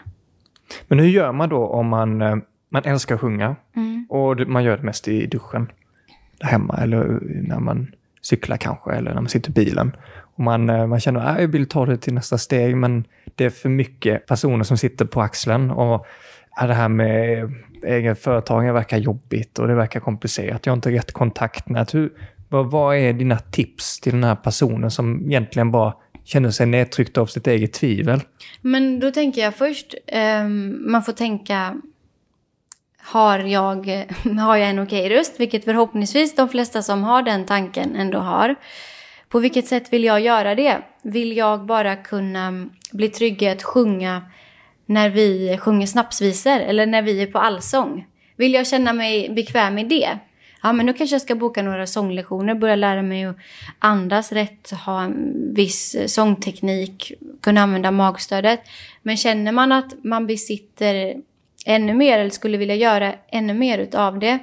Men 0.89 0.99
hur 0.99 1.09
gör 1.09 1.33
man 1.33 1.49
då 1.49 1.67
om 1.67 1.87
man, 1.89 2.23
eh, 2.23 2.37
man 2.69 2.85
älskar 2.85 3.15
att 3.15 3.21
sjunga 3.21 3.57
Mm. 3.77 4.07
och 4.09 4.49
man 4.49 4.65
gör 4.65 4.77
det 4.77 4.83
mest 4.83 5.09
i 5.09 5.27
duschen? 5.27 5.71
Hemma 6.41 6.75
eller 6.77 7.19
när 7.49 7.61
man 7.61 7.87
cyklar 8.23 8.57
kanske 8.57 8.93
eller 8.93 9.15
när 9.15 9.21
man 9.21 9.29
sitter 9.29 9.51
i 9.51 9.53
bilen. 9.53 9.97
Och 10.37 10.41
man, 10.41 10.71
eh, 10.71 10.87
man 10.87 11.01
känner 11.01 11.21
att 11.21 11.41
jag 11.41 11.49
vill 11.49 11.69
ta 11.69 11.87
det 11.87 11.97
till 11.97 12.15
nästa 12.15 12.39
steg 12.39 12.77
men 12.77 13.05
det 13.35 13.45
är 13.45 13.51
för 13.51 13.69
mycket 13.69 14.27
personer 14.27 14.65
som 14.65 14.77
sitter 14.77 15.05
på 15.05 15.23
axeln. 15.23 15.71
Och 15.71 16.07
ja, 16.57 16.67
det 16.67 16.75
här 16.75 16.89
med 16.89 17.53
egen 17.87 18.17
företagande 18.17 18.73
verkar 18.73 18.99
jobbigt 18.99 19.59
och 19.59 19.69
det 19.69 19.75
verkar 19.75 20.01
komplicerat. 20.01 20.67
Jag 20.67 20.71
har 20.71 20.77
inte 20.77 20.91
rätt 20.91 21.13
kontaktnät. 21.13 21.95
Hur, 21.95 22.13
vad, 22.49 22.71
vad 22.71 22.97
är 22.97 23.13
dina 23.13 23.39
tips 23.39 24.01
till 24.01 24.13
den 24.13 24.25
här 24.25 24.35
personen 24.35 24.91
som 24.91 25.27
egentligen 25.27 25.71
bara 25.71 25.95
känner 26.25 26.51
sig 26.51 26.67
nedtryckt 26.67 27.19
av 27.19 27.27
sitt 27.27 27.47
eget 27.47 27.73
tvivel? 27.73 28.21
Men 28.61 29.01
då 29.01 29.11
tänker 29.11 29.43
jag 29.43 29.55
först, 29.55 29.95
eh, 30.07 30.45
man 30.87 31.03
får 31.03 31.13
tänka, 31.13 31.77
har 32.99 33.39
jag, 33.39 33.87
har 34.41 34.57
jag 34.57 34.71
en 34.71 34.79
okej 34.79 35.09
röst? 35.09 35.41
Vilket 35.41 35.65
förhoppningsvis 35.65 36.35
de 36.35 36.49
flesta 36.49 36.83
som 36.83 37.03
har 37.03 37.23
den 37.23 37.47
tanken 37.47 37.97
ändå 37.97 38.19
har. 38.19 38.55
På 39.29 39.39
vilket 39.39 39.67
sätt 39.67 39.93
vill 39.93 40.05
jag 40.05 40.21
göra 40.21 40.55
det? 40.55 40.79
Vill 41.03 41.37
jag 41.37 41.67
bara 41.67 41.97
kunna 41.97 42.69
bli 42.93 43.09
trygg 43.09 43.43
i 43.43 43.49
att 43.49 43.63
sjunga 43.63 44.23
när 44.87 45.11
vi 45.11 45.59
sjunger 45.61 45.87
snapsvisor 45.87 46.61
eller 46.61 46.87
när 46.87 47.03
vi 47.03 47.23
är 47.23 47.27
på 47.27 47.39
allsång? 47.39 48.07
Vill 48.37 48.55
jag 48.55 48.67
känna 48.67 48.93
mig 48.93 49.31
bekväm 49.31 49.79
i 49.79 49.85
det? 49.85 50.19
Ja, 50.63 50.73
men 50.73 50.87
då 50.87 50.93
kanske 50.93 51.15
jag 51.15 51.23
ska 51.23 51.35
boka 51.35 51.63
några 51.63 51.87
sånglektioner, 51.87 52.55
börja 52.55 52.77
lära 52.77 53.03
mig 53.03 53.25
att 53.25 53.37
andas 53.79 54.33
rätt, 54.33 54.71
ha 54.71 55.03
en 55.03 55.35
viss 55.55 55.95
eh, 55.95 56.07
sångteknik, 56.07 57.13
kunna 57.41 57.61
använda 57.63 57.91
magstödet. 57.91 58.61
Men 59.03 59.17
känner 59.17 59.53
man 59.53 59.73
att 59.73 60.05
man 60.05 60.27
besitter 60.27 61.17
ännu 61.67 61.95
mer 61.95 62.19
eller 62.19 62.31
skulle 62.31 62.59
vilja 62.59 62.75
göra 62.75 63.15
ännu 63.29 63.55
mer 63.55 63.79
utav 63.79 64.19
det 64.19 64.39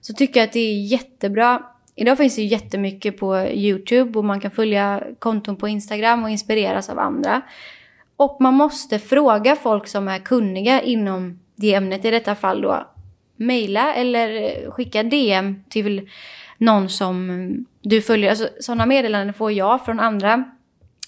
så 0.00 0.12
tycker 0.12 0.40
jag 0.40 0.46
att 0.46 0.52
det 0.52 0.60
är 0.60 0.86
jättebra. 0.86 1.62
Idag 1.94 2.18
finns 2.18 2.36
det 2.36 2.42
ju 2.42 2.48
jättemycket 2.48 3.18
på 3.18 3.38
YouTube 3.38 4.18
och 4.18 4.24
man 4.24 4.40
kan 4.40 4.50
följa 4.50 5.02
konton 5.18 5.56
på 5.56 5.68
Instagram 5.68 6.24
och 6.24 6.30
inspireras 6.30 6.90
av 6.90 6.98
andra. 6.98 7.42
Och 8.16 8.36
man 8.40 8.54
måste 8.54 8.98
fråga 8.98 9.56
folk 9.56 9.88
som 9.88 10.08
är 10.08 10.18
kunniga 10.18 10.82
inom 10.82 11.38
det 11.56 11.74
ämnet, 11.74 12.04
i 12.04 12.10
detta 12.10 12.34
fall 12.34 12.60
då 12.60 12.86
mejla 13.38 13.94
eller 13.94 14.70
skicka 14.70 15.02
DM 15.02 15.62
till 15.68 16.08
någon 16.58 16.88
som 16.88 17.66
du 17.82 18.02
följer. 18.02 18.30
Alltså, 18.30 18.48
sådana 18.60 18.86
meddelanden 18.86 19.34
får 19.34 19.52
jag 19.52 19.84
från 19.84 20.00
andra 20.00 20.44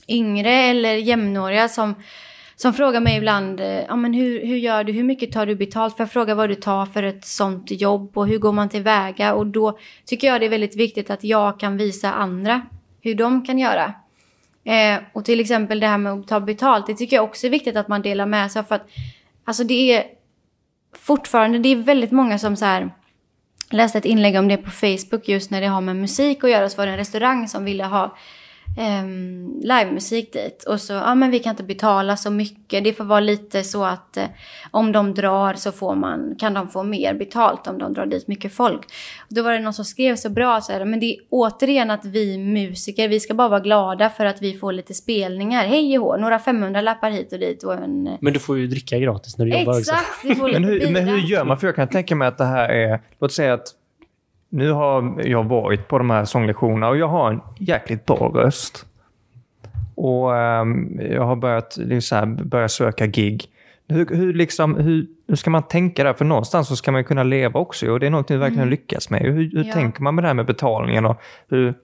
yngre 0.08 0.50
eller 0.50 0.94
jämnåriga 0.94 1.68
som, 1.68 1.94
som 2.56 2.74
frågar 2.74 3.00
mig 3.00 3.16
ibland, 3.16 3.60
eh, 3.60 3.66
ja 3.66 3.96
men 3.96 4.14
hur, 4.14 4.46
hur 4.46 4.56
gör 4.56 4.84
du, 4.84 4.92
hur 4.92 5.04
mycket 5.04 5.32
tar 5.32 5.46
du 5.46 5.54
betalt? 5.56 5.96
För 5.96 6.04
att 6.04 6.12
fråga 6.12 6.34
vad 6.34 6.48
du 6.48 6.54
tar 6.54 6.86
för 6.86 7.02
ett 7.02 7.24
sånt 7.24 7.70
jobb 7.70 8.18
och 8.18 8.28
hur 8.28 8.38
går 8.38 8.52
man 8.52 8.68
tillväga? 8.68 9.34
Och 9.34 9.46
då 9.46 9.78
tycker 10.04 10.26
jag 10.26 10.40
det 10.40 10.46
är 10.46 10.50
väldigt 10.50 10.76
viktigt 10.76 11.10
att 11.10 11.24
jag 11.24 11.60
kan 11.60 11.76
visa 11.76 12.12
andra 12.12 12.62
hur 13.00 13.14
de 13.14 13.44
kan 13.44 13.58
göra. 13.58 13.94
Eh, 14.64 15.02
och 15.12 15.24
till 15.24 15.40
exempel 15.40 15.80
det 15.80 15.86
här 15.86 15.98
med 15.98 16.12
att 16.12 16.28
ta 16.28 16.40
betalt, 16.40 16.86
det 16.86 16.94
tycker 16.94 17.16
jag 17.16 17.24
också 17.24 17.46
är 17.46 17.50
viktigt 17.50 17.76
att 17.76 17.88
man 17.88 18.02
delar 18.02 18.26
med 18.26 18.52
sig 18.52 18.64
för 18.64 18.74
att 18.74 18.88
alltså 19.44 19.64
det 19.64 19.92
är 19.92 20.04
fortfarande, 20.92 21.58
det 21.58 21.68
är 21.68 21.76
väldigt 21.76 22.10
många 22.10 22.38
som 22.38 22.56
så 22.56 22.64
här 22.64 22.90
läste 23.70 23.98
ett 23.98 24.04
inlägg 24.04 24.36
om 24.36 24.48
det 24.48 24.56
på 24.56 24.70
Facebook 24.70 25.28
just 25.28 25.50
när 25.50 25.60
det 25.60 25.66
har 25.66 25.80
med 25.80 25.96
musik 25.96 26.44
att 26.44 26.50
göra. 26.50 26.68
Så 26.68 26.76
var 26.76 26.86
det 26.86 26.92
en 26.92 26.98
restaurang 26.98 27.48
som 27.48 27.64
ville 27.64 27.84
ha 27.84 28.16
um, 28.76 29.60
livemusik 29.60 30.32
dit. 30.32 30.64
Och 30.68 30.80
så, 30.80 30.92
ja 30.92 31.14
men 31.14 31.30
vi 31.30 31.38
kan 31.38 31.50
inte 31.50 31.62
betala 31.62 32.16
så 32.16 32.30
mycket. 32.30 32.84
Det 32.84 32.92
får 32.92 33.04
vara 33.04 33.20
lite 33.20 33.62
så 33.62 33.84
att 33.84 34.18
uh, 34.20 34.24
om 34.70 34.92
de 34.92 35.14
drar 35.14 35.54
så 35.54 35.72
får 35.72 35.94
man, 35.94 36.36
kan 36.38 36.54
de 36.54 36.68
få 36.68 36.82
mer 36.82 37.14
betalt 37.14 37.66
om 37.66 37.78
de 37.78 37.92
drar 37.92 38.06
dit 38.06 38.28
mycket 38.28 38.54
folk. 38.54 38.80
Och 39.18 39.34
då 39.34 39.42
var 39.42 39.52
det 39.52 39.58
någon 39.58 39.72
som 39.72 39.84
skrev 39.84 40.16
så 40.16 40.30
bra 40.30 40.60
så 40.60 40.72
här, 40.72 40.84
men 40.84 41.00
det 41.00 41.06
är 41.06 41.16
återigen 41.30 41.90
att 41.90 42.04
vi 42.04 42.38
musiker, 42.38 43.08
vi 43.08 43.20
ska 43.20 43.34
bara 43.34 43.48
vara 43.48 43.60
glada 43.60 44.10
för 44.10 44.24
att 44.24 44.42
vi 44.42 44.58
får 44.58 44.72
lite 44.72 44.94
spelningar. 44.94 45.66
Hej 45.66 45.98
och 45.98 46.20
några 46.20 46.38
500 46.38 46.80
lappar 46.80 47.10
hit 47.10 47.32
och 47.32 47.38
dit 47.38 47.62
och 47.62 47.74
en... 47.74 48.06
Uh, 48.06 48.14
men 48.20 48.32
du 48.32 48.38
får 48.38 48.58
ju 48.58 48.66
dricka 48.66 48.98
gratis 48.98 49.38
när 49.38 49.46
du 49.46 49.58
jobbar 49.58 49.78
också. 49.78 49.92
Exakt, 49.92 50.40
men, 50.52 50.64
hur, 50.64 50.90
men 50.90 51.08
hur 51.08 51.18
gör 51.18 51.44
man? 51.44 51.58
För 51.58 51.66
jag 51.66 51.76
kan 51.76 51.88
tänka 51.88 52.16
mig 52.16 52.28
att 52.28 52.38
det 52.38 52.44
här 52.44 52.68
är, 52.68 53.00
låt 53.20 53.32
säga 53.32 53.54
att 53.54 53.74
nu 54.50 54.70
har 54.70 55.22
jag 55.24 55.44
varit 55.44 55.88
på 55.88 55.98
de 55.98 56.10
här 56.10 56.24
sånglektionerna 56.24 56.88
och 56.88 56.96
jag 56.96 57.08
har 57.08 57.30
en 57.30 57.40
jäkligt 57.58 58.06
bra 58.06 58.32
röst. 58.34 58.86
Och 59.94 60.30
um, 60.30 61.00
jag 61.10 61.22
har 61.22 61.36
börjat, 61.36 61.78
så 62.00 62.14
här, 62.14 62.26
börjat 62.26 62.70
söka 62.70 63.06
gig. 63.06 63.46
Hur, 63.88 64.06
hur, 64.16 64.34
liksom, 64.34 64.74
hur, 64.74 65.06
hur 65.28 65.36
ska 65.36 65.50
man 65.50 65.62
tänka 65.62 66.04
där? 66.04 66.12
För 66.12 66.24
någonstans 66.24 66.68
så 66.68 66.76
ska 66.76 66.92
man 66.92 67.04
kunna 67.04 67.22
leva 67.22 67.60
också 67.60 67.90
och 67.90 68.00
det 68.00 68.06
är 68.06 68.10
något 68.10 68.28
du 68.28 68.36
verkligen 68.36 68.62
mm. 68.62 68.70
lyckas 68.70 69.10
med. 69.10 69.22
Hur, 69.22 69.32
hur 69.32 69.64
ja. 69.64 69.72
tänker 69.72 70.02
man 70.02 70.14
med 70.14 70.24
det 70.24 70.28
här 70.28 70.34
med 70.34 70.46
betalningen? 70.46 71.06
Och 71.06 71.16
hur 71.48 71.74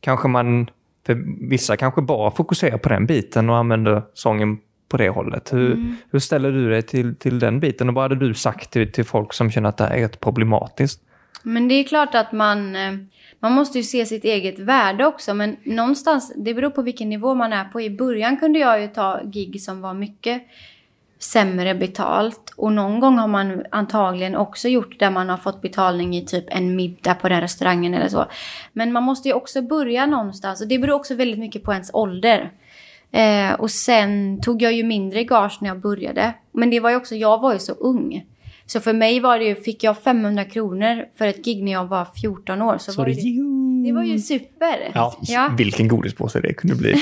kanske 0.00 0.28
man, 0.28 0.70
för 1.06 1.22
vissa 1.48 1.76
kanske 1.76 2.02
bara 2.02 2.30
fokuserar 2.30 2.78
på 2.78 2.88
den 2.88 3.06
biten 3.06 3.50
och 3.50 3.56
använder 3.56 4.02
sången 4.14 4.58
på 4.88 4.96
det 4.96 5.08
hållet. 5.08 5.52
Hur, 5.52 5.72
mm. 5.72 5.96
hur 6.10 6.18
ställer 6.18 6.52
du 6.52 6.70
dig 6.70 6.82
till, 6.82 7.16
till 7.16 7.38
den 7.38 7.60
biten 7.60 7.88
och 7.88 7.94
vad 7.94 8.04
hade 8.04 8.26
du 8.26 8.34
sagt 8.34 8.70
till, 8.70 8.92
till 8.92 9.04
folk 9.04 9.32
som 9.32 9.50
känner 9.50 9.68
att 9.68 9.76
det 9.76 9.84
här 9.84 9.96
är 9.96 10.08
problematiskt? 10.08 11.00
Men 11.46 11.68
det 11.68 11.74
är 11.74 11.84
klart 11.84 12.14
att 12.14 12.32
man, 12.32 12.76
eh, 12.76 12.92
man 13.40 13.52
måste 13.52 13.78
ju 13.78 13.84
se 13.84 14.06
sitt 14.06 14.24
eget 14.24 14.58
värde 14.58 15.06
också. 15.06 15.34
Men 15.34 15.56
någonstans, 15.64 16.32
det 16.36 16.54
beror 16.54 16.70
på 16.70 16.82
vilken 16.82 17.08
nivå 17.08 17.34
man 17.34 17.52
är 17.52 17.64
på. 17.64 17.80
I 17.80 17.90
början 17.90 18.36
kunde 18.36 18.58
jag 18.58 18.80
ju 18.80 18.88
ta 18.88 19.20
gig 19.24 19.62
som 19.62 19.80
var 19.80 19.94
mycket 19.94 20.42
sämre 21.18 21.74
betalt. 21.74 22.54
Och 22.56 22.72
någon 22.72 23.00
gång 23.00 23.18
har 23.18 23.28
man 23.28 23.64
antagligen 23.70 24.36
också 24.36 24.68
gjort 24.68 24.98
där 24.98 25.10
man 25.10 25.28
har 25.28 25.36
fått 25.36 25.62
betalning 25.62 26.16
i 26.16 26.26
typ 26.26 26.44
en 26.48 26.76
middag 26.76 27.14
på 27.14 27.28
den 27.28 27.40
restaurangen 27.40 27.94
eller 27.94 28.08
så. 28.08 28.26
Men 28.72 28.92
man 28.92 29.02
måste 29.02 29.28
ju 29.28 29.34
också 29.34 29.62
börja 29.62 30.06
någonstans. 30.06 30.60
Och 30.60 30.68
det 30.68 30.78
beror 30.78 30.94
också 30.94 31.14
väldigt 31.14 31.38
mycket 31.38 31.62
på 31.62 31.72
ens 31.72 31.90
ålder. 31.92 32.52
Eh, 33.10 33.52
och 33.52 33.70
sen 33.70 34.40
tog 34.40 34.62
jag 34.62 34.72
ju 34.72 34.84
mindre 34.84 35.24
gage 35.24 35.58
när 35.60 35.68
jag 35.68 35.80
började. 35.80 36.34
Men 36.52 36.70
det 36.70 36.80
var 36.80 36.90
ju 36.90 36.96
också, 36.96 37.14
jag 37.14 37.40
var 37.40 37.52
ju 37.52 37.58
så 37.58 37.72
ung. 37.72 38.24
Så 38.66 38.80
för 38.80 38.92
mig 38.92 39.20
var 39.20 39.38
det 39.38 39.44
ju, 39.44 39.54
fick 39.54 39.84
jag 39.84 39.98
500 39.98 40.44
kronor 40.44 41.04
för 41.14 41.26
ett 41.26 41.44
gig 41.44 41.62
när 41.62 41.72
jag 41.72 41.86
var 41.86 42.06
14 42.22 42.62
år. 42.62 42.78
Så, 42.78 42.92
så 42.92 43.00
var 43.00 43.06
det, 43.06 43.14
det, 43.84 43.92
var 43.92 44.02
ju 44.02 44.18
super. 44.18 44.90
Ja, 44.94 45.18
ja. 45.20 45.50
Vilken 45.58 45.88
godispåse 45.88 46.40
det 46.40 46.54
kunde 46.54 46.76
bli. 46.76 46.94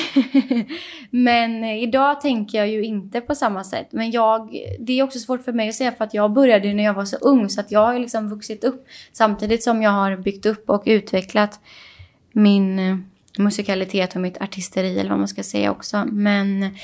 Men 1.11 1.65
eh, 1.65 1.83
idag 1.83 2.21
tänker 2.21 2.59
jag 2.59 2.69
ju 2.69 2.85
inte 2.85 3.21
på 3.21 3.35
samma 3.35 3.65
sätt. 3.65 3.89
Men 3.91 4.11
jag, 4.11 4.57
det 4.81 4.99
är 4.99 5.03
också 5.03 5.19
svårt 5.19 5.45
för 5.45 5.53
mig 5.53 5.69
att 5.69 5.75
säga 5.75 5.93
för 5.93 6.05
att 6.05 6.15
jag 6.15 6.33
började 6.33 6.75
när 6.75 6.85
jag 6.85 6.95
var 6.95 7.05
så 7.05 7.17
ung. 7.17 7.49
Så 7.49 7.61
att 7.61 7.71
jag 7.71 7.87
har 7.87 7.99
liksom 7.99 8.29
vuxit 8.29 8.65
upp 8.65 8.87
samtidigt 9.13 9.63
som 9.63 9.83
jag 9.83 9.91
har 9.91 10.17
byggt 10.17 10.47
upp 10.47 10.71
och 10.71 10.83
utvecklat 10.87 11.61
min 12.33 12.79
eh, 12.79 12.97
musikalitet 13.39 14.15
och 14.15 14.21
mitt 14.21 14.43
artisteri 14.43 14.99
eller 14.99 15.11
vad 15.11 15.19
man 15.19 15.29
ska 15.29 15.43
säga 15.43 15.71
också. 15.71 16.05
Men 16.05 16.77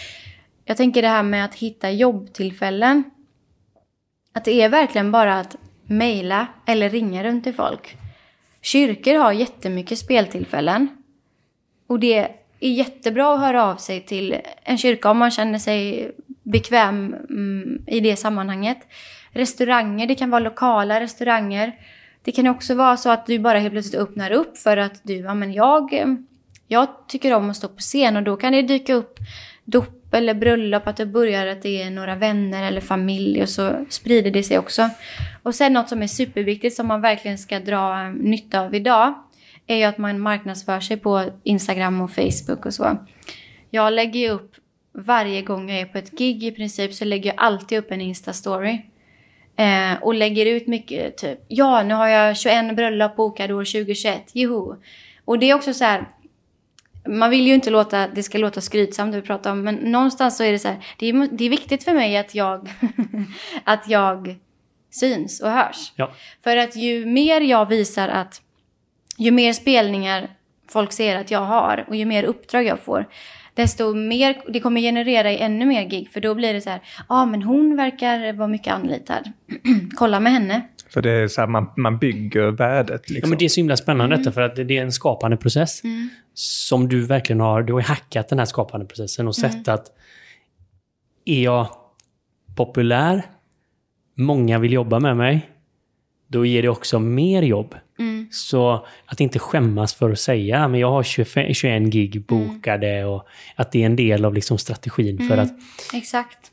jag 0.64 0.77
tänker 0.77 1.03
det 1.03 1.09
här 1.09 1.23
med 1.23 1.45
att 1.45 1.55
hitta 1.55 1.91
jobbtillfällen 1.91 3.05
att 4.33 4.45
det 4.45 4.62
är 4.62 4.69
verkligen 4.69 5.12
bara 5.12 5.41
att 5.41 5.57
mejla 5.87 6.47
eller 6.67 6.91
ringa 6.91 7.25
runt 7.25 7.45
till 7.45 7.55
folk. 7.55 7.97
Kyrkor 8.62 9.14
har 9.14 9.33
jättemycket 9.33 9.99
speltillfällen. 9.99 10.88
Och 11.87 12.01
det 12.01 12.19
är 12.61 12.69
jättebra 12.69 13.35
att 13.35 13.41
höra 13.41 13.64
av 13.64 13.77
sig 13.77 14.01
till 14.01 14.37
en 14.62 14.79
kyrka 14.79 15.11
om 15.11 15.19
man 15.19 15.31
känner 15.31 15.59
sig 15.59 16.11
bekväm 16.43 17.14
mm, 17.31 17.83
i 17.87 18.01
det 18.01 18.17
sammanhanget. 18.17 18.79
Restauranger, 19.31 20.07
det 20.07 20.14
kan 20.14 20.31
vara 20.31 20.41
lokala 20.41 21.01
restauranger. 21.01 21.73
Det 22.23 22.33
kan 22.33 22.47
också 22.47 22.75
vara 22.75 22.97
så 22.97 23.11
att 23.11 23.27
du 23.27 23.38
bara 23.38 23.59
helt 23.59 23.73
plötsligt 23.73 24.01
öppnar 24.01 24.31
upp 24.31 24.59
för 24.59 24.77
att 24.77 25.01
du, 25.03 25.17
ja 25.17 25.35
men 25.35 25.53
jag, 25.53 26.09
jag 26.69 26.88
tycker 27.09 27.35
om 27.35 27.51
att 27.51 27.57
stå 27.57 27.69
på 27.69 27.79
scen 27.79 28.17
och 28.17 28.23
då 28.23 28.37
kan 28.37 28.53
det 28.53 28.62
dyka 28.62 28.95
upp 28.95 29.19
dop 29.64 29.98
eller 30.12 30.35
bröllop, 30.35 30.87
att 30.87 30.97
det 30.97 31.07
börjar 31.07 31.47
att 31.47 31.62
det 31.62 31.83
är 31.83 31.90
några 31.90 32.14
vänner 32.14 32.62
eller 32.62 32.81
familj 32.81 33.42
och 33.42 33.49
så 33.49 33.87
sprider 33.88 34.31
det 34.31 34.42
sig 34.42 34.59
också. 34.59 34.90
Och 35.42 35.55
sen 35.55 35.73
något 35.73 35.88
som 35.88 36.03
är 36.03 36.07
superviktigt 36.07 36.77
som 36.77 36.87
man 36.87 37.01
verkligen 37.01 37.38
ska 37.38 37.61
dra 37.61 38.03
eh, 38.03 38.11
nytta 38.11 38.61
av 38.61 38.75
idag 38.75 39.14
är 39.66 39.77
ju 39.77 39.85
att 39.85 39.99
man 39.99 40.21
marknadsför 40.21 40.81
sig 40.81 40.97
på 40.97 41.25
Instagram 41.42 42.01
och 42.01 42.11
Facebook 42.11 42.66
och 42.66 42.75
så. 42.75 42.99
Jag 43.71 43.92
lägger 43.92 44.21
ju 44.21 44.31
upp 44.31 44.53
varje 44.92 45.42
gång 45.42 45.71
jag 45.71 45.81
är 45.81 45.87
på 45.87 45.99
ett 45.99 46.11
gig 46.11 46.44
i 46.44 46.53
princip 46.53 46.94
så 46.94 47.05
lägger 47.05 47.31
jag 47.31 47.44
alltid 47.44 47.79
upp 47.79 47.90
en 47.90 48.01
Insta-story. 48.01 48.79
Eh, 49.57 50.03
och 50.03 50.14
lägger 50.14 50.47
ut 50.47 50.66
mycket 50.66 51.16
typ, 51.16 51.38
ja 51.49 51.83
nu 51.83 51.94
har 51.94 52.09
jag 52.09 52.37
21 52.37 52.77
bröllop 52.77 53.16
bokade 53.16 53.55
år 53.55 53.64
2021, 53.64 54.31
joho. 54.33 54.77
Och 55.25 55.38
det 55.38 55.50
är 55.50 55.54
också 55.54 55.75
så 55.75 55.85
här, 55.85 56.09
man 57.09 57.31
vill 57.31 57.46
ju 57.46 57.54
inte 57.54 57.71
låta, 57.71 58.09
det 58.09 58.23
ska 58.23 58.38
låta 58.38 58.61
skrytsamt 58.61 59.13
det 59.13 59.21
vi 59.21 59.27
pratar 59.27 59.52
om, 59.52 59.63
men 59.63 59.75
någonstans 59.75 60.37
så 60.37 60.44
är 60.44 60.52
det 60.52 60.59
så 60.59 60.69
här, 60.69 60.85
det 60.98 61.06
är, 61.06 61.29
det 61.33 61.44
är 61.44 61.50
viktigt 61.50 61.85
för 61.85 61.94
mig 61.94 62.17
att 62.17 62.35
jag, 62.35 62.69
att 63.65 63.88
jag 63.88 64.37
syns 64.90 65.40
och 65.40 65.50
hörs. 65.50 65.92
Ja. 65.96 66.11
För 66.44 66.56
att 66.56 66.77
ju 66.77 67.06
mer 67.06 67.40
jag 67.40 67.67
visar 67.67 68.09
att, 68.09 68.42
ju 69.17 69.31
mer 69.31 69.52
spelningar 69.52 70.29
folk 70.69 70.92
ser 70.92 71.17
att 71.17 71.31
jag 71.31 71.40
har 71.40 71.85
och 71.88 71.96
ju 71.96 72.04
mer 72.04 72.25
uppdrag 72.25 72.65
jag 72.65 72.81
får, 72.81 73.06
desto 73.54 73.94
mer, 73.94 74.42
det 74.48 74.61
kommer 74.61 74.81
generera 74.81 75.31
ännu 75.31 75.67
mer 75.67 75.85
gig. 75.85 76.11
För 76.11 76.21
då 76.21 76.35
blir 76.35 76.54
det 76.54 76.61
så 76.61 76.71
här, 76.71 76.81
ja 76.96 77.04
ah, 77.09 77.27
men 77.27 77.42
hon 77.42 77.77
verkar 77.77 78.33
vara 78.33 78.48
mycket 78.48 78.75
anlitad. 78.75 79.33
Kolla 79.96 80.21
med 80.21 80.33
henne. 80.33 80.63
Så 80.89 81.01
det 81.01 81.11
är 81.11 81.29
så 81.29 81.41
här, 81.41 81.49
man, 81.49 81.71
man 81.77 81.99
bygger 81.99 82.51
värdet. 82.51 83.11
Liksom. 83.11 83.17
Ja, 83.23 83.29
men 83.29 83.39
det 83.39 83.45
är 83.45 83.49
så 83.49 83.61
himla 83.61 83.77
spännande 83.77 84.15
mm. 84.15 84.19
detta 84.19 84.35
för 84.35 84.41
att 84.41 84.57
det 84.57 84.79
är 84.79 84.83
en 84.83 84.93
skapande 84.93 85.37
process. 85.37 85.85
Mm. 85.85 86.09
Som 86.35 86.89
du 86.89 87.01
verkligen 87.01 87.41
har, 87.41 87.63
du 87.63 87.73
har 87.73 87.81
hackat 87.81 88.29
den 88.29 88.39
här 88.39 88.47
skapande 88.47 88.87
processen 88.87 89.29
och 89.29 89.39
mm. 89.39 89.53
sett 89.53 89.69
att 89.69 89.87
är 91.25 91.43
jag 91.43 91.69
populär, 92.57 93.23
många 94.15 94.59
vill 94.59 94.73
jobba 94.73 95.01
med 95.01 95.17
mig, 95.17 95.51
då 96.29 96.47
ger 96.47 96.63
det 96.63 96.69
också 96.69 96.99
mer 96.99 97.43
jobb. 97.43 97.75
Mm. 97.99 98.29
Så 98.31 98.87
att 99.07 99.21
inte 99.21 99.39
skämmas 99.39 99.95
för 99.95 100.11
att 100.11 100.19
säga 100.19 100.69
men 100.69 100.81
jag 100.81 100.91
har 100.91 101.03
25, 101.03 101.55
21 101.55 101.83
gig 101.83 102.17
mm. 102.17 102.25
bokade 102.29 102.89
mm. 102.89 103.09
och 103.09 103.27
att 103.57 103.73
det 103.73 103.83
är 103.83 103.87
en 103.87 103.97
del 103.97 104.25
av 104.25 104.35
liksom 104.35 104.59
strategin 104.59 105.19
för 105.19 105.35
mm. 105.35 105.41
att 105.41 105.53
Exakt. 105.95 106.53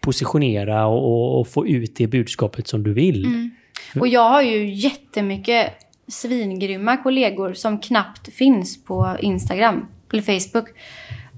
positionera 0.00 0.86
och, 0.86 1.40
och, 1.40 1.48
få 1.48 1.66
ut 1.66 1.96
det 1.96 2.06
budskapet 2.06 2.68
som 2.68 2.82
du 2.82 2.92
vill. 2.92 3.50
Mm. 3.94 4.00
Och 4.00 4.08
jag 4.08 4.28
har 4.30 4.42
ju 4.42 4.70
jättemycket 4.70 5.72
svingrymma 6.08 6.96
kollegor 6.96 7.54
som 7.54 7.78
knappt 7.78 8.34
finns 8.34 8.84
på 8.84 9.16
Instagram 9.20 9.86
eller 10.12 10.22
Facebook. 10.22 10.68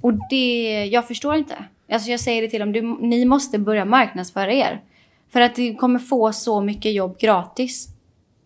Och 0.01 0.13
det, 0.31 0.85
jag 0.85 1.09
förstår 1.09 1.35
inte. 1.35 1.55
Alltså 1.93 2.11
jag 2.11 2.21
säger 2.21 2.43
det 2.43 2.49
till 2.49 2.61
dem, 2.61 2.73
du, 2.73 2.83
ni 2.83 3.25
måste 3.25 3.59
börja 3.59 3.85
marknadsföra 3.85 4.53
er. 4.53 4.81
För 5.33 5.41
att 5.41 5.57
du 5.57 5.75
kommer 5.75 5.99
få 5.99 6.33
så 6.33 6.61
mycket 6.61 6.93
jobb 6.93 7.19
gratis 7.19 7.89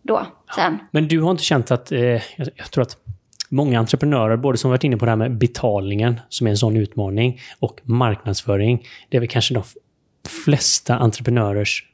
då, 0.01 0.27
sen. 0.55 0.77
Men 0.91 1.07
du 1.07 1.21
har 1.21 1.31
inte 1.31 1.43
känt 1.43 1.71
att, 1.71 1.91
eh, 1.91 1.99
jag, 1.99 2.21
jag 2.55 2.71
tror 2.71 2.81
att 2.81 2.97
många 3.49 3.79
entreprenörer, 3.79 4.37
både 4.37 4.57
som 4.57 4.69
varit 4.69 4.83
inne 4.83 4.97
på 4.97 5.05
det 5.05 5.11
här 5.11 5.15
med 5.15 5.37
betalningen, 5.37 6.19
som 6.29 6.47
är 6.47 6.51
en 6.51 6.57
sån 6.57 6.77
utmaning, 6.77 7.39
och 7.59 7.79
marknadsföring, 7.83 8.87
det 9.09 9.17
är 9.17 9.21
väl 9.21 9.29
kanske 9.29 9.53
de 9.53 9.63
flesta 10.45 10.97
entreprenörers 10.97 11.85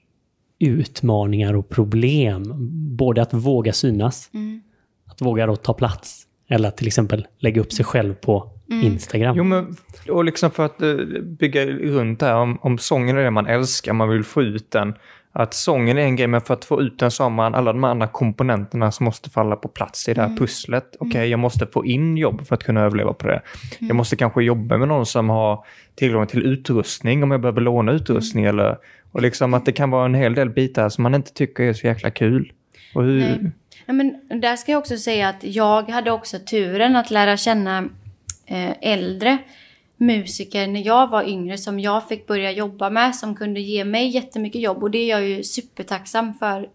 utmaningar 0.59 1.53
och 1.55 1.69
problem. 1.69 2.43
Både 2.97 3.21
att 3.21 3.33
våga 3.33 3.73
synas, 3.73 4.29
Mm. 4.33 4.61
att 5.05 5.21
våga 5.21 5.45
då 5.47 5.55
ta 5.55 5.73
plats, 5.73 6.23
eller 6.49 6.69
att 6.69 6.77
till 6.77 6.87
exempel 6.87 7.27
lägga 7.39 7.61
upp 7.61 7.73
sig 7.73 7.85
själv 7.85 8.13
på 8.13 8.51
Mm. 8.71 8.83
Instagram. 8.85 9.35
Jo, 9.37 9.43
men 9.43 9.75
och 10.09 10.23
liksom 10.25 10.51
för 10.51 10.65
att 10.65 10.81
eh, 10.81 10.93
bygga 11.23 11.65
runt 11.65 12.19
det 12.19 12.25
här, 12.25 12.35
om, 12.35 12.57
om 12.61 12.77
sången 12.77 13.17
är 13.17 13.23
det 13.23 13.31
man 13.31 13.47
älskar, 13.47 13.93
man 13.93 14.09
vill 14.09 14.23
få 14.23 14.41
ut 14.41 14.71
den. 14.71 14.93
Att 15.31 15.53
sången 15.53 15.97
är 15.97 16.01
en 16.01 16.15
grej, 16.15 16.27
men 16.27 16.41
för 16.41 16.53
att 16.53 16.65
få 16.65 16.81
ut 16.81 16.99
den 16.99 17.11
så 17.11 17.23
har 17.23 17.29
man 17.29 17.55
alla 17.55 17.73
de 17.73 17.83
andra 17.83 18.07
komponenterna 18.07 18.91
som 18.91 19.03
måste 19.03 19.29
falla 19.29 19.55
på 19.55 19.67
plats 19.67 20.09
i 20.09 20.13
det 20.13 20.21
här 20.21 20.37
pusslet. 20.37 20.95
Okej, 20.99 21.29
jag 21.29 21.39
måste 21.39 21.67
få 21.67 21.85
in 21.85 22.17
jobb 22.17 22.47
för 22.47 22.55
att 22.55 22.63
kunna 22.63 22.81
överleva 22.81 23.13
på 23.13 23.27
det. 23.27 23.41
Jag 23.79 23.95
måste 23.95 24.15
kanske 24.15 24.43
jobba 24.43 24.77
med 24.77 24.87
någon 24.87 25.05
som 25.05 25.29
har 25.29 25.65
tillgång 25.95 26.27
till 26.27 26.43
utrustning 26.45 27.23
om 27.23 27.31
jag 27.31 27.41
behöver 27.41 27.61
låna 27.61 27.91
utrustning. 27.91 28.45
Eller, 28.45 28.77
och 29.11 29.21
liksom 29.21 29.53
att 29.53 29.65
det 29.65 29.71
kan 29.71 29.89
vara 29.89 30.05
en 30.05 30.15
hel 30.15 30.35
del 30.35 30.49
bitar 30.49 30.89
som 30.89 31.03
man 31.03 31.15
inte 31.15 31.33
tycker 31.33 31.63
är 31.63 31.73
så 31.73 31.87
jäkla 31.87 32.11
kul. 32.11 32.53
Och 32.95 33.03
hur, 33.03 33.19
Nej. 33.19 33.51
Ja, 33.85 33.93
men 33.93 34.19
där 34.41 34.55
ska 34.55 34.71
jag 34.71 34.79
också 34.79 34.97
säga 34.97 35.29
att 35.29 35.43
jag 35.43 35.89
hade 35.89 36.11
också 36.11 36.39
turen 36.39 36.95
att 36.95 37.11
lära 37.11 37.37
känna 37.37 37.89
eh, 38.45 38.71
äldre 38.81 39.37
musiker 39.97 40.67
när 40.67 40.85
jag 40.85 41.07
var 41.09 41.23
yngre 41.23 41.57
som 41.57 41.79
jag 41.79 42.07
fick 42.07 42.27
börja 42.27 42.51
jobba 42.51 42.89
med 42.89 43.15
som 43.15 43.35
kunde 43.35 43.59
ge 43.59 43.85
mig 43.85 44.07
jättemycket 44.07 44.61
jobb 44.61 44.83
och 44.83 44.91
det 44.91 44.97
är 44.97 45.09
jag 45.09 45.27
ju 45.27 45.43
supertacksam 45.43 46.33
för 46.33 46.69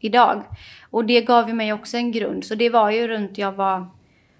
idag. 0.00 0.42
Och 0.90 1.04
det 1.04 1.20
gav 1.20 1.48
ju 1.48 1.54
mig 1.54 1.72
också 1.72 1.96
en 1.96 2.12
grund 2.12 2.44
så 2.44 2.54
det 2.54 2.68
var 2.68 2.90
ju 2.90 3.08
runt 3.08 3.38
jag 3.38 3.52
var 3.52 3.86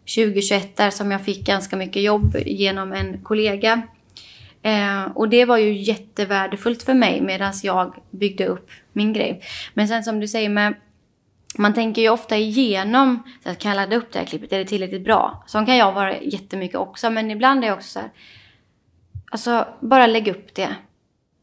20-21 0.06 0.62
där 0.74 0.90
som 0.90 1.10
jag 1.10 1.24
fick 1.24 1.46
ganska 1.46 1.76
mycket 1.76 2.02
jobb 2.02 2.36
genom 2.46 2.92
en 2.92 3.22
kollega. 3.22 3.82
Eh, 4.62 5.04
och 5.14 5.28
det 5.28 5.44
var 5.44 5.56
ju 5.56 5.72
jättevärdefullt 5.72 6.82
för 6.82 6.94
mig 6.94 7.20
medan 7.20 7.52
jag 7.62 7.94
byggde 8.10 8.46
upp 8.46 8.70
min 8.92 9.12
grej. 9.12 9.42
Men 9.74 9.88
sen 9.88 10.04
som 10.04 10.20
du 10.20 10.28
säger 10.28 10.48
med 10.48 10.74
man 11.58 11.74
tänker 11.74 12.02
ju 12.02 12.08
ofta 12.08 12.36
igenom, 12.36 13.22
så 13.42 13.50
att 13.50 13.58
kan 13.58 13.68
jag 13.68 13.76
ladda 13.76 13.96
upp 13.96 14.12
det 14.12 14.18
här 14.18 14.26
klippet, 14.26 14.52
är 14.52 14.58
det 14.58 14.64
tillräckligt 14.64 15.04
bra? 15.04 15.44
Så 15.46 15.58
kan 15.58 15.76
jag 15.76 15.92
vara 15.92 16.20
jättemycket 16.20 16.76
också, 16.76 17.10
men 17.10 17.30
ibland 17.30 17.64
är 17.64 17.68
jag 17.68 17.76
också 17.76 17.88
så 17.88 17.98
här, 17.98 18.10
alltså 19.30 19.68
bara 19.80 20.06
lägg 20.06 20.28
upp 20.28 20.54
det. 20.54 20.76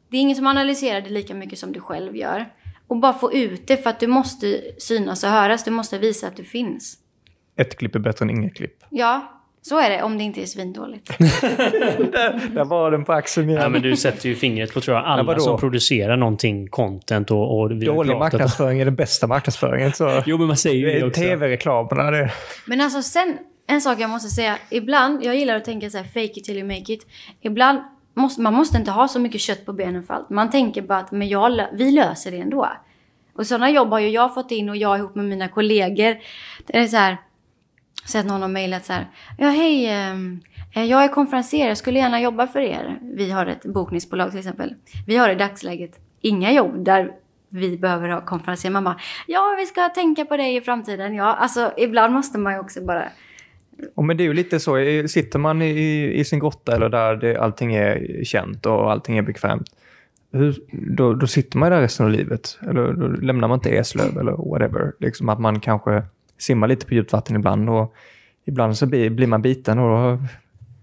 Det 0.10 0.18
är 0.18 0.22
ingen 0.22 0.36
som 0.36 0.48
analyserar 0.48 1.02
det 1.02 1.10
lika 1.10 1.34
mycket 1.34 1.60
som 1.60 1.72
du 1.72 1.80
själv 1.80 2.16
gör. 2.16 2.46
Och 2.88 2.98
bara 2.98 3.14
få 3.14 3.34
ut 3.34 3.68
det 3.68 3.78
för 3.78 3.90
att 3.90 4.00
du 4.00 4.08
måste 4.08 4.62
synas 4.78 5.24
och 5.24 5.30
höras, 5.30 5.64
du 5.64 5.72
måste 5.72 5.98
visa 5.98 6.28
att 6.28 6.36
du 6.36 6.44
finns. 6.44 6.98
Ett 7.56 7.78
klipp 7.78 7.96
är 7.96 8.00
bättre 8.00 8.24
än 8.24 8.30
inget 8.30 8.56
klipp. 8.56 8.84
Ja, 8.90 9.37
så 9.68 9.80
är 9.80 9.90
det 9.90 10.04
om 10.04 10.18
det 10.18 10.24
inte 10.24 10.42
är 10.42 10.46
svindåligt. 10.46 11.18
där, 11.18 12.56
där 12.56 12.66
var 12.66 12.92
den 12.92 13.06
på 13.06 13.14
axeln 13.14 13.50
igen. 13.50 13.62
Ja, 13.62 13.70
men 13.70 13.82
du 13.82 13.96
sätter 13.96 14.30
ju 14.30 14.36
fingret 14.36 14.74
på 14.74 14.82
tror 14.82 14.98
jag, 14.98 15.04
Ja, 15.04 15.08
alla 15.08 15.24
vadå? 15.24 15.40
som 15.40 15.60
producerar 15.60 16.18
någonting, 16.18 16.68
content 16.68 17.32
och... 17.32 17.60
och 17.60 17.76
Dålig 17.76 18.18
marknadsföring 18.18 18.80
är 18.80 18.86
den 18.86 18.96
bästa 18.96 19.28
marknadsföringen. 19.28 19.94
Så. 19.94 20.24
Jo, 20.26 20.38
men 20.38 20.48
man 20.48 20.58
säger 20.58 20.76
ju 20.76 21.00
det 21.00 21.06
också. 21.08 21.22
tv-reklamerna. 21.22 22.12
Det. 22.12 22.32
Men 22.66 22.82
alltså 22.82 23.02
sen, 23.02 23.38
en 23.68 23.82
sak 23.82 24.00
jag 24.00 24.10
måste 24.10 24.30
säga. 24.30 24.58
Ibland, 24.70 25.24
jag 25.26 25.36
gillar 25.36 25.56
att 25.56 25.66
tänka 25.66 25.90
så 25.90 25.98
här, 25.98 26.06
fake 26.06 26.40
it 26.40 26.44
till 26.44 26.58
you 26.58 26.68
make 26.68 26.94
it. 26.94 27.08
Ibland 27.42 27.80
måste 28.14 28.42
man 28.42 28.54
måste 28.54 28.78
inte 28.78 28.92
ha 28.92 29.08
så 29.08 29.20
mycket 29.20 29.42
kött 29.42 29.66
på 29.66 29.74
benen 29.74 30.04
för 30.04 30.14
allt. 30.14 30.30
Man 30.30 30.50
tänker 30.50 30.82
bara 30.82 31.00
att 31.00 31.12
men 31.12 31.28
jag, 31.30 31.62
vi 31.74 31.92
löser 31.92 32.32
det 32.32 32.38
ändå. 32.38 32.70
Och 33.36 33.48
sådana 33.48 33.70
jobb 33.70 33.90
har 33.90 34.00
ju 34.00 34.10
jag 34.10 34.34
fått 34.34 34.52
in 34.52 34.70
och 34.70 34.78
jag 34.78 34.98
ihop 34.98 35.16
med 35.16 35.26
mina 35.26 35.48
kollegor. 35.48 36.18
Det 36.68 36.78
är 36.78 36.88
så 36.88 36.98
här, 36.98 37.18
sett 38.08 38.26
någon 38.26 38.42
har 38.42 38.50
mejlat 38.50 38.86
så 38.86 38.94
här. 38.94 39.08
Ja 39.38 39.50
hej, 39.50 39.86
ehm, 39.86 40.40
eh, 40.76 40.84
jag 40.86 41.04
är 41.04 41.08
konferenser, 41.08 41.68
jag 41.68 41.78
skulle 41.78 42.00
gärna 42.00 42.22
jobba 42.22 42.48
för 42.48 42.60
er. 42.60 43.00
Vi 43.02 43.32
har 43.32 43.46
ett 43.46 43.66
bokningsbolag 43.66 44.30
till 44.30 44.40
exempel. 44.40 44.74
Vi 45.08 45.18
har 45.18 45.30
i 45.30 45.36
dagsläget 45.36 46.00
inga 46.22 46.52
jobb 46.52 46.86
där 46.86 47.12
vi 47.50 47.78
behöver 47.78 48.10
ha 48.10 48.26
konferenser. 48.26 48.70
Man 48.70 48.84
bara, 48.84 49.00
ja 49.28 49.56
vi 49.60 49.66
ska 49.66 49.90
tänka 49.90 50.26
på 50.26 50.38
dig 50.38 50.56
i 50.56 50.62
framtiden. 50.62 51.16
Ja, 51.16 51.34
alltså 51.34 51.72
ibland 51.78 52.14
måste 52.14 52.38
man 52.38 52.54
ju 52.54 52.60
också 52.60 52.82
bara 52.82 53.04
Och 53.96 54.04
men 54.04 54.18
det 54.18 54.24
är 54.24 54.26
ju 54.26 54.34
lite 54.34 54.60
så, 54.60 54.78
eh, 54.78 55.06
sitter 55.06 55.40
man 55.40 55.62
i, 55.62 56.14
i 56.14 56.26
sin 56.26 56.40
grotta 56.40 56.76
eller 56.76 56.90
där 56.90 57.16
det, 57.16 57.38
allting 57.38 57.76
är 57.76 58.24
känt 58.24 58.66
och 58.66 58.92
allting 58.92 59.18
är 59.18 59.22
bekvämt, 59.22 59.68
hur, 60.32 60.56
då, 60.72 61.14
då 61.14 61.28
sitter 61.28 61.58
man 61.58 61.72
där 61.72 61.82
resten 61.82 62.06
av 62.06 62.12
livet. 62.12 62.60
Eller 62.62 62.94
då 62.94 63.08
lämnar 63.08 63.48
man 63.48 63.58
inte 63.58 63.70
Eslöv 63.70 64.18
eller 64.18 64.50
whatever. 64.50 64.94
Liksom 65.00 65.30
att 65.30 65.40
man 65.40 65.60
kanske 65.60 66.04
simmar 66.38 66.68
lite 66.68 66.86
på 66.86 66.94
djupt 66.94 67.14
vatten 67.14 67.36
ibland 67.36 67.70
och 67.70 67.94
ibland 68.46 68.78
så 68.78 68.86
blir, 68.86 69.28
man 69.28 69.42
biten 69.42 69.80
och 69.80 69.90
då 69.90 70.24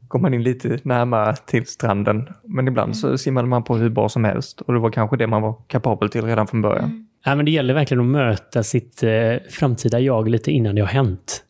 går 0.09 0.19
man 0.19 0.35
in 0.35 0.43
lite 0.43 0.79
närmare 0.83 1.37
till 1.37 1.67
stranden. 1.67 2.29
Men 2.45 2.69
ibland 2.69 2.97
så 2.97 3.19
simmade 3.19 3.49
man 3.49 3.65
på 3.65 3.77
hur 3.77 3.89
bra 3.89 4.09
som 4.09 4.25
helst 4.25 4.61
och 4.61 4.73
det 4.73 4.79
var 4.81 4.91
kanske 4.91 5.17
det 5.17 5.27
man 5.27 5.43
var 5.43 5.55
kapabel 5.67 6.09
till 6.09 6.23
redan 6.23 6.47
från 6.47 6.63
början. 6.63 7.07
Ja, 7.25 7.35
men 7.35 7.45
det 7.45 7.51
gäller 7.51 7.75
verkligen 7.75 8.01
att 8.01 8.07
möta 8.07 8.63
sitt 8.63 9.03
eh, 9.03 9.37
framtida 9.51 10.01
jag 10.01 10.29
lite 10.29 10.51
innan 10.51 10.75
det 10.75 10.81
har 10.81 10.89
hänt. 10.89 11.45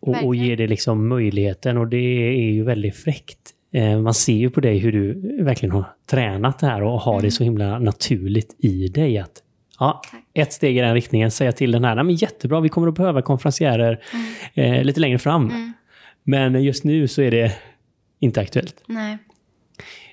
Och, 0.00 0.08
och 0.08 0.14
Verkligen. 0.14 0.34
ge 0.34 0.56
det 0.56 0.66
liksom 0.66 1.08
möjligheten 1.08 1.76
och 1.76 1.88
det 1.88 1.96
är 2.28 2.50
ju 2.50 2.64
väldigt 2.64 2.96
fräckt. 2.96 3.38
Eh, 3.72 4.00
man 4.00 4.14
ser 4.14 4.32
ju 4.32 4.50
på 4.50 4.60
dig 4.60 4.78
hur 4.78 4.92
du 4.92 5.14
verkligen 5.42 5.72
har 5.72 5.84
tränat 6.10 6.58
det 6.58 6.66
här 6.66 6.82
och 6.82 7.00
har 7.00 7.22
det 7.22 7.30
så 7.30 7.44
himla 7.44 7.78
naturligt 7.78 8.56
i 8.58 8.88
dig 8.88 9.18
att 9.18 9.42
ja, 9.80 10.02
ett 10.34 10.52
steg 10.52 10.76
i 10.78 10.80
den 10.80 10.94
riktningen, 10.94 11.30
säga 11.30 11.52
till 11.52 11.72
den 11.72 11.84
här, 11.84 11.94
nej 11.94 12.04
men 12.04 12.14
jättebra, 12.14 12.60
vi 12.60 12.68
kommer 12.68 12.88
att 12.88 12.94
behöva 12.94 13.22
konferencierer 13.22 14.00
eh, 14.54 14.84
lite 14.84 15.00
längre 15.00 15.18
fram. 15.18 15.72
Men 16.22 16.64
just 16.64 16.84
nu 16.84 17.08
så 17.08 17.22
är 17.22 17.30
det 17.30 17.52
inte 18.18 18.40
aktuellt. 18.40 18.82
Nej. 18.86 19.18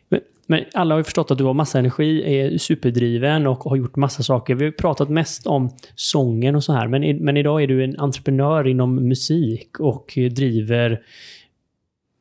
Men, 0.09 0.19
men 0.47 0.63
alla 0.73 0.95
har 0.95 0.99
ju 0.99 1.03
förstått 1.03 1.31
att 1.31 1.37
du 1.37 1.43
har 1.43 1.53
massa 1.53 1.79
energi, 1.79 2.39
är 2.39 2.57
superdriven 2.57 3.47
och 3.47 3.59
har 3.59 3.75
gjort 3.75 3.95
massa 3.95 4.23
saker. 4.23 4.55
Vi 4.55 4.65
har 4.65 4.71
pratat 4.71 5.09
mest 5.09 5.47
om 5.47 5.69
sången 5.95 6.55
och 6.55 6.63
så 6.63 6.73
här, 6.73 6.87
men, 6.87 7.17
men 7.17 7.37
idag 7.37 7.63
är 7.63 7.67
du 7.67 7.83
en 7.83 7.99
entreprenör 7.99 8.67
inom 8.67 8.95
musik 8.95 9.79
och 9.79 10.13
driver... 10.31 11.01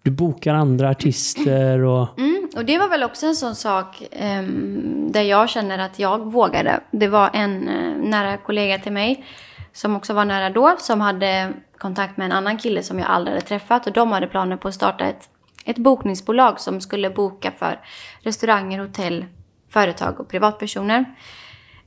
Du 0.02 0.10
bokar 0.10 0.54
andra 0.54 0.90
artister 0.90 1.78
och... 1.78 2.18
Mm, 2.18 2.35
och 2.56 2.64
det 2.64 2.78
var 2.78 2.88
väl 2.88 3.02
också 3.02 3.26
en 3.26 3.36
sån 3.36 3.54
sak 3.54 4.02
ehm, 4.10 5.12
där 5.12 5.22
jag 5.22 5.48
känner 5.48 5.78
att 5.78 5.98
jag 5.98 6.18
vågade. 6.18 6.80
Det 6.90 7.08
var 7.08 7.30
en 7.32 7.68
eh, 7.68 8.08
nära 8.08 8.36
kollega 8.36 8.78
till 8.78 8.92
mig 8.92 9.24
som 9.72 9.96
också 9.96 10.14
var 10.14 10.24
nära 10.24 10.50
då 10.50 10.76
som 10.78 11.00
hade 11.00 11.52
kontakt 11.78 12.16
med 12.16 12.24
en 12.24 12.32
annan 12.32 12.58
kille 12.58 12.82
som 12.82 12.98
jag 12.98 13.08
aldrig 13.08 13.34
hade 13.34 13.46
träffat 13.46 13.86
och 13.86 13.92
de 13.92 14.12
hade 14.12 14.26
planer 14.26 14.56
på 14.56 14.68
att 14.68 14.74
starta 14.74 15.04
ett, 15.04 15.28
ett 15.64 15.78
bokningsbolag 15.78 16.60
som 16.60 16.80
skulle 16.80 17.10
boka 17.10 17.52
för 17.58 17.80
restauranger, 18.20 18.78
hotell, 18.78 19.24
företag 19.68 20.20
och 20.20 20.28
privatpersoner. 20.28 21.04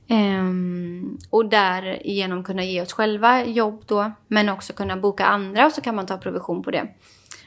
Um, 0.08 1.18
och 1.30 1.48
därigenom 1.48 2.44
kunna 2.44 2.64
ge 2.64 2.82
oss 2.82 2.92
själva 2.92 3.44
jobb 3.44 3.82
då, 3.86 4.12
men 4.28 4.48
också 4.48 4.72
kunna 4.72 4.96
boka 4.96 5.24
andra 5.24 5.66
och 5.66 5.72
så 5.72 5.80
kan 5.80 5.94
man 5.94 6.06
ta 6.06 6.18
provision 6.18 6.62
på 6.62 6.70
det. 6.70 6.88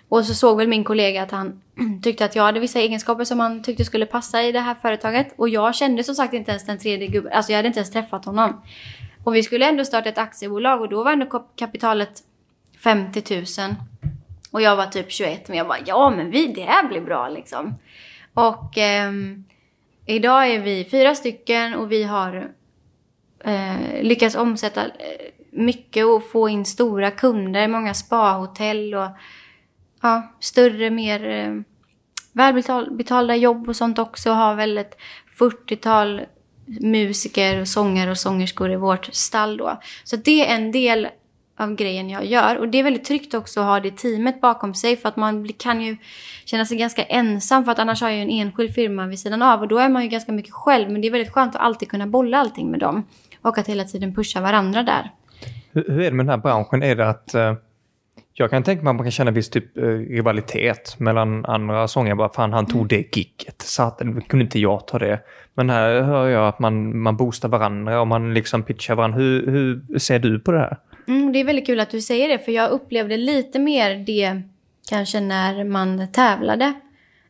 Och 0.09 0.25
så 0.25 0.33
såg 0.33 0.57
väl 0.57 0.67
min 0.67 0.83
kollega 0.83 1.23
att 1.23 1.31
han 1.31 1.61
tyckte 2.03 2.25
att 2.25 2.35
jag 2.35 2.43
hade 2.43 2.59
vissa 2.59 2.79
egenskaper 2.79 3.23
som 3.23 3.39
han 3.39 3.63
tyckte 3.63 3.85
skulle 3.85 4.05
passa 4.05 4.43
i 4.43 4.51
det 4.51 4.59
här 4.59 4.75
företaget. 4.81 5.33
Och 5.35 5.49
jag 5.49 5.75
kände 5.75 6.03
som 6.03 6.15
sagt 6.15 6.33
inte 6.33 6.51
ens 6.51 6.65
den 6.65 6.79
tredje 6.79 7.07
gubben, 7.07 7.33
alltså 7.33 7.51
jag 7.51 7.57
hade 7.57 7.67
inte 7.67 7.79
ens 7.79 7.91
träffat 7.91 8.25
honom. 8.25 8.61
Och 9.23 9.35
vi 9.35 9.43
skulle 9.43 9.69
ändå 9.69 9.85
starta 9.85 10.09
ett 10.09 10.17
aktiebolag 10.17 10.81
och 10.81 10.89
då 10.89 11.03
var 11.03 11.11
ändå 11.11 11.45
kapitalet 11.55 12.23
50 12.83 13.35
000. 13.35 13.75
Och 14.51 14.61
jag 14.61 14.75
var 14.75 14.85
typ 14.85 15.11
21, 15.11 15.47
men 15.47 15.57
jag 15.57 15.67
bara 15.67 15.79
ja 15.85 16.09
men 16.09 16.31
vi, 16.31 16.47
det 16.47 16.63
här 16.63 16.87
blir 16.87 17.01
bra 17.01 17.29
liksom. 17.29 17.75
Och 18.33 18.77
eh, 18.77 19.11
idag 20.05 20.47
är 20.47 20.59
vi 20.59 20.87
fyra 20.91 21.15
stycken 21.15 21.73
och 21.73 21.91
vi 21.91 22.03
har 22.03 22.51
eh, 23.43 24.01
lyckats 24.01 24.35
omsätta 24.35 24.85
eh, 24.85 24.89
mycket 25.51 26.05
och 26.05 26.31
få 26.31 26.49
in 26.49 26.65
stora 26.65 27.11
kunder, 27.11 27.67
många 27.67 27.93
spahotell 27.93 28.95
och 28.95 29.09
ja, 30.03 30.31
större, 30.39 30.89
mer 30.89 31.29
eh, 31.29 31.61
välbetalda 32.33 33.35
jobb 33.35 33.69
och 33.69 33.75
sånt 33.75 33.99
också. 33.99 34.29
Och 34.29 34.35
har 34.35 34.55
väl 34.55 34.77
ett 34.77 34.97
40-tal 35.39 36.21
musiker, 36.65 37.61
och 37.61 37.67
sångare 37.67 38.11
och 38.11 38.17
sångerskor 38.17 38.71
i 38.71 38.75
vårt 38.75 39.09
stall 39.15 39.57
då. 39.57 39.79
Så 40.03 40.15
det 40.15 40.47
är 40.47 40.55
en 40.55 40.71
del 40.71 41.07
av 41.57 41.75
grejen 41.75 42.09
jag 42.09 42.25
gör. 42.25 42.57
Och 42.57 42.69
det 42.69 42.79
är 42.79 42.83
väldigt 42.83 43.05
tryggt 43.05 43.33
också 43.33 43.59
att 43.59 43.65
ha 43.65 43.79
det 43.79 43.97
teamet 43.97 44.41
bakom 44.41 44.73
sig 44.73 44.97
för 44.97 45.09
att 45.09 45.15
man 45.15 45.53
kan 45.53 45.81
ju 45.81 45.97
känna 46.45 46.65
sig 46.65 46.77
ganska 46.77 47.03
ensam 47.03 47.65
för 47.65 47.71
att 47.71 47.79
annars 47.79 48.01
har 48.01 48.09
jag 48.09 48.17
ju 48.17 48.23
en 48.23 48.29
enskild 48.29 48.73
firma 48.73 49.07
vid 49.07 49.19
sidan 49.19 49.41
av 49.41 49.61
och 49.61 49.67
då 49.67 49.77
är 49.77 49.89
man 49.89 50.03
ju 50.03 50.09
ganska 50.09 50.31
mycket 50.31 50.53
själv. 50.53 50.91
Men 50.91 51.01
det 51.01 51.07
är 51.07 51.11
väldigt 51.11 51.33
skönt 51.33 51.55
att 51.55 51.61
alltid 51.61 51.89
kunna 51.89 52.07
bolla 52.07 52.37
allting 52.37 52.71
med 52.71 52.79
dem 52.79 53.07
och 53.41 53.57
att 53.57 53.67
hela 53.67 53.83
tiden 53.83 54.15
pusha 54.15 54.41
varandra 54.41 54.83
där. 54.83 55.11
Hur, 55.71 55.85
hur 55.87 55.99
är 55.99 56.11
det 56.11 56.15
med 56.15 56.25
den 56.25 56.29
här 56.29 56.37
branschen? 56.37 56.83
Är 56.83 56.95
det 56.95 57.09
att... 57.09 57.35
eh, 58.33 58.43
Jag 58.43 58.49
kan 58.49 58.63
tänka 58.63 58.83
mig 58.83 58.89
att 58.91 58.95
man 58.95 59.05
kan 59.05 59.11
känna 59.11 59.31
viss 59.31 59.49
typ 59.49 59.77
eh, 59.77 59.83
rivalitet 59.83 60.95
mellan 60.99 61.45
andra 61.45 61.87
sångare. 61.87 62.15
Bara 62.15 62.29
fan, 62.33 62.53
han 62.53 62.65
tog 62.65 62.75
Mm. 62.75 62.87
det 62.87 63.17
gigget. 63.17 63.61
Så 63.61 63.83
att, 63.83 63.99
kunde 64.27 64.43
inte 64.45 64.59
jag 64.59 64.87
ta 64.87 64.99
det? 64.99 65.19
Men 65.55 65.69
här 65.69 66.01
hör 66.01 66.27
jag 66.27 66.47
att 66.47 66.59
man, 66.59 66.99
man 67.01 67.17
boostar 67.17 67.49
varandra 67.49 68.01
och 68.01 68.07
man 68.07 68.33
liksom 68.33 68.63
pitchar 68.63 68.95
varandra. 68.95 69.17
Hur, 69.19 69.47
hur 69.51 69.99
ser 69.99 70.19
du 70.19 70.39
på 70.39 70.51
det 70.51 70.59
här? 70.59 70.77
Mm, 71.07 71.31
det 71.33 71.39
är 71.39 71.43
väldigt 71.45 71.65
kul 71.65 71.79
att 71.79 71.89
du 71.89 72.01
säger 72.01 72.29
det, 72.29 72.39
för 72.39 72.51
jag 72.51 72.69
upplevde 72.71 73.17
lite 73.17 73.59
mer 73.59 73.95
det 73.95 74.41
kanske 74.89 75.19
när 75.19 75.63
man 75.63 76.07
tävlade. 76.11 76.73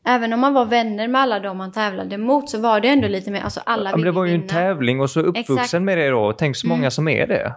Även 0.05 0.33
om 0.33 0.39
man 0.39 0.53
var 0.53 0.65
vänner 0.65 1.07
med 1.07 1.21
alla 1.21 1.39
de 1.39 1.57
man 1.57 1.71
tävlade 1.71 2.17
mot 2.17 2.49
så 2.49 2.59
var 2.59 2.79
det 2.79 2.87
ändå 2.89 3.07
lite 3.07 3.31
mer, 3.31 3.41
alltså 3.41 3.61
alla 3.65 3.89
Ja, 3.89 3.95
men 3.95 4.05
det 4.05 4.11
var 4.11 4.25
ju 4.25 4.33
en 4.33 4.39
vinna. 4.41 4.53
tävling 4.53 4.99
och 5.01 5.09
så 5.09 5.19
uppvuxen 5.19 5.55
Exakt. 5.57 5.73
Mm. 5.73 5.85
med 5.85 5.97
det 5.97 6.09
då. 6.09 6.33
Tänk 6.33 6.55
så 6.55 6.67
många 6.67 6.91
som 6.91 7.07
är 7.07 7.27
det. 7.27 7.53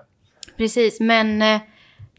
Precis, 0.57 1.01
men 1.01 1.42
eh, 1.42 1.61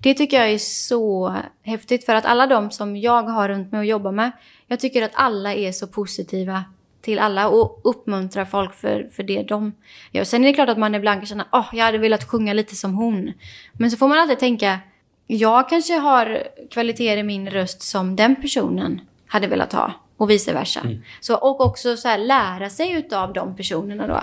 det 0.02 0.14
tycker 0.14 0.40
jag 0.40 0.50
är 0.52 0.58
så 0.58 1.36
häftigt 1.64 2.06
för 2.06 2.16
att 2.16 2.26
alla 2.26 2.48
de 2.48 2.72
som 2.72 2.98
jag 2.98 3.24
har 3.24 3.50
runt 3.50 3.72
mig 3.72 3.80
och 3.80 3.86
jobbar 3.86 4.12
med, 4.12 4.32
jag 4.68 4.80
tycker 4.80 5.02
att 5.02 5.12
alla 5.14 5.54
är 5.54 5.72
så 5.72 5.88
positiva 5.88 6.64
till 7.02 7.20
alla 7.20 7.50
och 7.50 7.82
uppmuntrar 7.84 8.46
folk 8.46 8.74
för, 8.74 9.10
för 9.16 9.24
det 9.24 9.44
de 9.44 9.74
gör. 10.12 10.24
Sen 10.24 10.44
är 10.44 10.48
det 10.48 10.54
klart 10.54 10.70
att 10.70 10.78
man 10.78 10.96
ibland 10.96 11.20
kan 11.20 11.28
känna, 11.28 11.48
åh, 11.52 11.68
jag 11.74 11.86
hade 11.86 11.98
velat 11.98 12.24
sjunga 12.24 12.54
lite 12.54 12.76
som 12.76 12.94
hon. 12.94 13.34
Men 13.74 13.92
så 13.92 13.98
får 13.98 14.08
man 14.08 14.20
alltid 14.20 14.40
tänka, 14.40 14.80
jag 15.28 15.70
kanske 15.70 15.94
har 15.94 16.44
kvaliteter 16.72 17.18
i 17.18 17.24
min 17.24 17.50
röst 17.50 17.82
som 17.82 18.16
den 18.16 18.36
personen 18.36 19.02
hade 19.28 19.48
velat 19.48 19.74
ha 19.74 19.94
och 20.18 20.30
vice 20.30 20.54
versa. 20.54 20.82
Så, 21.20 21.36
och 21.36 21.62
också 21.62 21.98
så 21.98 22.08
här, 22.08 22.18
lära 22.18 22.70
sig 22.70 22.92
utav 22.92 23.34
de 23.34 23.56
personerna 23.56 24.08
då. 24.08 24.22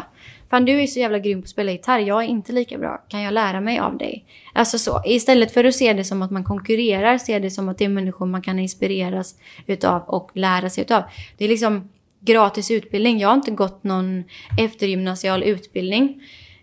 Fan 0.54 0.64
du 0.64 0.82
är 0.82 0.86
så 0.86 0.98
jävla 0.98 1.18
grym 1.18 1.42
på 1.42 1.44
att 1.44 1.50
spela 1.50 1.72
gitarr, 1.72 1.98
jag 1.98 2.24
är 2.24 2.28
inte 2.28 2.52
lika 2.52 2.78
bra. 2.78 3.04
Kan 3.08 3.22
jag 3.22 3.34
lära 3.34 3.60
mig 3.60 3.78
av 3.78 3.98
dig? 3.98 4.24
Alltså 4.52 4.78
så, 4.78 5.02
istället 5.06 5.54
för 5.54 5.64
att 5.64 5.74
se 5.74 5.92
det 5.92 6.04
som 6.04 6.22
att 6.22 6.30
man 6.30 6.44
konkurrerar, 6.44 7.18
se 7.18 7.38
det 7.38 7.50
som 7.50 7.68
att 7.68 7.78
det 7.78 7.84
är 7.84 7.88
människor 7.88 8.26
man 8.26 8.42
kan 8.42 8.58
inspireras 8.58 9.34
utav 9.66 10.02
och 10.02 10.30
lära 10.34 10.70
sig 10.70 10.82
utav. 10.84 11.02
Det 11.36 11.44
är 11.44 11.48
liksom 11.48 11.88
gratis 12.20 12.70
utbildning. 12.70 13.18
Jag 13.18 13.28
har 13.28 13.34
inte 13.34 13.50
gått 13.50 13.84
någon 13.84 14.24
eftergymnasial 14.60 15.42
utbildning 15.42 16.22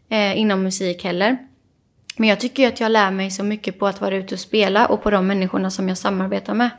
eh, 0.10 0.38
inom 0.38 0.64
musik 0.64 1.04
heller. 1.04 1.38
Men 2.18 2.30
jag 2.30 2.40
tycker 2.40 2.64
ju 2.64 2.70
att 2.70 2.80
jag 2.80 2.92
lär 2.92 3.12
mig 3.12 3.32
så 3.32 3.44
mycket 3.44 3.80
på 3.80 3.88
att 3.88 4.02
vara 4.02 4.16
ute 4.16 4.36
och 4.36 4.40
spela 4.40 4.86
och 4.86 5.04
på 5.04 5.10
de 5.10 5.28
människorna 5.28 5.70
som 5.70 5.88
jag 5.88 5.98
samarbetar 5.98 6.54
med. 6.54 6.70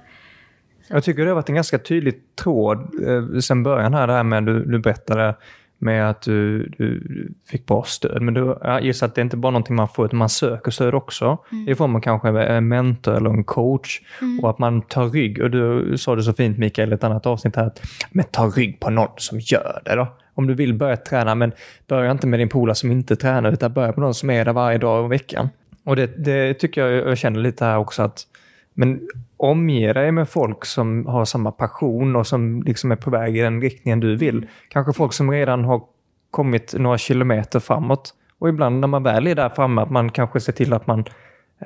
Jag 0.89 1.05
tycker 1.05 1.23
det 1.23 1.31
har 1.31 1.35
varit 1.35 1.49
en 1.49 1.55
ganska 1.55 1.79
tydlig 1.79 2.15
tråd 2.35 2.79
eh, 2.79 3.39
sen 3.39 3.63
början 3.63 3.95
här, 3.95 4.07
det 4.07 4.13
här 4.13 4.23
med 4.23 4.45
du, 4.45 4.65
du 4.65 4.79
berättade 4.79 5.35
med 5.83 6.11
att 6.11 6.23
du, 6.23 6.69
du 6.79 6.99
du 6.99 7.35
fick 7.47 7.67
bra 7.67 7.83
stöd. 7.83 8.23
Men 8.23 8.35
du, 8.35 8.59
jag 8.61 8.85
gissar 8.85 9.07
att 9.07 9.15
det 9.15 9.21
är 9.21 9.25
inte 9.25 9.37
bara 9.37 9.51
någonting 9.51 9.77
man 9.77 9.89
får, 9.89 10.07
utan 10.07 10.19
man 10.19 10.29
söker 10.29 10.71
stöd 10.71 10.95
också. 10.95 11.39
I 11.67 11.75
form 11.75 11.97
av 11.97 12.01
kanske 12.01 12.29
en 12.29 12.69
mentor 12.69 13.17
eller 13.17 13.31
en 13.31 13.45
coach. 13.45 14.01
Och 14.43 14.51
att 14.51 14.59
man 14.59 14.83
tar 14.83 15.09
rygg. 15.09 15.43
Och 15.43 15.51
du 15.51 15.95
sa 15.99 16.17
det 16.17 16.23
så 16.23 16.33
fint 16.33 16.59
Mikael 16.59 16.91
i 16.91 16.95
ett 16.95 17.05
annat 17.05 17.27
avsnitt 17.27 17.57
här, 17.57 17.67
att 17.67 17.83
men 18.11 18.25
ta 18.31 18.47
rygg 18.47 18.81
på 18.81 18.91
någon 18.91 19.09
som 19.17 19.41
gör 19.41 19.83
det 19.85 19.95
då. 19.95 20.07
Om 20.35 20.47
du 20.47 20.55
vill 20.55 20.75
börja 20.75 20.97
träna, 20.97 21.35
men 21.35 21.53
börja 21.89 22.11
inte 22.11 22.27
med 22.27 22.41
din 22.41 22.49
polare 22.49 22.75
som 22.75 22.93
inte 22.93 23.17
tränar, 23.17 23.53
utan 23.53 23.73
börja 23.73 23.89
med 23.89 23.99
någon 23.99 24.15
som 24.15 24.31
är 24.31 24.45
där 24.45 24.53
varje 24.53 24.79
dag 24.79 25.05
i 25.05 25.09
veckan. 25.09 25.49
Och 25.85 25.97
det, 25.97 26.25
det 26.25 26.55
tycker 26.55 26.87
jag, 26.87 27.09
jag 27.09 27.19
känner 27.19 27.41
lite 27.41 27.65
här 27.65 27.79
också 27.79 28.03
att 28.03 28.27
men 28.75 29.09
omge 29.37 29.93
dig 29.93 30.13
med 30.13 30.29
folk 30.29 30.65
som 30.65 31.07
har 31.07 31.25
samma 31.25 31.53
passion 31.53 32.17
och 32.17 32.27
som 32.27 32.63
liksom 32.63 32.93
är 32.93 32.97
på 32.97 33.11
väg 33.11 33.37
i 33.37 33.41
den 33.41 33.61
riktningen 33.61 34.01
du 34.01 34.17
vill. 34.17 34.47
Kanske 34.69 34.93
folk 34.93 35.13
som 35.13 35.31
redan 35.31 35.65
har 35.65 35.83
kommit 36.31 36.75
några 36.75 36.99
kilometer 36.99 37.61
framåt. 37.61 38.15
Och 38.39 38.49
ibland 38.49 38.81
när 38.81 38.89
man 38.89 39.03
väl 39.03 39.27
är 39.27 39.35
där 39.35 39.49
framme, 39.49 39.83
att 39.83 39.91
man 39.91 40.11
kanske 40.11 40.41
ser 40.41 40.53
till 40.53 40.73
att 40.73 40.87
man 40.87 41.05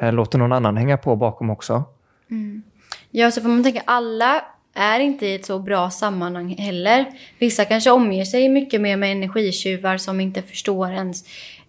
eh, 0.00 0.12
låter 0.12 0.38
någon 0.38 0.52
annan 0.52 0.76
hänga 0.76 0.96
på 0.96 1.16
bakom 1.16 1.50
också. 1.50 1.84
Mm. 2.30 2.62
Ja, 3.10 3.30
så 3.30 3.40
får 3.40 3.48
man 3.48 3.62
tänka, 3.62 3.82
alla 3.84 4.44
är 4.74 5.00
inte 5.00 5.26
i 5.26 5.34
ett 5.34 5.46
så 5.46 5.58
bra 5.58 5.90
sammanhang 5.90 6.54
heller. 6.58 7.06
Vissa 7.38 7.64
kanske 7.64 7.90
omger 7.90 8.24
sig 8.24 8.48
mycket 8.48 8.80
mer 8.80 8.96
med 8.96 9.12
energitjuvar 9.12 9.96
som 9.96 10.20
inte 10.20 10.42
förstår 10.42 10.92
ens 10.92 11.24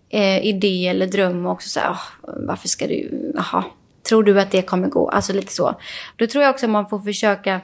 eh, 0.09 0.45
idé 0.45 0.87
eller 0.87 1.07
dröm 1.07 1.45
och 1.45 1.51
också 1.51 1.69
säga, 1.69 1.97
varför 2.21 2.67
ska 2.67 2.87
du, 2.87 3.31
jaha, 3.35 3.63
tror 4.09 4.23
du 4.23 4.39
att 4.39 4.51
det 4.51 4.61
kommer 4.61 4.87
gå? 4.87 5.09
Alltså 5.09 5.33
lite 5.33 5.53
så. 5.53 5.75
Då 6.15 6.27
tror 6.27 6.43
jag 6.43 6.53
också 6.53 6.65
att 6.65 6.71
man 6.71 6.89
får 6.89 6.99
försöka 6.99 7.61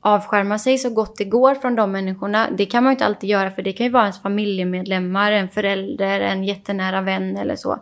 avskärma 0.00 0.58
sig 0.58 0.78
så 0.78 0.90
gott 0.90 1.16
det 1.16 1.24
går 1.24 1.54
från 1.54 1.74
de 1.74 1.92
människorna. 1.92 2.48
Det 2.56 2.66
kan 2.66 2.84
man 2.84 2.90
ju 2.90 2.94
inte 2.94 3.04
alltid 3.04 3.30
göra 3.30 3.50
för 3.50 3.62
det 3.62 3.72
kan 3.72 3.86
ju 3.86 3.92
vara 3.92 4.02
ens 4.02 4.22
familjemedlemmar, 4.22 5.32
en 5.32 5.48
förälder, 5.48 6.20
en 6.20 6.44
jättenära 6.44 7.00
vän 7.00 7.36
eller 7.36 7.56
så. 7.56 7.78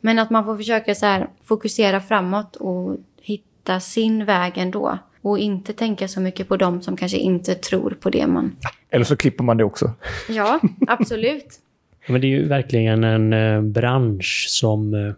Men 0.00 0.18
att 0.18 0.30
man 0.30 0.44
får 0.44 0.56
försöka 0.56 0.94
så 0.94 1.06
här, 1.06 1.28
fokusera 1.44 2.00
framåt 2.00 2.56
och 2.56 2.96
hitta 3.22 3.80
sin 3.80 4.24
väg 4.24 4.52
ändå. 4.56 4.98
Och 5.22 5.38
inte 5.38 5.72
tänka 5.72 6.08
så 6.08 6.20
mycket 6.20 6.48
på 6.48 6.56
dem 6.56 6.82
som 6.82 6.96
kanske 6.96 7.18
inte 7.18 7.54
tror 7.54 7.96
på 8.00 8.10
det 8.10 8.26
man... 8.26 8.56
Eller 8.90 9.04
så 9.04 9.16
klipper 9.16 9.44
man 9.44 9.56
det 9.56 9.64
också. 9.64 9.92
Ja, 10.28 10.60
absolut. 10.86 11.46
Men 12.08 12.20
det 12.20 12.26
är 12.26 12.28
ju 12.28 12.48
verkligen 12.48 13.04
en 13.04 13.32
eh, 13.32 13.62
bransch 13.62 14.46
som 14.48 14.94
eh, 14.94 15.14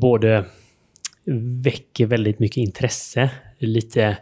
både 0.00 0.44
väcker 1.62 2.06
väldigt 2.06 2.38
mycket 2.38 2.56
intresse. 2.56 3.30
Lite, 3.58 4.18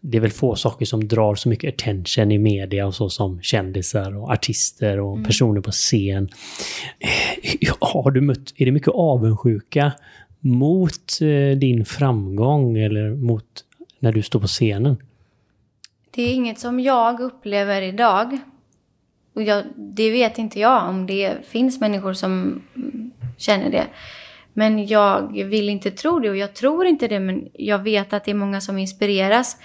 det 0.00 0.16
är 0.16 0.20
väl 0.20 0.30
få 0.30 0.56
saker 0.56 0.86
som 0.86 1.08
drar 1.08 1.34
så 1.34 1.48
mycket 1.48 1.74
attention 1.74 2.32
i 2.32 2.38
media 2.38 2.86
och 2.86 2.94
så 2.94 3.08
som 3.08 3.42
kändisar 3.42 4.16
och 4.16 4.30
artister 4.30 5.00
och 5.00 5.24
personer 5.24 5.60
på 5.60 5.70
scen. 5.70 6.28
Har 7.80 8.10
du 8.10 8.20
mött, 8.20 8.52
är 8.56 8.64
det 8.64 8.72
mycket 8.72 8.92
avundsjuka 8.94 9.92
mot 10.40 11.20
eh, 11.20 11.58
din 11.58 11.84
framgång 11.84 12.78
eller 12.78 13.10
mot 13.10 13.44
när 13.98 14.12
du 14.12 14.22
står 14.22 14.40
på 14.40 14.46
scenen? 14.46 14.96
Det 16.10 16.22
är 16.22 16.34
inget 16.34 16.58
som 16.58 16.80
jag 16.80 17.20
upplever 17.20 17.82
idag. 17.82 18.38
Och 19.34 19.42
jag, 19.42 19.64
det 19.76 20.10
vet 20.10 20.38
inte 20.38 20.60
jag 20.60 20.88
om 20.88 21.06
det 21.06 21.36
finns 21.46 21.80
människor 21.80 22.12
som 22.12 22.62
mm, 22.76 23.10
känner 23.36 23.70
det. 23.70 23.86
Men 24.52 24.86
jag 24.86 25.44
vill 25.44 25.68
inte 25.68 25.90
tro 25.90 26.18
det 26.18 26.30
och 26.30 26.36
jag 26.36 26.54
tror 26.54 26.86
inte 26.86 27.08
det. 27.08 27.20
Men 27.20 27.48
jag 27.52 27.78
vet 27.78 28.12
att 28.12 28.24
det 28.24 28.30
är 28.30 28.34
många 28.34 28.60
som 28.60 28.78
inspireras 28.78 29.56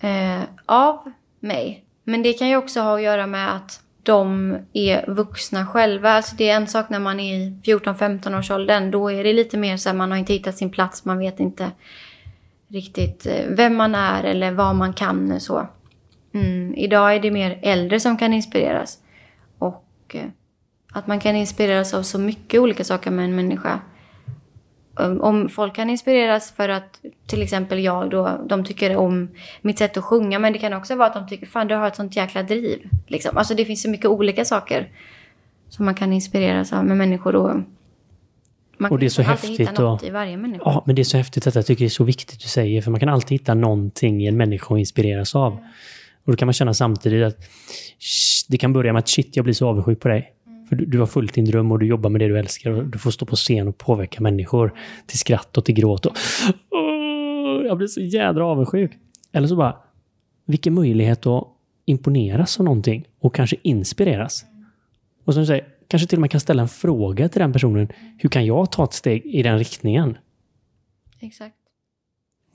eh, 0.00 0.42
av 0.66 1.12
mig. 1.40 1.84
Men 2.04 2.22
det 2.22 2.32
kan 2.32 2.48
ju 2.48 2.56
också 2.56 2.80
ha 2.80 2.94
att 2.94 3.02
göra 3.02 3.26
med 3.26 3.56
att 3.56 3.80
de 4.02 4.56
är 4.72 5.10
vuxna 5.10 5.66
själva. 5.66 6.12
Alltså 6.12 6.36
det 6.36 6.48
är 6.48 6.56
en 6.56 6.66
sak 6.66 6.88
när 6.88 7.00
man 7.00 7.20
är 7.20 7.36
i 7.36 7.60
14-15 7.64 8.38
års 8.38 8.50
åldern. 8.50 8.90
Då 8.90 9.10
är 9.10 9.24
det 9.24 9.32
lite 9.32 9.56
mer 9.56 9.76
så 9.76 9.88
här, 9.88 9.96
man 9.96 10.10
har 10.10 10.18
inte 10.18 10.32
hittat 10.32 10.56
sin 10.56 10.70
plats. 10.70 11.04
Man 11.04 11.18
vet 11.18 11.40
inte 11.40 11.70
riktigt 12.68 13.26
eh, 13.26 13.46
vem 13.48 13.76
man 13.76 13.94
är 13.94 14.24
eller 14.24 14.52
vad 14.52 14.76
man 14.76 14.92
kan. 14.92 15.40
Så. 15.40 15.66
Mm, 16.34 16.74
idag 16.74 17.14
är 17.14 17.20
det 17.20 17.30
mer 17.30 17.58
äldre 17.62 18.00
som 18.00 18.16
kan 18.16 18.32
inspireras. 18.32 18.98
Och 19.58 20.14
eh, 20.14 20.26
att 20.92 21.06
man 21.06 21.20
kan 21.20 21.36
inspireras 21.36 21.94
av 21.94 22.02
så 22.02 22.18
mycket 22.18 22.60
olika 22.60 22.84
saker 22.84 23.10
med 23.10 23.24
en 23.24 23.36
människa. 23.36 23.80
Um, 25.06 25.20
Om 25.20 25.48
folk 25.48 25.74
kan 25.74 25.90
inspireras 25.90 26.52
för 26.52 26.68
att 26.68 27.00
till 27.26 27.42
exempel 27.42 27.78
jag 27.84 28.10
då, 28.10 28.40
de 28.48 28.64
tycker 28.64 28.96
om 28.96 29.28
mitt 29.62 29.78
sätt 29.78 29.96
att 29.96 30.04
sjunga. 30.04 30.38
Men 30.38 30.52
det 30.52 30.58
kan 30.58 30.72
också 30.72 30.96
vara 30.96 31.08
att 31.08 31.14
de 31.14 31.28
tycker, 31.28 31.46
fan 31.46 31.68
du 31.68 31.74
har 31.74 31.88
ett 31.88 31.96
sånt 31.96 32.16
jäkla 32.16 32.42
driv. 32.42 32.78
Liksom. 33.06 33.36
Alltså 33.36 33.54
det 33.54 33.64
finns 33.64 33.82
så 33.82 33.90
mycket 33.90 34.06
olika 34.06 34.44
saker 34.44 34.88
som 35.68 35.84
man 35.84 35.94
kan 35.94 36.12
inspireras 36.12 36.72
av 36.72 36.84
med 36.84 36.96
människor. 36.96 37.36
Och 37.36 37.56
man 38.78 38.90
Och 38.92 38.98
det 38.98 39.06
är 39.06 39.10
så 39.10 39.22
alltid 39.22 39.50
hitta 39.50 39.62
häftigt 39.62 39.78
något 39.78 40.02
och- 40.02 40.08
i 40.08 40.10
varje 40.10 40.36
människa. 40.36 40.62
Ja, 40.64 40.82
men 40.86 40.96
det 40.96 41.02
är 41.02 41.04
så 41.04 41.16
häftigt 41.16 41.46
att 41.46 41.54
jag 41.54 41.66
tycker 41.66 41.84
det 41.84 41.86
är 41.86 41.90
så 41.90 42.04
viktigt 42.04 42.40
du 42.42 42.48
säger, 42.48 42.82
för 42.82 42.90
man 42.90 43.00
kan 43.00 43.08
alltid 43.08 43.30
hitta 43.40 43.54
någonting 43.54 44.22
i 44.22 44.26
en 44.26 44.36
människa 44.36 44.74
att 44.74 44.78
inspireras 44.78 45.34
av. 45.34 45.52
Och 46.24 46.32
då 46.32 46.36
kan 46.36 46.46
man 46.46 46.52
känna 46.52 46.74
samtidigt 46.74 47.26
att 47.26 47.36
det 48.48 48.58
kan 48.58 48.72
börja 48.72 48.92
med 48.92 49.00
att 49.00 49.08
shit, 49.08 49.36
jag 49.36 49.44
blir 49.44 49.54
så 49.54 49.68
avundsjuk 49.68 50.00
på 50.00 50.08
dig. 50.08 50.32
För 50.70 50.76
du, 50.76 50.84
du 50.84 50.98
har 50.98 51.06
följt 51.06 51.34
din 51.34 51.44
dröm 51.44 51.72
och 51.72 51.78
du 51.78 51.86
jobbar 51.86 52.10
med 52.10 52.20
det 52.20 52.28
du 52.28 52.38
älskar 52.38 52.70
och 52.70 52.86
du 52.86 52.98
får 52.98 53.10
stå 53.10 53.26
på 53.26 53.36
scen 53.36 53.68
och 53.68 53.78
påverka 53.78 54.20
människor 54.20 54.72
till 55.06 55.18
skratt 55.18 55.58
och 55.58 55.64
till 55.64 55.74
gråt. 55.74 56.06
Och, 56.06 56.12
Åh, 56.70 57.66
jag 57.66 57.76
blir 57.76 57.86
så 57.86 58.00
jädra 58.00 58.46
avundsjuk. 58.46 58.92
Eller 59.32 59.48
så 59.48 59.56
bara, 59.56 59.76
vilken 60.46 60.74
möjlighet 60.74 61.26
att 61.26 61.48
imponeras 61.86 62.58
av 62.58 62.64
någonting 62.64 63.04
och 63.20 63.34
kanske 63.34 63.56
inspireras. 63.62 64.44
Och 65.24 65.34
som 65.34 65.42
du 65.42 65.46
säger, 65.46 65.64
kanske 65.88 66.08
till 66.08 66.18
och 66.18 66.20
med 66.20 66.30
kan 66.30 66.40
ställa 66.40 66.62
en 66.62 66.68
fråga 66.68 67.28
till 67.28 67.40
den 67.40 67.52
personen. 67.52 67.88
Hur 68.18 68.28
kan 68.28 68.46
jag 68.46 68.72
ta 68.72 68.84
ett 68.84 68.92
steg 68.92 69.26
i 69.26 69.42
den 69.42 69.58
riktningen? 69.58 70.18
Exakt. 71.20 71.56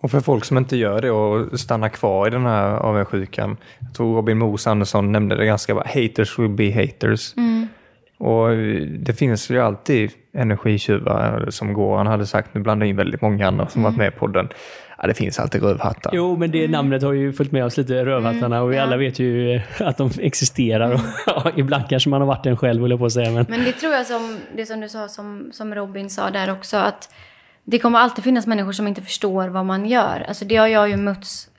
Och 0.01 0.11
för 0.11 0.19
folk 0.19 0.45
som 0.45 0.57
inte 0.57 0.77
gör 0.77 1.01
det 1.01 1.11
och 1.11 1.59
stannar 1.59 1.89
kvar 1.89 2.27
i 2.27 2.29
den 2.29 2.45
här 2.45 2.69
avundsjukan. 2.69 3.57
Jag 3.79 3.93
tror 3.93 4.15
Robin 4.15 4.37
Moos 4.37 4.67
Andersson 4.67 5.11
nämnde 5.11 5.35
det 5.35 5.45
ganska 5.45 5.73
bra. 5.73 5.83
Haters 5.85 6.39
will 6.39 6.49
be 6.49 6.71
haters. 6.71 7.37
Mm. 7.37 7.54
Och 8.17 8.49
det 8.99 9.13
finns 9.13 9.49
ju 9.49 9.59
alltid 9.59 10.11
energitjuvar 10.33 11.47
som 11.49 11.73
Goran 11.73 12.07
hade 12.07 12.25
sagt. 12.25 12.53
Nu 12.53 12.61
blandar 12.61 12.85
in 12.85 12.95
väldigt 12.95 13.21
många 13.21 13.47
andra 13.47 13.67
som 13.67 13.83
varit 13.83 13.97
med 13.97 14.07
i 14.07 14.11
podden. 14.11 14.49
Ja, 14.97 15.07
det 15.07 15.13
finns 15.13 15.39
alltid 15.39 15.63
rövhattar. 15.63 16.11
Jo, 16.13 16.37
men 16.37 16.51
det 16.51 16.67
namnet 16.67 17.03
har 17.03 17.13
ju 17.13 17.33
följt 17.33 17.51
med 17.51 17.65
oss 17.65 17.77
lite, 17.77 18.05
Rövhattarna, 18.05 18.61
och 18.61 18.71
vi 18.71 18.77
alla 18.77 18.97
vet 18.97 19.19
ju 19.19 19.61
att 19.79 19.97
de 19.97 20.09
existerar. 20.19 20.93
Och, 20.93 20.99
ja, 21.25 21.51
ibland 21.55 21.89
kanske 21.89 22.09
man 22.09 22.21
har 22.21 22.27
varit 22.27 22.45
en 22.45 22.57
själv, 22.57 22.87
jag 22.87 22.99
på 22.99 23.05
att 23.05 23.13
säga. 23.13 23.31
Men, 23.31 23.45
Men 23.49 23.63
det 23.63 23.71
tror 23.71 23.93
jag 23.93 24.05
som, 24.05 24.37
det 24.55 24.65
som 24.65 24.79
du 24.79 24.89
sa, 24.89 25.07
som, 25.07 25.49
som 25.51 25.75
Robin 25.75 26.09
sa 26.09 26.29
där 26.29 26.51
också, 26.51 26.77
att 26.77 27.13
det 27.63 27.79
kommer 27.79 27.99
alltid 27.99 28.23
finnas 28.23 28.47
människor 28.47 28.71
som 28.71 28.87
inte 28.87 29.01
förstår 29.01 29.47
vad 29.47 29.65
man 29.65 29.85
gör. 29.85 30.25
Alltså 30.27 30.45
det 30.45 30.55
har 30.55 30.67
jag 30.67 30.89
ju 30.89 30.97
mötts 30.97 31.49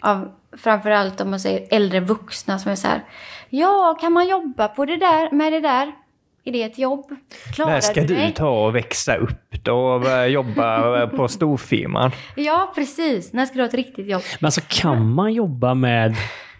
av 0.00 0.28
framförallt 0.56 1.20
om 1.20 1.30
man 1.30 1.40
säger 1.40 1.66
äldre 1.70 2.00
vuxna 2.00 2.58
som 2.58 2.72
är 2.72 2.76
så 2.76 2.88
här. 2.88 3.00
Ja, 3.56 3.96
kan 4.00 4.12
man 4.12 4.28
jobba 4.28 4.68
på 4.68 4.84
det 4.84 4.96
där, 4.96 5.30
med 5.30 5.52
det 5.52 5.60
där? 5.60 5.92
Är 6.44 6.52
det 6.52 6.62
ett 6.62 6.78
jobb? 6.78 7.16
Klarar 7.54 7.70
När 7.70 7.80
ska 7.80 8.00
du 8.00 8.14
dig? 8.14 8.32
ta 8.36 8.66
och 8.66 8.74
växa 8.74 9.16
upp 9.16 9.64
då 9.64 9.76
och 9.78 10.00
börja 10.00 10.26
jobba 10.26 11.06
på 11.06 11.28
storfirman? 11.28 12.10
Ja, 12.36 12.72
precis. 12.74 13.32
När 13.32 13.46
ska 13.46 13.54
du 13.54 13.60
ha 13.60 13.68
ett 13.68 13.74
riktigt 13.74 14.06
jobb? 14.06 14.22
Men 14.40 14.46
alltså 14.46 14.60
kan 14.68 15.14
man 15.14 15.32
jobba 15.32 15.74
med, 15.74 16.14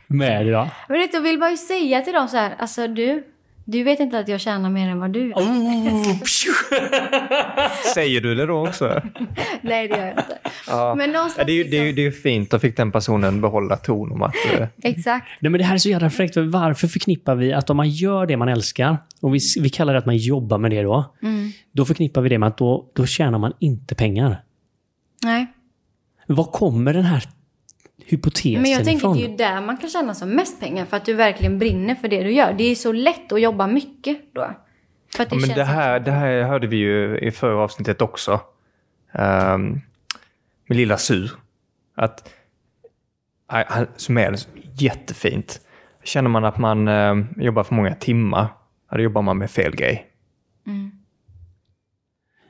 med 0.06 0.46
det 0.46 0.52
då? 0.52 0.68
Men 0.88 0.98
vet 0.98 1.10
du, 1.12 1.16
jag 1.16 1.22
vill 1.22 1.40
bara 1.40 1.50
ju 1.50 1.56
säga 1.56 2.00
till 2.00 2.12
dem 2.12 2.28
så 2.28 2.36
här. 2.36 2.54
Alltså 2.58 2.88
du, 2.88 3.24
du 3.64 3.82
vet 3.82 4.00
inte 4.00 4.18
att 4.18 4.28
jag 4.28 4.40
tjänar 4.40 4.70
mer 4.70 4.88
än 4.88 4.98
vad 5.00 5.10
du 5.12 5.28
gör. 5.28 5.36
Oh, 5.36 6.22
Säger 7.94 8.20
du 8.20 8.34
det 8.34 8.46
då 8.46 8.68
också? 8.68 9.02
Nej, 9.62 9.88
det 9.88 9.96
gör 9.96 10.04
jag 10.06 10.10
inte. 10.12 10.38
Ja. 10.68 10.94
Men 10.94 11.10
någonstans 11.12 11.38
Ja, 11.38 11.44
det, 11.44 11.52
är 11.52 11.56
ju, 11.56 11.64
det, 11.64 11.78
är 11.78 11.84
ju, 11.84 11.92
det 11.92 12.00
är 12.00 12.04
ju 12.04 12.12
fint, 12.12 12.50
då 12.50 12.58
fick 12.58 12.76
den 12.76 12.92
personen 12.92 13.40
behålla 13.40 13.76
ton 13.76 14.12
om 14.12 14.22
att... 14.22 14.34
eh, 14.58 14.66
Exakt. 14.82 15.26
Nej 15.40 15.50
men 15.50 15.58
det 15.58 15.64
här 15.64 15.74
är 15.74 15.78
så 15.78 15.88
jävla 15.88 16.10
fräckt. 16.10 16.34
för 16.34 16.42
Varför 16.42 16.88
förknippar 16.88 17.34
vi 17.34 17.52
att 17.52 17.70
om 17.70 17.76
man 17.76 17.90
gör 17.90 18.26
det 18.26 18.36
man 18.36 18.48
älskar, 18.48 18.96
och 19.20 19.34
vi, 19.34 19.38
vi 19.60 19.68
kallar 19.70 19.92
det 19.92 19.98
att 19.98 20.06
man 20.06 20.16
jobbar 20.16 20.58
med 20.58 20.70
det 20.70 20.82
då, 20.82 21.14
Mm. 21.22 21.50
då 21.72 21.84
förknippar 21.84 22.20
vi 22.22 22.28
det 22.28 22.38
med 22.38 22.46
att 22.46 22.58
då, 22.58 22.90
då 22.94 23.06
tjänar 23.06 23.38
man 23.38 23.52
inte 23.58 23.94
pengar. 23.94 24.42
Nej. 25.22 25.46
Var 26.26 26.44
kommer 26.44 26.92
den 26.94 27.04
här 27.04 27.22
hypotesen 28.06 28.62
Men 28.62 28.70
jag 28.70 28.84
tänker 28.84 28.98
ifrån? 28.98 29.16
det 29.16 29.24
är 29.24 29.28
ju 29.28 29.36
där 29.36 29.60
man 29.60 29.76
kan 29.76 29.90
tjäna 29.90 30.14
som 30.14 30.30
mest 30.30 30.60
pengar. 30.60 30.84
För 30.84 30.96
att 30.96 31.04
du 31.04 31.14
verkligen 31.14 31.58
brinner 31.58 31.94
för 31.94 32.08
det 32.08 32.22
du 32.22 32.30
gör. 32.32 32.52
Det 32.52 32.64
är 32.64 32.74
så 32.74 32.92
lätt 32.92 33.32
att 33.32 33.40
jobba 33.40 33.66
mycket 33.66 34.34
då. 34.34 34.50
För 35.16 35.22
att 35.22 35.30
det 35.30 35.36
Ja, 35.36 35.46
men 35.46 35.56
det, 35.56 35.64
här, 35.64 36.00
det 36.00 36.10
här 36.10 36.42
hörde 36.42 36.66
vi 36.66 36.76
ju 36.76 37.18
i 37.18 37.30
förra 37.30 37.62
avsnittet 37.62 38.02
också. 38.02 38.40
Um, 39.12 39.80
med 40.66 40.76
Lilla 40.76 40.98
Sur. 40.98 41.30
Att, 41.94 42.30
han- 43.46 43.86
som 43.96 44.18
är 44.18 44.36
jättefint. 44.78 45.60
Känner 46.04 46.30
man 46.30 46.44
att 46.44 46.58
man 46.58 46.88
eh, 46.88 47.14
jobbar 47.36 47.64
för 47.64 47.74
många 47.74 47.94
timmar, 47.94 48.46
då 48.90 49.00
jobbar 49.00 49.22
man 49.22 49.38
med 49.38 49.50
fel 49.50 49.76
grej. 49.76 50.06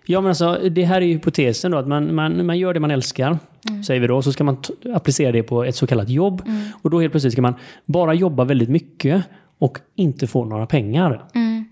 Ja 0.06 0.20
men 0.20 0.28
alltså, 0.28 0.54
det 0.70 0.84
här 0.84 1.00
är 1.00 1.06
ju 1.06 1.12
hypotesen 1.12 1.70
då, 1.72 1.78
att 1.78 1.88
man, 1.88 2.14
man, 2.14 2.46
man 2.46 2.58
gör 2.58 2.74
det 2.74 2.80
man 2.80 2.90
älskar, 2.90 3.38
Mm. 3.70 3.82
säger 3.84 4.00
vi 4.00 4.06
då, 4.06 4.22
så 4.22 4.32
ska 4.32 4.44
man 4.44 4.56
applicera 4.94 5.32
det 5.32 5.42
på 5.42 5.64
ett 5.64 5.76
så 5.76 5.86
kallat 5.86 6.08
jobb. 6.08 6.42
Och 6.82 6.90
då 6.90 7.00
helt 7.00 7.12
plötsligt 7.12 7.32
ska 7.32 7.42
man 7.42 7.54
bara 7.86 8.14
jobba 8.14 8.44
väldigt 8.44 8.68
mycket 8.68 9.24
och 9.58 9.78
inte 9.94 10.26
få 10.26 10.44
några 10.44 10.66
pengar. 10.66 11.24
Mm. 11.34 11.64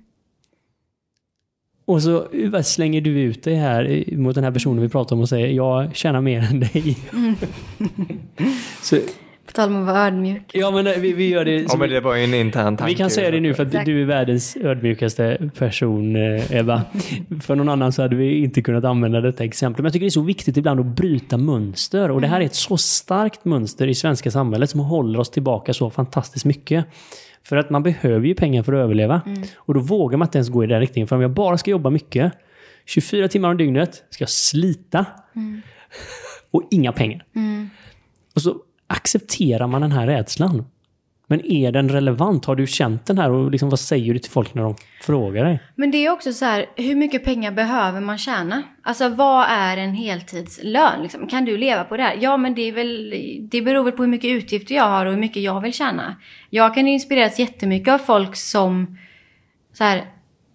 Och 1.84 2.02
så 2.02 2.26
bara 2.52 2.62
slänger 2.62 3.00
du 3.00 3.20
ut 3.20 3.42
dig 3.42 3.54
här 3.54 3.88
i- 3.88 4.16
mot 4.16 4.34
den 4.34 4.44
här 4.44 4.50
personen 4.50 4.82
vi 4.82 4.88
pratar 4.88 5.16
om 5.16 5.22
och 5.22 5.28
säger 5.28 5.48
jag 5.48 5.96
tjänar 5.96 6.20
mer 6.20 6.40
än 6.50 6.60
dig. 6.60 6.96
Mm. 7.12 7.34
så, 8.82 8.96
På 9.52 9.56
tal 9.56 9.68
om 9.68 9.80
att 9.80 9.86
vara 9.86 10.06
ödmjuk. 10.06 10.42
ja 10.52 10.70
men 10.70 10.84
vi, 11.00 11.12
vi 11.12 11.28
gör 11.28 11.44
det 11.44 11.56
Ja, 11.56 11.68
som 11.68 11.80
men 11.80 11.90
det 11.90 12.00
var 12.00 12.14
ju 12.14 12.24
en 12.24 12.34
intern 12.34 12.76
tanke. 12.76 12.92
Vi 12.92 12.98
kan 12.98 13.10
säga 13.10 13.30
det 13.30 13.40
nu 13.40 13.54
för 13.54 13.62
att 13.62 13.68
Exakt. 13.68 13.86
du 13.86 14.00
är 14.02 14.04
världens 14.04 14.56
ödmjukaste 14.56 15.50
person, 15.58 16.16
eh, 16.16 16.52
Ebba. 16.56 16.82
för 17.42 17.54
någon 17.56 17.68
annan 17.68 17.92
så 17.92 18.02
hade 18.02 18.16
vi 18.16 18.38
inte 18.42 18.62
kunnat 18.62 18.84
använda 18.84 19.20
detta 19.20 19.44
exempel. 19.44 19.82
Men 19.82 19.86
jag 19.86 19.92
tycker 19.92 20.04
det 20.04 20.08
är 20.08 20.10
så 20.10 20.22
viktigt 20.22 20.56
ibland 20.56 20.80
att 20.80 20.86
bryta 20.86 21.36
mönster. 21.36 22.10
Och 22.10 22.20
det 22.20 22.26
här 22.26 22.40
är 22.40 22.44
ett 22.44 22.54
så 22.54 22.76
starkt 22.76 23.44
mönster 23.44 23.86
i 23.88 23.94
svenska 23.94 24.30
samhället 24.30 24.70
som 24.70 24.80
håller 24.80 25.18
oss 25.20 25.30
tillbaka 25.30 25.72
så 25.74 25.90
fantastiskt 25.90 26.44
mycket. 26.44 26.84
För 27.44 27.56
att 27.56 27.70
man 27.70 27.82
behöver 27.82 28.26
ju 28.26 28.34
pengar 28.34 28.62
för 28.62 28.72
att 28.72 28.78
överleva. 28.84 29.20
Och 29.56 29.74
då 29.74 29.80
vågar 29.80 30.18
man 30.18 30.26
inte 30.28 30.38
ens 30.38 30.48
gå 30.48 30.64
i 30.64 30.66
den 30.66 30.80
riktningen. 30.80 31.08
För 31.08 31.16
om 31.16 31.22
jag 31.22 31.30
bara 31.30 31.58
ska 31.58 31.70
jobba 31.70 31.90
mycket, 31.90 32.32
24 32.86 33.28
timmar 33.28 33.50
om 33.50 33.56
dygnet, 33.56 34.04
ska 34.10 34.22
jag 34.22 34.30
slita. 34.30 35.06
Och 36.50 36.62
inga 36.70 36.92
pengar. 36.92 37.24
Och 38.34 38.42
så 38.42 38.56
accepterar 38.92 39.66
man 39.66 39.80
den 39.80 39.92
här 39.92 40.06
rädslan. 40.06 40.64
Men 41.26 41.52
är 41.52 41.72
den 41.72 41.88
relevant? 41.88 42.44
Har 42.44 42.56
du 42.56 42.66
känt 42.66 43.06
den 43.06 43.18
här 43.18 43.30
och 43.30 43.50
liksom, 43.50 43.70
vad 43.70 43.80
säger 43.80 44.12
du 44.12 44.18
till 44.18 44.30
folk 44.30 44.54
när 44.54 44.62
de 44.62 44.74
frågar 45.02 45.44
dig? 45.44 45.60
Men 45.74 45.90
det 45.90 46.06
är 46.06 46.10
också 46.10 46.32
så 46.32 46.44
här, 46.44 46.66
hur 46.76 46.94
mycket 46.94 47.24
pengar 47.24 47.50
behöver 47.50 48.00
man 48.00 48.18
tjäna? 48.18 48.62
Alltså 48.82 49.08
vad 49.08 49.46
är 49.48 49.76
en 49.76 49.94
heltidslön? 49.94 51.02
Liksom? 51.02 51.26
Kan 51.26 51.44
du 51.44 51.56
leva 51.56 51.84
på 51.84 51.96
det 51.96 52.02
här? 52.02 52.18
Ja, 52.20 52.36
men 52.36 52.54
det, 52.54 52.62
är 52.62 52.72
väl, 52.72 53.14
det 53.40 53.62
beror 53.62 53.84
väl 53.84 53.92
på 53.92 54.02
hur 54.02 54.10
mycket 54.10 54.30
utgifter 54.30 54.74
jag 54.74 54.84
har 54.84 55.06
och 55.06 55.12
hur 55.12 55.20
mycket 55.20 55.42
jag 55.42 55.60
vill 55.60 55.72
tjäna. 55.72 56.16
Jag 56.50 56.74
kan 56.74 56.88
inspireras 56.88 57.38
jättemycket 57.38 57.94
av 57.94 57.98
folk 57.98 58.36
som, 58.36 58.98
så 59.72 59.84
här, 59.84 60.04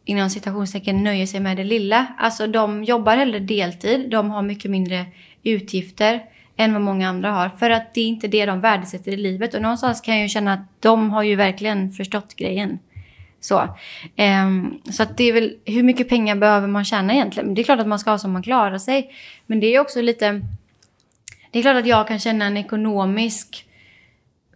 inom 0.06 0.30
citationstecken, 0.30 1.04
nöjer 1.04 1.26
sig 1.26 1.40
med 1.40 1.58
det 1.58 1.64
lilla. 1.64 2.08
Alltså 2.18 2.48
de 2.48 2.84
jobbar 2.84 3.18
hellre 3.18 3.40
deltid, 3.40 4.10
de 4.10 4.30
har 4.30 4.42
mycket 4.42 4.72
mindre 4.72 5.06
utgifter 5.44 6.22
än 6.58 6.74
vad 6.74 6.82
många 6.82 7.10
andra 7.10 7.32
har. 7.32 7.50
För 7.50 7.70
att 7.70 7.94
det 7.94 8.02
är 8.02 8.08
inte 8.08 8.28
det 8.28 8.46
de 8.46 8.60
värdesätter 8.60 9.12
i 9.12 9.18
livet. 9.18 9.54
Och 9.54 9.62
någonstans 9.62 10.02
kan 10.02 10.16
jag 10.16 10.24
ju 10.24 10.30
känna 10.30 10.54
att 10.54 10.82
de 10.82 11.12
har 11.12 11.24
ju 11.24 11.36
verkligen 11.36 11.92
förstått 11.92 12.36
grejen. 12.36 12.80
Så, 13.40 13.76
um, 14.46 14.82
så 14.92 15.04
att 15.04 15.18
det 15.18 15.24
är 15.24 15.34
väl, 15.34 15.56
hur 15.66 15.84
mycket 15.84 16.10
pengar 16.10 16.36
behöver 16.36 16.68
man 16.68 16.86
tjäna 16.86 17.14
egentligen? 17.14 17.46
Men 17.46 17.56
Det 17.56 17.62
är 17.62 17.64
klart 17.64 17.80
att 17.80 17.88
man 17.88 18.00
ska 18.00 18.12
ha 18.12 18.18
så 18.18 18.28
man 18.28 18.44
klarar 18.44 18.78
sig. 18.78 19.12
Men 19.46 19.60
det 19.60 19.76
är 19.76 19.80
också 19.80 20.02
lite, 20.02 20.42
det 21.52 21.60
är 21.60 21.64
klart 21.64 21.76
att 21.76 21.88
jag 21.88 22.08
kan 22.08 22.20
känna 22.20 22.46
en 22.46 22.58
ekonomisk 22.58 23.66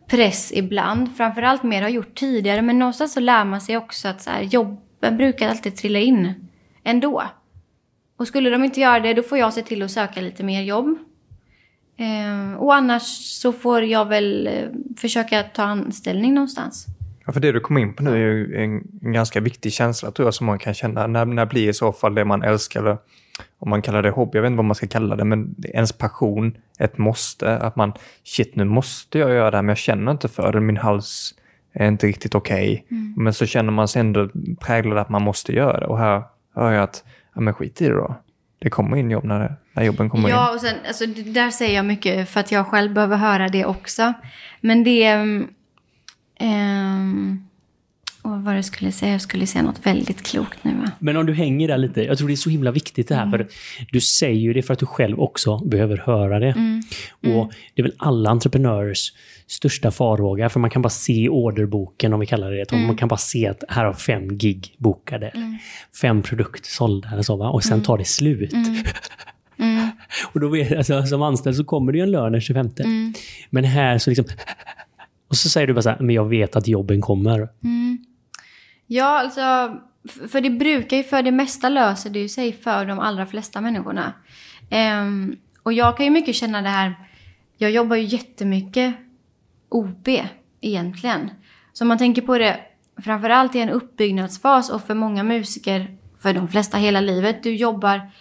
press 0.07 0.51
ibland. 0.55 1.17
Framförallt 1.17 1.63
mer 1.63 1.81
har 1.81 1.89
gjort 1.89 2.15
tidigare. 2.15 2.61
Men 2.61 2.79
någonstans 2.79 3.13
så 3.13 3.19
lär 3.19 3.45
man 3.45 3.61
sig 3.61 3.77
också 3.77 4.07
att 4.07 4.21
så 4.21 4.29
här, 4.29 4.41
jobben 4.41 5.17
brukar 5.17 5.49
alltid 5.49 5.75
trilla 5.75 5.99
in 5.99 6.49
ändå. 6.83 7.23
Och 8.17 8.27
skulle 8.27 8.49
de 8.49 8.63
inte 8.63 8.79
göra 8.79 8.99
det, 8.99 9.13
då 9.13 9.23
får 9.23 9.37
jag 9.37 9.53
se 9.53 9.61
till 9.61 9.83
att 9.83 9.91
söka 9.91 10.21
lite 10.21 10.43
mer 10.43 10.61
jobb. 10.61 10.97
Ehm, 12.01 12.57
och 12.57 12.75
annars 12.75 13.03
så 13.41 13.53
får 13.53 13.83
jag 13.83 14.05
väl 14.05 14.47
eh, 14.47 14.53
försöka 14.97 15.43
ta 15.43 15.63
anställning 15.63 16.33
någonstans. 16.33 16.85
Ja, 17.25 17.31
för 17.31 17.39
det 17.39 17.51
du 17.51 17.59
kom 17.59 17.77
in 17.77 17.93
på 17.93 18.03
nu 18.03 18.11
är 18.11 18.17
ju 18.17 18.55
en, 18.55 18.83
en 19.01 19.13
ganska 19.13 19.39
viktig 19.39 19.73
känsla 19.73 20.11
tror 20.11 20.27
jag 20.27 20.33
som 20.33 20.45
man 20.47 20.59
kan 20.59 20.73
känna. 20.73 21.07
När, 21.07 21.25
när 21.25 21.45
blir 21.45 21.69
i 21.69 21.73
så 21.73 21.91
fall 21.91 22.15
det 22.15 22.25
man 22.25 22.43
älskar, 22.43 22.79
eller 22.79 22.97
om 23.59 23.69
man 23.69 23.81
kallar 23.81 24.01
det 24.01 24.09
hobby, 24.09 24.37
jag 24.37 24.41
vet 24.41 24.49
inte 24.49 24.57
vad 24.57 24.65
man 24.65 24.75
ska 24.75 24.87
kalla 24.87 25.15
det, 25.15 25.25
men 25.25 25.55
det 25.57 25.67
ens 25.67 25.91
passion, 25.91 26.57
ett 26.79 26.97
måste. 26.97 27.57
Att 27.57 27.75
man, 27.75 27.93
shit 28.23 28.55
nu 28.55 28.63
måste 28.63 29.19
jag 29.19 29.29
göra 29.29 29.51
det 29.51 29.57
här 29.57 29.61
men 29.61 29.69
jag 29.69 29.77
känner 29.77 30.11
inte 30.11 30.27
för 30.27 30.51
det, 30.51 30.61
min 30.61 30.77
hals 30.77 31.35
är 31.73 31.87
inte 31.87 32.07
riktigt 32.07 32.35
okej. 32.35 32.85
Men 33.17 33.33
så 33.33 33.45
känner 33.45 33.71
man 33.71 33.87
sig 33.87 33.99
ändå 33.99 34.29
präglad 34.59 34.97
att 34.97 35.09
man 35.09 35.21
måste 35.21 35.53
göra 35.53 35.79
det. 35.79 35.85
Och 35.85 35.97
här 35.97 36.23
hör 36.55 36.71
jag 36.71 36.83
att, 36.83 37.03
ja 37.35 37.41
men 37.41 37.53
skit 37.53 37.81
i 37.81 37.87
det 37.87 37.93
då. 37.93 38.15
Det 38.59 38.69
kommer 38.69 38.97
in 38.97 39.11
jobb 39.11 39.23
när, 39.23 39.55
när 39.73 39.83
jobben 39.83 40.09
kommer 40.09 40.29
in. 40.29 40.35
Ja, 40.35 40.53
och 40.53 40.61
sen, 40.61 40.75
alltså, 40.87 41.05
där 41.05 41.51
säger 41.51 41.75
jag 41.75 41.85
mycket 41.85 42.29
för 42.29 42.39
att 42.39 42.51
jag 42.51 42.67
själv 42.67 42.93
behöver 42.93 43.17
höra 43.17 43.49
det 43.49 43.65
också. 43.65 44.13
Men 44.61 44.83
det... 44.83 45.15
Um, 45.15 45.47
um, 46.39 47.47
och 48.23 48.31
vad 48.31 48.41
var 48.41 48.51
det 48.51 48.57
jag 48.57 48.65
skulle 48.65 48.91
säga? 48.91 49.11
Jag 49.11 49.21
skulle 49.21 49.47
säga 49.47 49.63
något 49.63 49.85
väldigt 49.85 50.23
klokt 50.23 50.63
nu 50.63 50.73
va? 50.73 50.91
Men 50.99 51.17
om 51.17 51.25
du 51.25 51.33
hänger 51.33 51.67
där 51.67 51.77
lite, 51.77 52.03
jag 52.03 52.17
tror 52.17 52.27
det 52.27 52.33
är 52.33 52.35
så 52.35 52.49
himla 52.49 52.71
viktigt 52.71 53.07
det 53.07 53.15
här. 53.15 53.29
För 53.29 53.47
du 53.91 54.01
säger 54.01 54.39
ju 54.41 54.53
det 54.53 54.61
för 54.61 54.73
att 54.73 54.79
du 54.79 54.85
själv 54.85 55.19
också 55.19 55.57
behöver 55.57 55.97
höra 55.97 56.39
det. 56.39 56.81
Och 57.23 57.51
det 57.73 57.81
är 57.81 57.83
väl 57.83 57.95
alla 57.97 58.29
entreprenörers 58.29 59.13
största 59.47 59.91
farhåga, 59.91 60.49
för 60.49 60.59
man 60.59 60.69
kan 60.69 60.81
bara 60.81 60.89
se 60.89 61.29
orderboken, 61.29 62.13
om 62.13 62.19
vi 62.19 62.25
kallar 62.25 62.51
det 62.51 62.63
det. 62.69 62.77
Man 62.77 62.97
kan 62.97 63.07
bara 63.07 63.17
se 63.17 63.47
att 63.47 63.63
här 63.69 63.85
har 63.85 63.93
fem 63.93 64.37
gig 64.37 64.75
bokade. 64.77 65.31
Fem 66.01 66.21
produkter 66.21 66.69
sålda 66.69 67.09
eller 67.09 67.23
så, 67.23 67.35
va? 67.35 67.49
och 67.49 67.63
sen 67.63 67.83
tar 67.83 67.97
det 67.97 68.05
slut. 68.05 68.53
och 70.33 70.39
då 70.39 70.47
vet, 70.49 70.77
alltså, 70.77 71.03
som 71.03 71.21
anställd 71.21 71.55
så 71.55 71.63
kommer 71.63 71.91
det 71.91 71.97
ju 71.97 72.03
en 72.03 72.11
lön 72.11 72.31
den 72.31 72.41
25. 72.41 72.69
Men 73.49 73.63
här 73.63 73.97
så 73.97 74.09
liksom... 74.09 74.25
Och 75.27 75.37
så 75.37 75.49
säger 75.49 75.67
du 75.67 75.73
bara 75.73 75.81
så 75.81 75.89
här, 75.89 75.99
men 75.99 76.15
jag 76.15 76.29
vet 76.29 76.55
att 76.55 76.67
jobben 76.67 77.01
kommer. 77.01 77.49
Ja, 78.87 79.19
alltså... 79.19 79.41
För 80.31 80.41
det 80.41 80.49
brukar 80.49 80.97
ju 80.97 81.03
för 81.03 81.23
det 81.23 81.31
mesta 81.31 81.69
löser 81.69 82.09
det 82.09 82.19
ju 82.19 82.29
sig 82.29 82.53
för 82.53 82.85
de 82.85 82.99
allra 82.99 83.25
flesta 83.25 83.61
människorna. 83.61 84.13
Ehm, 84.69 85.35
och 85.63 85.73
jag 85.73 85.97
kan 85.97 86.05
ju 86.05 86.11
mycket 86.11 86.35
känna 86.35 86.61
det 86.61 86.69
här... 86.69 86.95
Jag 87.57 87.71
jobbar 87.71 87.95
ju 87.95 88.03
jättemycket 88.03 88.95
OB 89.69 90.07
egentligen. 90.61 91.29
Så 91.73 91.83
om 91.83 91.87
man 91.87 91.97
tänker 91.97 92.21
på 92.21 92.37
det 92.37 92.59
framförallt 93.03 93.55
i 93.55 93.59
en 93.59 93.69
uppbyggnadsfas 93.69 94.69
och 94.69 94.81
för 94.81 94.93
många 94.93 95.23
musiker, 95.23 95.97
för 96.19 96.33
de 96.33 96.47
flesta 96.47 96.77
hela 96.77 97.01
livet, 97.01 97.43
du 97.43 97.55
jobbar, 97.55 98.11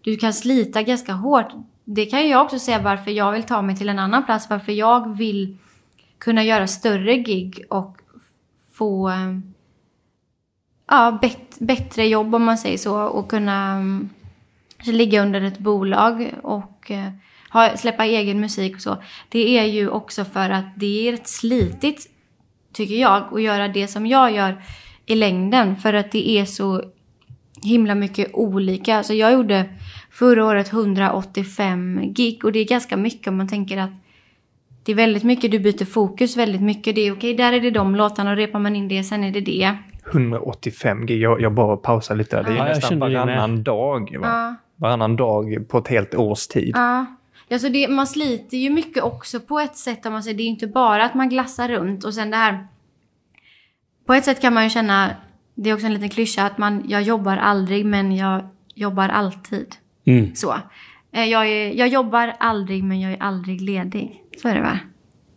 du 0.00 0.16
kan 0.16 0.32
slita 0.32 0.82
ganska 0.82 1.12
hårt. 1.12 1.52
Det 1.84 2.06
kan 2.06 2.22
ju 2.22 2.28
jag 2.28 2.42
också 2.42 2.58
säga 2.58 2.78
varför 2.78 3.10
jag 3.10 3.32
vill 3.32 3.42
ta 3.42 3.62
mig 3.62 3.76
till 3.76 3.88
en 3.88 3.98
annan 3.98 4.24
plats, 4.24 4.50
varför 4.50 4.72
jag 4.72 5.16
vill 5.16 5.56
kunna 6.18 6.44
göra 6.44 6.66
större 6.66 7.16
gig 7.16 7.64
och 7.70 7.96
få 8.72 9.12
ja, 10.90 11.18
bet, 11.22 11.56
bättre 11.58 12.06
jobb 12.06 12.34
om 12.34 12.44
man 12.44 12.58
säger 12.58 12.78
så 12.78 13.02
och 13.02 13.30
kunna 13.30 13.72
mm, 13.72 14.10
ligga 14.84 15.22
under 15.22 15.40
ett 15.40 15.58
bolag 15.58 16.30
och 16.42 16.90
eh, 16.90 17.12
ha, 17.50 17.76
släppa 17.76 18.04
egen 18.04 18.40
musik 18.40 18.74
och 18.74 18.82
så. 18.82 19.02
Det 19.28 19.58
är 19.58 19.64
ju 19.64 19.88
också 19.88 20.24
för 20.24 20.50
att 20.50 20.64
det 20.76 21.08
är 21.08 21.12
rätt 21.12 21.28
slitigt, 21.28 22.10
tycker 22.72 22.94
jag, 22.94 23.34
att 23.34 23.42
göra 23.42 23.68
det 23.68 23.88
som 23.88 24.06
jag 24.06 24.32
gör 24.32 24.62
i 25.06 25.14
längden. 25.14 25.76
För 25.76 25.94
att 25.94 26.12
det 26.12 26.28
är 26.30 26.44
så 26.44 26.84
himla 27.62 27.94
mycket 27.94 28.34
olika. 28.34 28.96
Alltså 28.96 29.14
jag 29.14 29.32
gjorde 29.32 29.64
förra 30.10 30.44
året 30.44 30.72
185 30.72 32.00
gig 32.12 32.44
och 32.44 32.52
det 32.52 32.58
är 32.58 32.64
ganska 32.64 32.96
mycket 32.96 33.28
om 33.28 33.36
man 33.36 33.48
tänker 33.48 33.78
att 33.78 33.90
det 34.82 34.92
är 34.92 34.96
väldigt 34.96 35.24
mycket, 35.24 35.50
du 35.50 35.58
byter 35.58 35.84
fokus 35.84 36.36
väldigt 36.36 36.62
mycket. 36.62 36.94
Det 36.94 37.00
är 37.00 37.12
okej, 37.12 37.34
där 37.34 37.52
är 37.52 37.60
det 37.60 37.70
de 37.70 37.96
låtarna 37.96 38.30
och 38.30 38.36
repar 38.36 38.58
man 38.58 38.76
in 38.76 38.88
det, 38.88 39.04
sen 39.04 39.24
är 39.24 39.30
det 39.30 39.40
det. 39.40 39.76
185 40.12 41.06
gig. 41.06 41.20
Jag, 41.20 41.40
jag 41.40 41.54
bara 41.54 41.76
pausar 41.76 42.16
lite 42.16 42.36
där. 42.36 42.42
Det 42.42 42.50
är 42.50 42.56
Ja, 42.56 42.64
nästan 42.64 42.98
varannan 42.98 43.62
dag. 43.62 44.16
Va? 44.20 44.26
Ja. 44.26 44.56
Varannan 44.76 45.16
dag 45.16 45.68
på 45.68 45.78
ett 45.78 45.88
helt 45.88 46.14
års 46.14 46.46
tid. 46.46 46.72
Ja. 46.74 47.06
Alltså 47.50 47.68
det, 47.68 47.88
man 47.88 48.06
sliter 48.06 48.56
ju 48.56 48.70
mycket 48.70 49.02
också 49.02 49.40
på 49.40 49.60
ett 49.60 49.76
sätt. 49.76 50.06
Om 50.06 50.12
man 50.12 50.22
säger, 50.22 50.36
det 50.36 50.42
är 50.42 50.46
inte 50.46 50.66
bara 50.66 51.04
att 51.04 51.14
man 51.14 51.28
glassar 51.28 51.68
runt 51.68 52.04
och 52.04 52.14
sen 52.14 52.30
det 52.30 52.36
här. 52.36 52.66
På 54.06 54.14
ett 54.14 54.24
sätt 54.24 54.40
kan 54.40 54.54
man 54.54 54.64
ju 54.64 54.70
känna, 54.70 55.10
det 55.54 55.70
är 55.70 55.74
också 55.74 55.86
en 55.86 55.94
liten 55.94 56.08
klyscha, 56.08 56.42
att 56.42 56.58
man, 56.58 56.84
jag 56.88 57.02
jobbar 57.02 57.36
aldrig 57.36 57.86
men 57.86 58.16
jag 58.16 58.48
jobbar 58.74 59.08
alltid. 59.08 59.74
Mm. 60.18 60.34
Så. 60.34 60.54
Eh, 61.12 61.24
Jag, 61.24 61.48
är, 61.48 61.72
jag 61.72 61.88
jobbar 61.88 62.34
aldrig 62.38 62.84
men 62.84 63.00
jag 63.00 63.12
är 63.12 63.22
aldrig 63.22 63.60
ledig. 63.60 64.22
Så 64.42 64.48
är 64.48 64.54
det 64.54 64.60
va? 64.60 64.78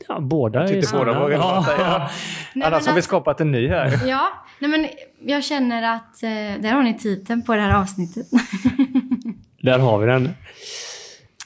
Ja, 0.08 0.20
båda 0.20 0.64
är 0.64 0.68
Tyckte 0.68 0.98
båda. 0.98 1.32
Ja. 1.32 2.10
Nej, 2.54 2.68
Annars 2.68 2.88
har 2.88 2.96
vi 2.96 3.02
skapat 3.02 3.42
en 3.42 3.52
ny 3.52 3.68
här. 3.68 4.00
Ja, 4.08 4.28
nej 4.60 4.70
men 4.72 4.88
jag 5.26 5.44
känner 5.44 5.96
att, 5.96 6.24
eh, 6.24 6.30
där 6.62 6.72
har 6.72 6.84
ni 6.84 6.98
titeln 6.98 7.42
på 7.42 7.56
det 7.56 7.62
här 7.62 7.82
avsnittet. 7.82 8.28
Där 9.62 9.80
har 9.80 10.00
vi 10.00 10.06
den. 10.08 10.30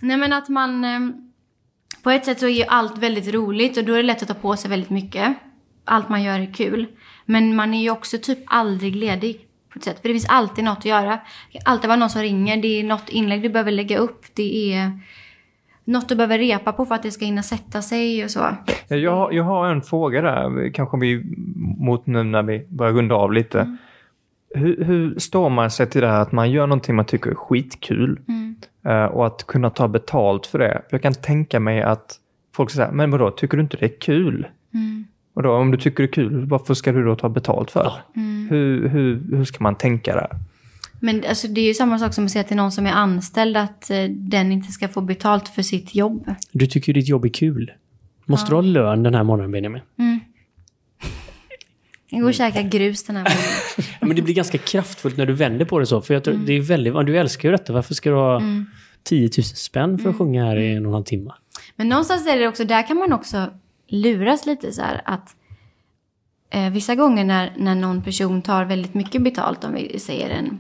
Nej 0.02 0.18
men 0.18 0.34
att 0.34 0.50
man... 0.50 0.86
eh, 0.86 1.00
På 2.04 2.12
ett 2.12 2.26
sätt 2.26 2.40
så 2.40 2.46
är 2.46 2.50
ju 2.52 2.64
allt 2.68 2.98
väldigt 2.98 3.34
roligt 3.34 3.78
och 3.78 3.84
då 3.84 3.94
är 3.94 3.98
det 3.98 4.04
lätt 4.04 4.22
att 4.22 4.28
ta 4.28 4.34
på 4.34 4.56
sig 4.56 4.70
väldigt 4.70 4.90
mycket. 4.90 5.36
Allt 5.86 6.10
man 6.10 6.24
gör 6.24 6.40
är 6.40 6.54
kul. 6.54 6.86
Men 7.26 7.56
man 7.56 7.74
är 7.74 7.82
ju 7.82 7.90
också 7.90 8.18
typ 8.18 8.40
aldrig 8.46 8.96
ledig. 8.96 9.47
På 9.78 9.80
ett 9.80 9.84
sätt. 9.86 10.02
För 10.02 10.10
det 10.10 10.14
finns 10.14 10.30
alltid 10.30 10.64
något 10.64 10.78
att 10.78 10.86
göra. 10.86 11.10
Det 11.52 11.60
kan 11.60 11.62
alltid 11.66 11.88
vara 11.88 12.00
någon 12.00 12.10
som 12.10 12.22
ringer. 12.22 12.62
Det 12.62 12.68
är 12.68 12.84
något 12.84 13.10
inlägg 13.10 13.42
du 13.42 13.50
behöver 13.50 13.72
lägga 13.72 13.98
upp. 13.98 14.26
Det 14.34 14.74
är 14.74 14.92
något 15.86 16.10
du 16.10 16.16
behöver 16.16 16.38
repa 16.38 16.72
på 16.74 16.86
för 16.86 16.96
att 16.96 17.04
det 17.04 17.12
ska 17.12 17.26
hinna 17.26 17.44
sätta 17.44 17.82
sig 17.82 18.24
och 18.24 18.32
så. 18.32 18.48
Jag, 18.88 19.34
jag 19.34 19.44
har 19.44 19.70
en 19.70 19.82
fråga 19.82 20.22
där, 20.22 20.70
kanske 20.74 20.98
vi 20.98 21.24
mot 21.78 22.06
nu 22.08 22.24
när 22.24 22.44
vi 22.44 22.66
börjar 22.70 22.94
runda 22.94 23.16
av 23.16 23.34
lite. 23.34 23.60
Mm. 23.60 23.78
Hur, 24.56 24.84
hur 24.84 25.20
står 25.20 25.50
man 25.50 25.72
sig 25.72 25.90
till 25.90 26.02
det 26.02 26.08
här 26.08 26.22
att 26.22 26.32
man 26.32 26.52
gör 26.52 26.68
någonting 26.68 26.96
man 26.96 27.06
tycker 27.06 27.32
är 27.32 27.36
skitkul 27.36 28.20
Mm. 28.28 28.56
eh, 28.86 29.06
och 29.06 29.28
att 29.28 29.48
kunna 29.48 29.70
ta 29.70 29.88
betalt 29.88 30.46
för 30.46 30.60
det? 30.60 30.82
Jag 30.90 31.02
kan 31.02 31.14
tänka 31.14 31.60
mig 31.60 31.82
att 31.82 32.16
folk 32.56 32.70
säger, 32.72 32.92
men 32.92 33.12
vadå, 33.12 33.32
tycker 33.32 33.58
du 33.58 33.64
inte 33.64 33.78
det 33.78 33.86
är 33.86 34.00
kul? 34.02 34.48
Mm. 34.74 35.06
Och 35.38 35.44
då, 35.44 35.52
om 35.52 35.72
du 35.72 35.78
tycker 35.78 36.04
det 36.04 36.10
är 36.10 36.12
kul, 36.12 36.46
varför 36.46 36.74
ska 36.74 36.92
du 36.92 37.06
då 37.06 37.16
ta 37.16 37.30
betalt 37.30 37.72
för? 37.72 37.94
Mm. 38.16 38.48
Hur, 38.50 38.90
hur, 38.90 39.38
hur 39.38 39.46
ska 39.46 39.64
man 39.64 39.76
tänka 39.76 40.16
där? 40.16 40.30
Men 41.00 41.24
alltså, 41.30 41.48
det 41.48 41.62
är 41.62 41.66
ju 41.66 41.74
samma 41.74 42.00
sak 42.00 42.14
som 42.14 42.26
att 42.26 42.32
säga 42.32 42.44
till 42.44 42.58
någon 42.58 42.72
som 42.72 42.86
är 42.86 42.92
anställd 42.92 43.58
att 43.58 43.90
eh, 43.90 44.04
den 44.10 44.52
inte 44.52 44.72
ska 44.72 44.88
få 44.88 45.02
betalt 45.02 45.48
för 45.48 45.62
sitt 45.62 45.96
jobb. 45.96 46.34
Du 46.52 46.68
tycker 46.68 46.88
ju 46.88 46.94
ditt 46.94 47.08
jobb 47.08 47.26
är 47.26 47.30
kul. 47.30 47.72
Måste 48.26 48.52
du 48.52 48.56
ha 48.56 48.62
lön 48.62 49.04
den 49.04 49.16
här 49.16 49.24
morgonen, 49.24 49.52
Benjamin? 49.52 49.82
Jag 52.10 52.22
går 52.22 52.28
och 52.28 52.34
käkar 52.34 52.62
grus 52.62 53.04
den 53.04 53.16
här 53.16 53.24
morgonen. 53.24 53.98
Ja, 54.00 54.08
men 54.08 54.16
det 54.16 54.22
blir 54.22 54.36
ganska 54.36 54.58
kraftfullt 54.58 55.18
när 55.18 55.26
du 55.26 55.34
vänder 55.34 55.66
på 55.66 55.80
det 55.80 55.86
så. 55.86 56.02
För 56.02 56.14
jag 56.14 56.24
tror, 56.24 56.34
det 56.34 56.54
är 56.54 56.62
väldigt, 56.62 56.94
du 57.06 57.18
älskar 57.18 57.50
ju 57.50 57.52
detta. 57.52 57.74
Varför 57.74 57.94
ska 57.94 58.10
du 58.10 58.16
ha 58.16 58.42
10 59.04 59.30
000 59.38 59.44
spänn 59.44 60.00
för 60.00 60.10
att 60.10 60.18
sjunga 60.18 60.46
här 60.46 60.58
i 60.58 60.74
en 60.74 60.86
och 60.86 60.90
en 60.90 60.94
halv 60.94 61.04
timme? 61.04 61.32
Men 61.76 61.90
någonstans 61.90 62.28
är 62.28 62.40
det 62.40 62.48
också, 62.48 62.66
där 62.66 62.88
kan 62.88 62.98
man 62.98 63.14
också 63.14 63.50
luras 63.88 64.46
lite 64.46 64.72
så 64.72 64.82
här 64.82 65.02
att 65.06 65.36
eh, 66.50 66.70
vissa 66.70 66.96
gånger 66.96 67.24
när, 67.24 67.54
när 67.58 67.76
någon 67.76 68.04
person 68.04 68.42
tar 68.42 68.66
väldigt 68.66 68.94
mycket 68.94 69.22
betalt, 69.22 69.64
om 69.64 69.74
vi 69.74 70.00
säger 70.00 70.30
en, 70.30 70.60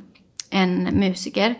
en 0.49 0.83
musiker, 0.83 1.55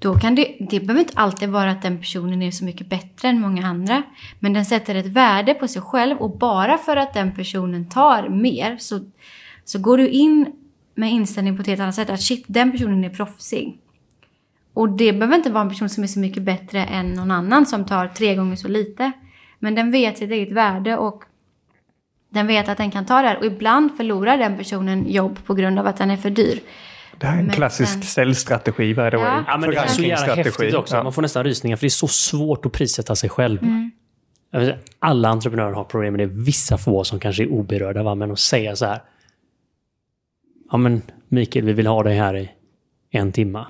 då 0.00 0.14
kan 0.14 0.34
det, 0.34 0.56
det 0.70 0.80
behöver 0.80 1.00
inte 1.00 1.18
alltid 1.18 1.48
vara 1.48 1.70
att 1.70 1.82
den 1.82 1.98
personen 1.98 2.42
är 2.42 2.50
så 2.50 2.64
mycket 2.64 2.86
bättre 2.86 3.28
än 3.28 3.40
många 3.40 3.66
andra. 3.66 4.02
Men 4.38 4.52
den 4.52 4.64
sätter 4.64 4.94
ett 4.94 5.06
värde 5.06 5.54
på 5.54 5.68
sig 5.68 5.82
själv 5.82 6.16
och 6.18 6.38
bara 6.38 6.78
för 6.78 6.96
att 6.96 7.14
den 7.14 7.34
personen 7.34 7.88
tar 7.88 8.28
mer 8.28 8.76
så, 8.78 9.00
så 9.64 9.78
går 9.78 9.98
du 9.98 10.08
in 10.08 10.52
med 10.94 11.10
inställning 11.12 11.56
på 11.56 11.60
ett 11.60 11.66
helt 11.66 11.80
annat 11.80 11.94
sätt. 11.94 12.10
Att 12.10 12.22
shit, 12.22 12.44
den 12.46 12.72
personen 12.72 13.04
är 13.04 13.10
proffsig. 13.10 13.78
Och 14.74 14.88
det 14.88 15.12
behöver 15.12 15.36
inte 15.36 15.50
vara 15.50 15.62
en 15.62 15.68
person 15.68 15.88
som 15.88 16.02
är 16.02 16.08
så 16.08 16.18
mycket 16.18 16.42
bättre 16.42 16.84
än 16.84 17.12
någon 17.12 17.30
annan 17.30 17.66
som 17.66 17.84
tar 17.84 18.08
tre 18.08 18.34
gånger 18.34 18.56
så 18.56 18.68
lite. 18.68 19.12
Men 19.62 19.74
den 19.74 19.90
vet 19.90 20.18
sitt 20.18 20.30
eget 20.30 20.52
värde 20.52 20.96
och 20.96 21.24
den 22.30 22.46
vet 22.46 22.68
att 22.68 22.78
den 22.78 22.90
kan 22.90 23.06
ta 23.06 23.22
det 23.22 23.28
här. 23.28 23.38
Och 23.38 23.44
ibland 23.44 23.96
förlorar 23.96 24.38
den 24.38 24.56
personen 24.58 25.08
jobb 25.12 25.38
på 25.44 25.54
grund 25.54 25.78
av 25.78 25.86
att 25.86 25.96
den 25.96 26.10
är 26.10 26.16
för 26.16 26.30
dyr. 26.30 26.60
Det 27.18 27.26
här 27.26 27.34
är 27.36 27.40
en 27.40 27.46
Men 27.46 27.54
klassisk 27.54 27.92
sen- 27.92 28.02
säljstrategi, 28.02 28.88
by 28.88 28.94
the 28.94 29.00
way. 29.02 29.10
Ja. 29.26 29.44
Ja, 29.46 29.56
men 29.58 29.70
det 29.70 29.76
är 29.76 29.86
så 29.86 30.02
jävla 30.02 30.34
häftigt 30.34 30.74
också. 30.74 30.96
Ja. 30.96 31.02
Man 31.02 31.12
får 31.12 31.22
nästan 31.22 31.44
rysningar 31.44 31.76
för 31.76 31.80
det 31.80 31.86
är 31.86 31.90
så 31.90 32.08
svårt 32.08 32.66
att 32.66 32.72
prissätta 32.72 33.16
sig 33.16 33.30
själv. 33.30 33.58
Säga, 34.52 34.76
Alla 34.98 35.28
entreprenörer 35.28 35.72
har 35.72 35.84
problem 35.84 36.12
med 36.16 36.28
det. 36.28 36.34
Vissa 36.34 36.78
få 36.78 37.04
som 37.04 37.20
kanske 37.20 37.42
är 37.42 37.48
oberörda. 37.52 38.02
Va? 38.02 38.14
Men 38.14 38.30
att 38.30 38.38
säga 38.38 38.76
så 38.76 38.86
här. 38.86 39.02
Ja 40.70 40.76
men 40.76 41.02
Mikael, 41.28 41.64
vi 41.64 41.72
vill 41.72 41.86
ha 41.86 42.02
dig 42.02 42.16
här 42.16 42.36
i 42.36 42.50
en 43.10 43.32
timme. 43.32 43.64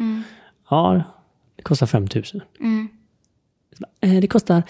Ja, 0.70 1.02
det 1.56 1.62
kostar 1.62 1.86
5 1.86 2.06
000. 2.14 2.24
Mm. 2.60 2.88
Eh, 4.00 4.20
Det 4.20 4.26
kostar 4.26 4.62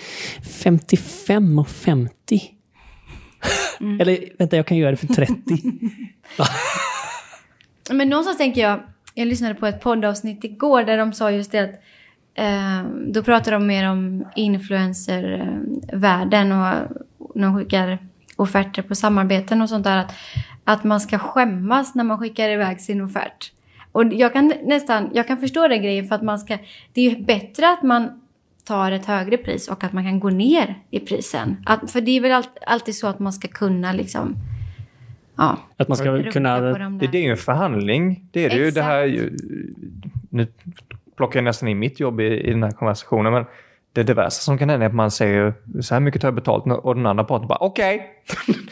55,50. 0.42 2.40
Eller 4.00 4.18
vänta, 4.38 4.56
jag 4.56 4.66
kan 4.66 4.76
göra 4.76 4.90
det 4.90 4.96
för 4.96 5.06
30. 5.06 5.34
Men 7.90 8.08
någonstans 8.08 8.38
tänker 8.38 8.60
jag, 8.60 8.80
jag 9.14 9.28
lyssnade 9.28 9.54
på 9.54 9.66
ett 9.66 9.80
poddavsnitt 9.80 10.44
igår 10.44 10.82
där 10.82 10.98
de 10.98 11.12
sa 11.12 11.30
just 11.30 11.52
det 11.52 11.58
att 11.58 11.74
eh, 12.34 12.82
då 13.06 13.22
pratar 13.22 13.52
de 13.52 13.66
mer 13.66 13.90
om 13.90 14.24
influencervärlden 14.36 16.52
och 16.52 16.74
när 17.34 17.48
de 17.48 17.58
skickar 17.58 17.98
offerter 18.36 18.82
på 18.82 18.94
samarbeten 18.94 19.62
och 19.62 19.68
sånt 19.68 19.84
där. 19.84 19.96
Att, 19.96 20.12
att 20.64 20.84
man 20.84 21.00
ska 21.00 21.18
skämmas 21.18 21.94
när 21.94 22.04
man 22.04 22.18
skickar 22.18 22.48
iväg 22.48 22.80
sin 22.80 23.00
offert. 23.00 23.52
Och 23.92 24.14
jag 24.14 24.32
kan 24.32 24.52
nästan, 24.64 25.10
jag 25.14 25.26
kan 25.26 25.38
förstå 25.38 25.68
den 25.68 25.82
grejen 25.82 26.08
för 26.08 26.14
att 26.14 26.22
man 26.22 26.38
ska, 26.38 26.58
det 26.92 27.00
är 27.00 27.10
ju 27.10 27.24
bättre 27.24 27.72
att 27.72 27.82
man 27.82 28.20
tar 28.64 28.92
ett 28.92 29.06
högre 29.06 29.36
pris 29.36 29.68
och 29.68 29.84
att 29.84 29.92
man 29.92 30.04
kan 30.04 30.20
gå 30.20 30.30
ner 30.30 30.74
i 30.90 31.00
prisen. 31.00 31.56
Att, 31.66 31.90
för 31.90 32.00
det 32.00 32.10
är 32.16 32.20
väl 32.20 32.32
allt, 32.32 32.50
alltid 32.66 32.96
så 32.96 33.06
att 33.06 33.18
man 33.18 33.32
ska 33.32 33.48
kunna 33.48 33.92
liksom, 33.92 34.36
ja, 35.36 35.58
Att 35.76 35.88
man 35.88 35.96
ska 35.96 36.22
kunna... 36.22 36.60
de 36.60 36.98
Det, 36.98 37.06
det 37.06 37.18
är 37.18 37.22
ju 37.22 37.30
en 37.30 37.36
förhandling. 37.36 38.28
Det 38.32 38.44
är 38.44 38.50
det 38.50 38.56
ju. 38.56 38.70
Det 38.70 38.82
här, 38.82 39.30
nu 40.30 40.46
plockar 41.16 41.38
jag 41.38 41.44
nästan 41.44 41.68
in 41.68 41.78
mitt 41.78 42.00
jobb 42.00 42.20
i, 42.20 42.24
i 42.24 42.50
den 42.50 42.62
här 42.62 42.70
konversationen, 42.70 43.32
men 43.32 43.44
det, 43.92 44.02
det 44.02 44.14
värsta 44.14 44.40
som 44.42 44.58
kan 44.58 44.68
hända 44.70 44.86
är 44.86 44.88
att 44.88 44.94
man 44.94 45.10
säger 45.10 45.54
så 45.80 45.94
här 45.94 46.00
mycket 46.00 46.20
tar 46.20 46.28
jag 46.28 46.34
betalt 46.34 46.64
och 46.66 46.94
den 46.94 47.06
andra 47.06 47.24
parten 47.24 47.48
bara 47.48 47.58
okej. 47.60 48.06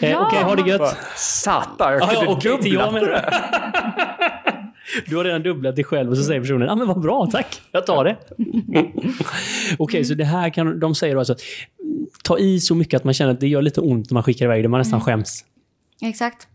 Eh, 0.01 0.11
Ja. 0.11 0.27
Okej, 0.27 0.43
ha 0.43 0.57
det 0.57 0.71
gött. 0.71 0.97
Satan, 1.17 1.93
jag 1.93 2.03
Ja, 2.03 2.09
ja, 2.13 2.41
kunde 2.41 2.63
till 2.63 2.75
jag 2.75 2.93
dubblat 2.93 2.93
med 2.93 3.03
det. 3.03 4.48
Du 5.07 5.17
har 5.17 5.25
redan 5.25 5.43
dubblat 5.43 5.77
dig 5.77 5.85
själv 5.85 6.11
och 6.11 6.17
så 6.17 6.23
säger 6.23 6.41
personen 6.41 6.69
ja 6.69 6.75
men 6.75 6.89
vad 6.89 7.01
bra, 7.01 7.29
tack, 7.33 7.63
jag 7.73 7.87
tar 7.87 8.05
det. 8.05 8.17
Okej, 9.79 10.05
så 10.05 10.15
det 10.15 10.25
här 10.25 10.51
kan 10.51 10.81
de 10.81 10.95
säger 10.95 11.15
då 11.15 11.19
alltså 11.19 11.37
ta 12.23 12.39
i 12.39 12.61
så 12.61 12.75
mycket 12.75 12.99
att 12.99 13.05
man 13.05 13.15
känner 13.15 13.33
att 13.33 13.41
det 13.41 13.49
gör 13.49 13.63
lite 13.63 13.81
ont 13.81 14.11
när 14.11 14.15
man 14.15 14.23
skickar 14.23 14.45
iväg 14.45 14.65
det, 14.65 14.69
man 14.69 14.79
nästan 14.79 15.01
skäms. 15.01 15.45
Exakt. 16.03 16.49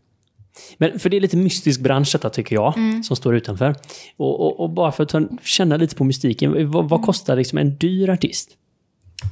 Men 0.78 1.00
för 1.00 1.10
det 1.10 1.18
är 1.18 1.22
lite 1.22 1.38
mystisk 1.38 1.82
bransch 1.82 2.10
detta 2.14 2.30
tycker 2.30 2.56
jag, 2.56 2.74
som 3.06 3.16
står 3.16 3.36
utanför. 3.36 3.76
Och, 4.18 4.40
och, 4.40 4.60
och 4.60 4.70
bara 4.70 4.92
för 4.92 5.04
att 5.04 5.44
känna 5.44 5.78
lite 5.78 5.96
på 5.96 6.04
mystiken, 6.04 6.72
vad, 6.72 6.90
vad 6.90 7.02
kostar 7.02 7.36
liksom 7.36 7.58
en 7.58 7.78
dyr 7.78 8.10
artist? 8.10 8.58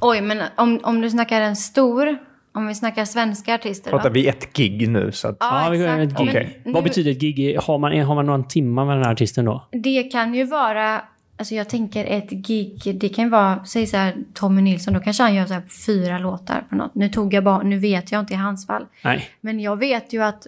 Oj, 0.00 0.20
men 0.20 0.42
om, 0.56 0.80
om 0.82 1.00
du 1.00 1.10
snackar 1.10 1.40
en 1.40 1.56
stor, 1.56 2.18
om 2.54 2.66
vi 2.66 2.74
snackar 2.74 3.04
svenska 3.04 3.54
artister 3.54 3.90
Pratar 3.90 4.08
då? 4.08 4.14
vi 4.14 4.28
ett 4.28 4.52
gig 4.52 4.88
nu 4.88 5.12
så 5.12 5.28
att... 5.28 5.36
Ja, 5.40 5.68
vi 5.72 5.78
går 5.78 5.88
ett 5.88 6.18
gig. 6.18 6.28
Okej. 6.28 6.60
Men 6.64 6.72
Vad 6.72 6.82
nu- 6.82 6.88
betyder 6.88 7.10
ett 7.10 7.18
gig? 7.18 7.58
Har 7.58 7.78
man, 7.78 8.00
har 8.00 8.14
man 8.14 8.26
någon 8.26 8.48
timma 8.48 8.84
med 8.84 8.96
den 8.96 9.04
här 9.04 9.12
artisten 9.12 9.44
då? 9.44 9.66
Det 9.70 10.02
kan 10.02 10.34
ju 10.34 10.44
vara, 10.44 11.02
alltså 11.36 11.54
jag 11.54 11.68
tänker 11.68 12.04
ett 12.04 12.30
gig, 12.30 12.98
det 13.00 13.08
kan 13.08 13.24
ju 13.24 13.30
vara, 13.30 13.64
säg 13.64 13.86
så 13.86 13.96
här 13.96 14.14
Tommy 14.34 14.62
Nilsson, 14.62 14.94
då 14.94 15.00
kanske 15.00 15.22
han 15.22 15.34
gör 15.34 15.46
så 15.46 15.54
här 15.54 15.62
fyra 15.86 16.18
låtar 16.18 16.64
på 16.68 16.74
något. 16.74 16.94
Nu 16.94 17.08
tog 17.08 17.34
jag 17.34 17.44
bara, 17.44 17.62
nu 17.62 17.78
vet 17.78 18.12
jag 18.12 18.20
inte 18.20 18.32
i 18.34 18.36
hans 18.36 18.66
fall. 18.66 18.86
Nej. 19.04 19.28
Men 19.40 19.60
jag 19.60 19.76
vet 19.78 20.12
ju 20.12 20.22
att, 20.22 20.46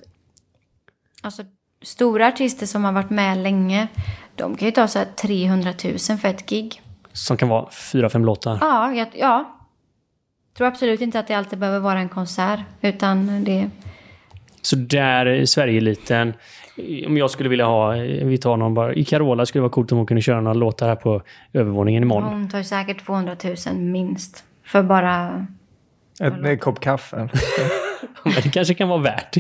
alltså 1.22 1.42
stora 1.82 2.28
artister 2.28 2.66
som 2.66 2.84
har 2.84 2.92
varit 2.92 3.10
med 3.10 3.38
länge, 3.38 3.88
de 4.34 4.56
kan 4.56 4.66
ju 4.66 4.72
ta 4.72 4.88
så 4.88 4.98
här 4.98 5.06
300 5.16 5.72
000 5.84 5.98
för 6.18 6.28
ett 6.28 6.46
gig. 6.46 6.80
Som 7.12 7.36
kan 7.36 7.48
vara 7.48 7.70
fyra, 7.70 8.10
fem 8.10 8.24
låtar. 8.24 8.58
Ja, 8.60 9.06
ja. 9.14 9.53
Tror 10.56 10.66
absolut 10.66 11.00
inte 11.00 11.18
att 11.18 11.26
det 11.26 11.34
alltid 11.34 11.58
behöver 11.58 11.78
vara 11.78 11.98
en 11.98 12.08
konsert, 12.08 12.60
utan 12.80 13.44
det... 13.44 13.70
Så 14.62 14.76
där 14.76 15.26
är 15.26 15.44
Sverigeeliten. 15.44 16.32
Om 17.06 17.16
jag 17.16 17.30
skulle 17.30 17.48
vilja 17.48 17.66
ha, 17.66 17.90
vi 18.24 18.38
tar 18.38 18.56
någon 18.56 18.74
bara, 18.74 18.94
i 18.94 19.04
Carola 19.04 19.46
skulle 19.46 19.60
det 19.60 19.62
vara 19.62 19.72
coolt 19.72 19.92
om 19.92 19.98
hon 19.98 20.06
kunde 20.06 20.22
köra 20.22 20.40
några 20.40 20.54
låtar 20.54 20.88
här 20.88 20.96
på 20.96 21.22
övervåningen 21.52 22.02
imorgon. 22.02 22.32
Hon 22.32 22.48
tar 22.48 22.62
säkert 22.62 23.06
200 23.06 23.36
000 23.66 23.76
minst. 23.76 24.44
För 24.64 24.82
bara... 24.82 25.46
En, 26.20 26.44
en 26.44 26.58
kopp 26.58 26.80
kaffe. 26.80 27.16
Men 28.24 28.34
det 28.42 28.50
kanske 28.52 28.74
kan 28.74 28.88
vara 28.88 29.00
värt. 29.00 29.36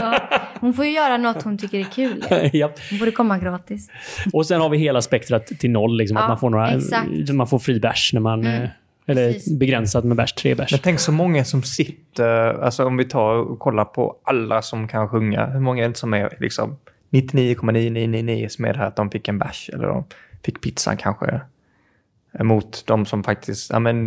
Ja. 0.00 0.28
Hon 0.60 0.74
får 0.74 0.84
ju 0.84 0.90
göra 0.90 1.16
något 1.16 1.42
hon 1.42 1.58
tycker 1.58 1.78
är 1.78 1.84
kul. 1.84 2.24
Japp. 2.52 2.78
Hon 2.90 2.98
borde 2.98 3.10
komma 3.10 3.38
gratis. 3.38 3.90
Och 4.32 4.46
sen 4.46 4.60
har 4.60 4.68
vi 4.68 4.78
hela 4.78 5.02
spektrat 5.02 5.46
till 5.46 5.70
noll. 5.70 5.96
Liksom, 5.96 6.16
Ja, 6.16 6.22
att 6.22 6.28
man 6.28 6.38
får, 6.38 6.50
några, 6.50 6.70
exakt. 6.70 7.32
man 7.32 7.46
får 7.46 7.58
fri 7.58 7.80
bärs 7.80 8.10
när 8.12 8.20
man... 8.20 8.40
Mm, 8.40 8.62
eh, 8.62 8.68
Eller 9.08 9.32
precis. 9.32 9.58
begränsat 9.58 10.04
med 10.04 10.16
bärs, 10.16 10.32
tre 10.32 10.54
bärs. 10.54 10.72
Men 10.72 10.80
tänk 10.80 11.00
så 11.00 11.12
många 11.12 11.44
som 11.44 11.62
sitter, 11.62 12.62
alltså 12.62 12.84
om 12.84 12.96
vi 12.96 13.04
tar 13.04 13.34
och 13.34 13.58
kollar 13.58 13.84
på 13.84 14.16
alla 14.22 14.62
som 14.62 14.88
kan 14.88 15.08
sjunga, 15.08 15.46
hur 15.46 15.60
många 15.60 15.84
är 15.84 15.88
det 15.88 15.96
som 15.96 16.14
är 16.14 16.36
liksom 16.40 16.76
99,9999 17.10 18.48
som 18.48 18.64
är 18.64 18.72
det 18.72 18.78
här 18.78 18.86
att 18.86 18.96
de 18.96 19.10
fick 19.10 19.28
en 19.28 19.38
bärs 19.38 19.70
eller 19.72 19.88
de 19.88 20.04
fick 20.44 20.60
pizzan 20.60 20.96
kanske. 20.96 21.40
Mot 22.40 22.86
de 22.86 23.06
som 23.06 23.24
faktiskt, 23.24 23.70
ja 23.70 23.78
men 23.78 24.04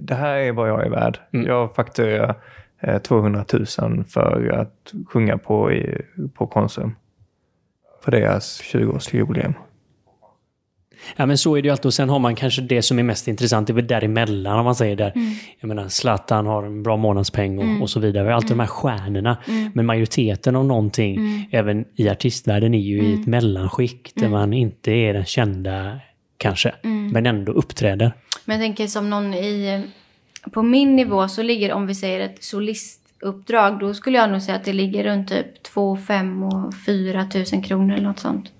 det 0.00 0.14
här 0.14 0.36
är 0.36 0.52
vad 0.52 0.68
jag 0.68 0.86
är 0.86 0.90
värd. 0.90 1.18
Mm. 1.32 1.46
Jag 1.46 1.74
fakturerar 1.74 2.34
eh, 2.80 2.98
200 2.98 3.44
000 3.52 4.04
för 4.04 4.48
att 4.48 4.92
sjunga 5.06 5.38
på, 5.38 5.72
i, 5.72 6.02
på 6.34 6.46
Konsum. 6.46 6.96
För 8.04 8.10
deras 8.10 8.62
20-årsjubileum. 8.62 9.54
Ja, 11.16 11.26
men 11.26 11.38
så 11.38 11.56
är 11.56 11.62
det 11.62 11.66
ju 11.66 11.72
alltid. 11.72 11.86
Och 11.86 11.94
sen 11.94 12.08
har 12.08 12.18
man 12.18 12.34
kanske 12.34 12.62
det 12.62 12.82
som 12.82 12.98
är 12.98 13.02
mest 13.02 13.28
intressant, 13.28 13.66
det 13.66 13.70
är 13.72 13.74
väl 13.74 13.86
däremellan 13.86 14.58
om 14.58 14.64
man 14.64 14.74
säger 14.74 14.96
där. 14.96 15.12
Mm. 15.14 15.32
Jag 15.60 15.68
menar, 15.68 15.88
Zlatan 15.88 16.46
har 16.46 16.62
en 16.62 16.82
bra 16.82 16.96
månadspeng 16.96 17.58
och, 17.58 17.82
och 17.82 17.90
så 17.90 18.00
vidare. 18.00 18.34
Alltid 18.34 18.50
de 18.50 18.60
här 18.60 18.66
stjärnorna. 18.66 19.36
Men 19.74 19.86
majoriteten 19.86 20.56
av 20.56 20.64
någonting, 20.64 21.16
Mm. 21.16 21.42
även 21.50 21.84
i 21.96 22.08
artistvärlden, 22.08 22.74
är 22.74 22.78
ju 22.78 23.02
i 23.02 23.14
ett 23.14 23.26
mellanskikt 23.26 24.14
där 24.14 24.26
Mm. 24.26 24.38
man 24.40 24.52
inte 24.52 24.90
är 24.92 25.14
den 25.14 25.24
kända, 25.24 25.98
kanske, 26.36 26.72
men 27.12 27.26
ändå 27.26 27.52
uppträder. 27.52 28.12
Men 28.44 28.56
jag 28.56 28.64
tänker 28.64 28.86
som 28.86 29.10
någon 29.10 29.34
i... 29.34 29.82
På 30.52 30.62
min 30.62 30.96
nivå 30.96 31.28
så 31.28 31.42
ligger, 31.42 31.72
om 31.72 31.86
vi 31.86 31.94
säger 31.94 32.20
ett 32.20 32.44
solistuppdrag, 32.44 33.78
då 33.80 33.94
skulle 33.94 34.18
jag 34.18 34.30
nog 34.30 34.42
säga 34.42 34.56
att 34.56 34.64
det 34.64 34.72
ligger 34.72 35.04
runt 35.04 35.28
typ 35.28 35.62
2 35.62 35.96
5 35.96 36.42
och 36.42 36.74
4 36.86 37.24
tusen 37.32 37.62
kronor 37.62 37.94
eller 37.94 38.06
något 38.08 38.18
sånt. 38.18 38.52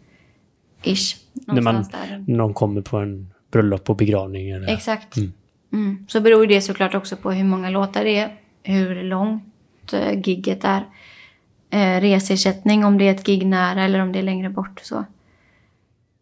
Ish. 0.83 1.17
När 1.33 1.63
man, 1.63 1.75
där. 1.75 2.25
någon 2.27 2.55
kommer 2.55 2.81
på 2.81 2.97
en 2.97 3.33
bröllop 3.51 3.91
och 3.91 3.97
begravning. 3.97 4.51
Eller, 4.51 4.69
Exakt. 4.69 5.17
Mm. 5.73 6.07
Så 6.09 6.21
beror 6.21 6.47
det 6.47 6.61
såklart 6.61 6.95
också 6.95 7.17
på 7.17 7.33
hur 7.33 7.45
många 7.45 7.71
låtar 7.71 8.05
det 8.05 8.19
är, 8.19 8.37
hur 8.63 9.03
långt 9.03 9.93
eh, 9.93 10.21
gigget 10.21 10.65
är. 10.65 10.85
Eh, 11.71 12.01
resersättning, 12.01 12.85
om 12.85 12.99
det 12.99 13.09
är 13.09 13.11
ett 13.15 13.27
gig 13.27 13.47
nära 13.47 13.85
eller 13.85 14.01
om 14.01 14.13
det 14.13 14.19
är 14.19 14.23
längre 14.23 14.51
bort. 14.51 14.81
Så. 14.83 15.05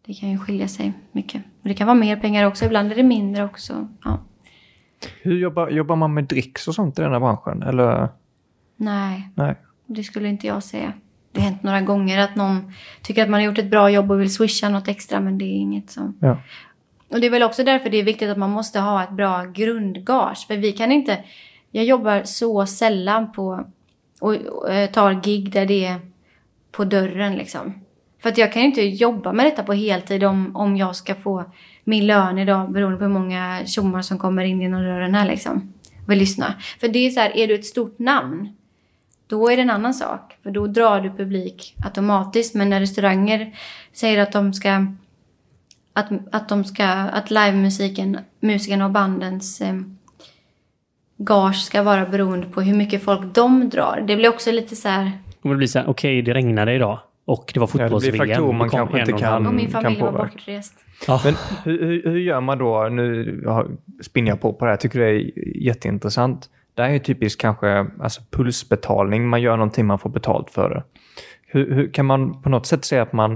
Det 0.05 0.13
kan 0.13 0.29
ju 0.29 0.37
skilja 0.37 0.67
sig 0.67 0.93
mycket. 1.11 1.43
Och 1.61 1.67
det 1.67 1.73
kan 1.73 1.87
vara 1.87 1.97
mer 1.97 2.15
pengar 2.15 2.45
också, 2.45 2.65
ibland 2.65 2.91
är 2.91 2.95
det 2.95 3.03
mindre 3.03 3.43
också. 3.43 3.87
Ja. 4.03 4.19
Hur 5.21 5.37
jobbar, 5.39 5.69
jobbar 5.69 5.95
man 5.95 6.13
med 6.13 6.23
dricks 6.23 6.67
och 6.67 6.75
sånt 6.75 6.99
i 6.99 7.01
den 7.01 7.11
här 7.11 7.19
branschen? 7.19 7.63
Eller? 7.63 8.09
Nej, 8.77 9.29
Nej. 9.35 9.55
det 9.85 10.03
skulle 10.03 10.27
inte 10.27 10.47
jag 10.47 10.63
säga. 10.63 10.93
Det 11.37 11.41
har 11.43 11.49
hänt 11.49 11.63
några 11.63 11.81
gånger 11.81 12.19
att 12.19 12.35
någon 12.35 12.73
tycker 13.01 13.23
att 13.23 13.29
man 13.29 13.39
har 13.39 13.45
gjort 13.45 13.57
ett 13.57 13.69
bra 13.69 13.89
jobb 13.89 14.11
och 14.11 14.21
vill 14.21 14.33
swisha 14.33 14.69
något 14.69 14.87
extra, 14.87 15.19
men 15.19 15.37
det 15.37 15.45
är 15.45 15.55
inget 15.55 15.91
som... 15.91 16.17
Ja. 16.21 16.37
Och 17.09 17.19
det 17.19 17.27
är 17.27 17.31
väl 17.31 17.43
också 17.43 17.63
därför 17.63 17.89
det 17.89 17.97
är 17.97 18.03
viktigt 18.03 18.29
att 18.29 18.37
man 18.37 18.49
måste 18.49 18.79
ha 18.79 19.03
ett 19.03 19.11
bra 19.11 19.43
grundgage. 19.43 20.47
För 20.47 20.57
vi 20.57 20.71
kan 20.71 20.91
inte... 20.91 21.17
Jag 21.71 21.85
jobbar 21.85 22.23
så 22.23 22.65
sällan 22.65 23.31
på... 23.31 23.65
Och, 24.19 24.35
och 24.35 24.73
eh, 24.73 24.89
tar 24.89 25.13
gig 25.13 25.51
där 25.51 25.65
det 25.65 25.85
är 25.85 25.99
på 26.71 26.85
dörren 26.85 27.35
liksom. 27.35 27.73
För 28.21 28.29
att 28.29 28.37
jag 28.37 28.53
kan 28.53 28.61
inte 28.61 28.81
jobba 28.81 29.33
med 29.33 29.45
detta 29.45 29.63
på 29.63 29.73
heltid 29.73 30.23
om, 30.23 30.55
om 30.55 30.77
jag 30.77 30.95
ska 30.95 31.15
få 31.15 31.43
min 31.83 32.07
lön 32.07 32.37
idag 32.37 32.71
beroende 32.71 32.97
på 32.97 33.03
hur 33.03 33.11
många 33.11 33.61
tjommar 33.65 34.01
som 34.01 34.17
kommer 34.17 34.43
in 34.43 34.61
genom 34.61 34.81
dörren 34.81 35.15
här 35.15 35.27
liksom. 35.27 35.73
Vill 36.07 36.19
lyssna. 36.19 36.53
För 36.79 36.87
det 36.87 36.99
är 36.99 37.09
så 37.09 37.19
här, 37.19 37.37
är 37.37 37.47
du 37.47 37.55
ett 37.55 37.65
stort 37.65 37.99
namn 37.99 38.56
då 39.27 39.49
är 39.49 39.55
det 39.55 39.61
en 39.61 39.69
annan 39.69 39.93
sak. 39.93 40.37
För 40.43 40.51
då 40.51 40.67
drar 40.67 41.01
du 41.01 41.09
publik 41.09 41.75
automatiskt. 41.85 42.55
Men 42.55 42.69
när 42.69 42.79
restauranger 42.79 43.55
säger 43.93 44.21
att 44.21 44.31
de 44.31 44.53
ska... 44.53 44.85
Att, 45.93 46.07
att 46.31 46.49
de 46.49 46.63
ska... 46.63 46.85
Att 46.87 47.31
livemusiken, 47.31 48.17
musikerna 48.39 48.85
och 48.85 48.91
bandens 48.91 49.61
eh, 49.61 49.75
gage 51.17 51.55
ska 51.65 51.83
vara 51.83 52.05
beroende 52.05 52.47
på 52.47 52.61
hur 52.61 52.75
mycket 52.75 53.03
folk 53.03 53.35
de 53.35 53.69
drar. 53.69 54.03
Det 54.07 54.15
blir 54.15 54.29
också 54.29 54.51
lite 54.51 54.75
så 54.75 54.87
här... 54.89 55.11
Om 55.41 55.49
det 55.51 55.57
blir 55.57 55.67
så 55.67 55.79
här, 55.79 55.89
okej, 55.89 56.21
det 56.21 56.33
regnade 56.33 56.73
idag 56.73 56.99
och 57.25 57.51
det 57.53 57.59
var 57.59 57.67
Ja, 57.67 57.71
det 57.71 57.77
blir 57.77 57.87
fotbolls-VM. 57.87 58.27
faktorer 58.27 58.53
man 58.53 58.69
kom 58.69 58.77
kanske 58.79 58.99
inte 58.99 59.13
kan- 59.13 59.47
Och 59.47 59.53
min 59.53 59.71
kan 59.71 59.81
familj 59.83 60.01
var 60.01 60.11
påverka. 60.11 60.31
bortrest. 60.33 60.73
Ja. 61.07 61.21
Men 61.23 61.35
hur, 61.63 61.85
hur, 61.85 62.03
hur 62.11 62.17
gör 62.19 62.41
man 62.41 62.57
då? 62.57 62.89
Nu 62.91 63.43
spinner 64.01 64.29
jag 64.31 64.41
på 64.41 64.53
på 64.53 64.65
det 64.65 64.69
här. 64.69 64.73
Jag 64.73 64.79
tycker 64.79 64.99
det 64.99 65.05
är 65.11 65.31
jätteintressant. 65.65 66.49
Det 66.77 66.83
här 66.83 66.89
är 66.89 66.99
typiskt 66.99 67.41
kanske 67.41 67.87
alltså 67.99 68.21
pulsbetalning. 68.31 69.27
Man 69.27 69.41
gör 69.41 69.57
någonting 69.57 69.85
man 69.85 69.99
får 69.99 70.09
betalt 70.09 70.51
för 70.51 70.69
det. 70.69 70.83
Hur, 71.47 71.75
hur 71.75 71.91
kan 71.93 72.05
man 72.05 72.41
på 72.41 72.49
något 72.49 72.65
sätt 72.65 72.85
säga 72.85 73.01
att 73.01 73.13
man 73.13 73.31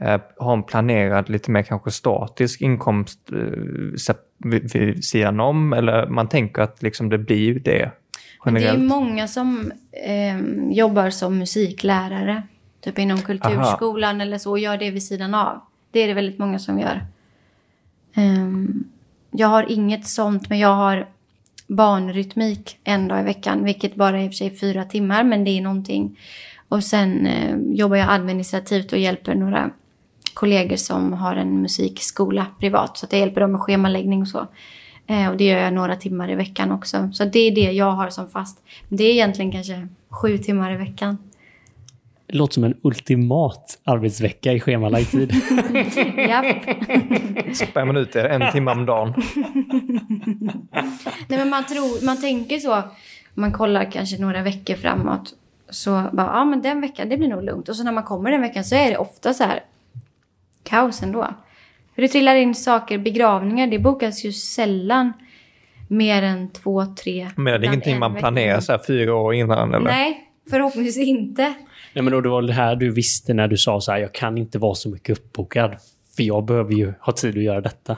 eh, 0.00 0.20
har 0.38 0.52
en 0.52 0.62
planerad, 0.62 1.28
lite 1.28 1.50
mer 1.50 1.62
kanske 1.62 1.90
statisk 1.90 2.60
inkomst 2.60 3.18
eh, 3.32 4.14
vid, 4.38 4.72
vid 4.72 5.04
sidan 5.04 5.40
om? 5.40 5.72
Eller 5.72 6.06
man 6.06 6.28
tänker 6.28 6.62
att 6.62 6.82
liksom 6.82 7.08
det 7.08 7.18
blir 7.18 7.60
det 7.60 7.90
Men 8.44 8.54
det 8.54 8.60
är 8.60 8.62
generellt? 8.62 8.88
många 8.88 9.28
som 9.28 9.72
eh, 10.06 10.38
jobbar 10.70 11.10
som 11.10 11.38
musiklärare. 11.38 12.42
Typ 12.80 12.98
inom 12.98 13.18
kulturskolan 13.18 14.20
eller 14.20 14.38
så. 14.38 14.50
Och 14.50 14.58
gör 14.58 14.76
det 14.76 14.90
vid 14.90 15.02
sidan 15.02 15.34
av. 15.34 15.60
Det 15.90 16.00
är 16.00 16.08
det 16.08 16.14
väldigt 16.14 16.38
många 16.38 16.58
som 16.58 16.78
gör. 16.78 17.06
Ehm, 18.14 18.84
jag 19.30 19.48
har 19.48 19.72
inget 19.72 20.06
sånt, 20.06 20.48
men 20.48 20.58
jag 20.58 20.74
har 20.74 21.06
barnrytmik 21.66 22.78
en 22.84 23.08
dag 23.08 23.20
i 23.20 23.24
veckan. 23.24 23.64
Vilket 23.64 23.94
bara 23.94 24.20
är 24.20 24.24
i 24.24 24.26
och 24.26 24.30
för 24.30 24.36
sig 24.36 24.56
fyra 24.56 24.84
timmar, 24.84 25.24
men 25.24 25.44
det 25.44 25.50
är 25.50 25.62
någonting. 25.62 26.18
Och 26.68 26.84
sen 26.84 27.26
eh, 27.26 27.56
jobbar 27.58 27.96
jag 27.96 28.10
administrativt 28.10 28.92
och 28.92 28.98
hjälper 28.98 29.34
några 29.34 29.70
kollegor 30.34 30.76
som 30.76 31.12
har 31.12 31.36
en 31.36 31.62
musikskola 31.62 32.46
privat. 32.60 32.98
Så 32.98 33.06
att 33.06 33.12
jag 33.12 33.20
hjälper 33.20 33.40
dem 33.40 33.52
med 33.52 33.60
schemaläggning 33.60 34.22
och 34.22 34.28
så. 34.28 34.46
Eh, 35.06 35.28
och 35.28 35.36
det 35.36 35.44
gör 35.44 35.58
jag 35.58 35.72
några 35.72 35.96
timmar 35.96 36.30
i 36.30 36.34
veckan 36.34 36.72
också. 36.72 37.10
Så 37.12 37.24
det 37.24 37.38
är 37.38 37.54
det 37.54 37.72
jag 37.72 37.90
har 37.90 38.10
som 38.10 38.28
fast. 38.28 38.62
Det 38.88 39.04
är 39.04 39.10
egentligen 39.10 39.52
kanske 39.52 39.88
sju 40.10 40.38
timmar 40.38 40.72
i 40.72 40.76
veckan. 40.76 41.18
Det 42.26 42.36
låter 42.36 42.54
som 42.54 42.64
en 42.64 42.74
ultimat 42.82 43.78
arbetsvecka 43.84 44.52
i 44.52 44.60
schemalagd 44.60 45.10
tid. 45.10 45.32
Japp. 46.28 46.46
Spär 47.54 47.84
man 47.84 47.96
ut 47.96 48.12
det 48.12 48.28
en 48.28 48.52
timme 48.52 48.70
om 48.70 48.86
dagen? 48.86 49.14
Nej 51.28 51.38
men 51.38 51.48
man 51.48 51.66
tror, 51.66 52.04
man 52.06 52.20
tänker 52.20 52.58
så. 52.58 52.82
Man 53.34 53.52
kollar 53.52 53.90
kanske 53.90 54.18
några 54.18 54.42
veckor 54.42 54.74
framåt. 54.74 55.34
Så 55.70 55.90
bara, 56.12 56.26
ja 56.26 56.44
men 56.44 56.62
den 56.62 56.80
veckan, 56.80 57.08
det 57.08 57.16
blir 57.16 57.28
nog 57.28 57.44
lugnt. 57.44 57.68
Och 57.68 57.76
så 57.76 57.84
när 57.84 57.92
man 57.92 58.04
kommer 58.04 58.30
den 58.30 58.40
veckan 58.40 58.64
så 58.64 58.74
är 58.74 58.90
det 58.90 58.96
ofta 58.96 59.34
så 59.34 59.44
här 59.44 59.60
kaos 60.62 61.02
ändå. 61.02 61.34
För 61.94 62.02
det 62.02 62.08
trillar 62.08 62.34
in 62.34 62.54
saker, 62.54 62.98
begravningar, 62.98 63.66
det 63.66 63.78
bokas 63.78 64.24
ju 64.24 64.32
sällan 64.32 65.12
mer 65.88 66.22
än 66.22 66.48
två, 66.52 66.86
tre. 66.86 67.28
Men 67.36 67.44
det 67.44 67.66
är 67.66 67.70
ingenting 67.70 67.94
en 67.94 67.98
man 68.00 68.14
planerar 68.14 68.60
så 68.60 68.72
här 68.72 68.80
fyra 68.86 69.14
år 69.14 69.34
innan? 69.34 69.74
Eller? 69.74 69.90
Nej, 69.90 70.28
förhoppningsvis 70.50 71.08
inte. 71.08 71.54
Nej, 71.96 72.02
men 72.02 72.12
då, 72.12 72.20
det 72.20 72.28
var 72.28 72.42
det 72.42 72.52
här 72.52 72.76
du 72.76 72.90
visste 72.90 73.34
när 73.34 73.48
du 73.48 73.56
sa 73.56 73.80
så 73.80 73.92
här, 73.92 73.98
jag 73.98 74.12
kan 74.12 74.38
inte 74.38 74.58
vara 74.58 74.74
så 74.74 74.88
mycket 74.88 75.18
uppbokad. 75.18 75.76
För 76.16 76.22
jag 76.22 76.44
behöver 76.44 76.72
ju 76.72 76.92
ha 77.00 77.12
tid 77.12 77.36
att 77.38 77.42
göra 77.42 77.60
detta. 77.60 77.96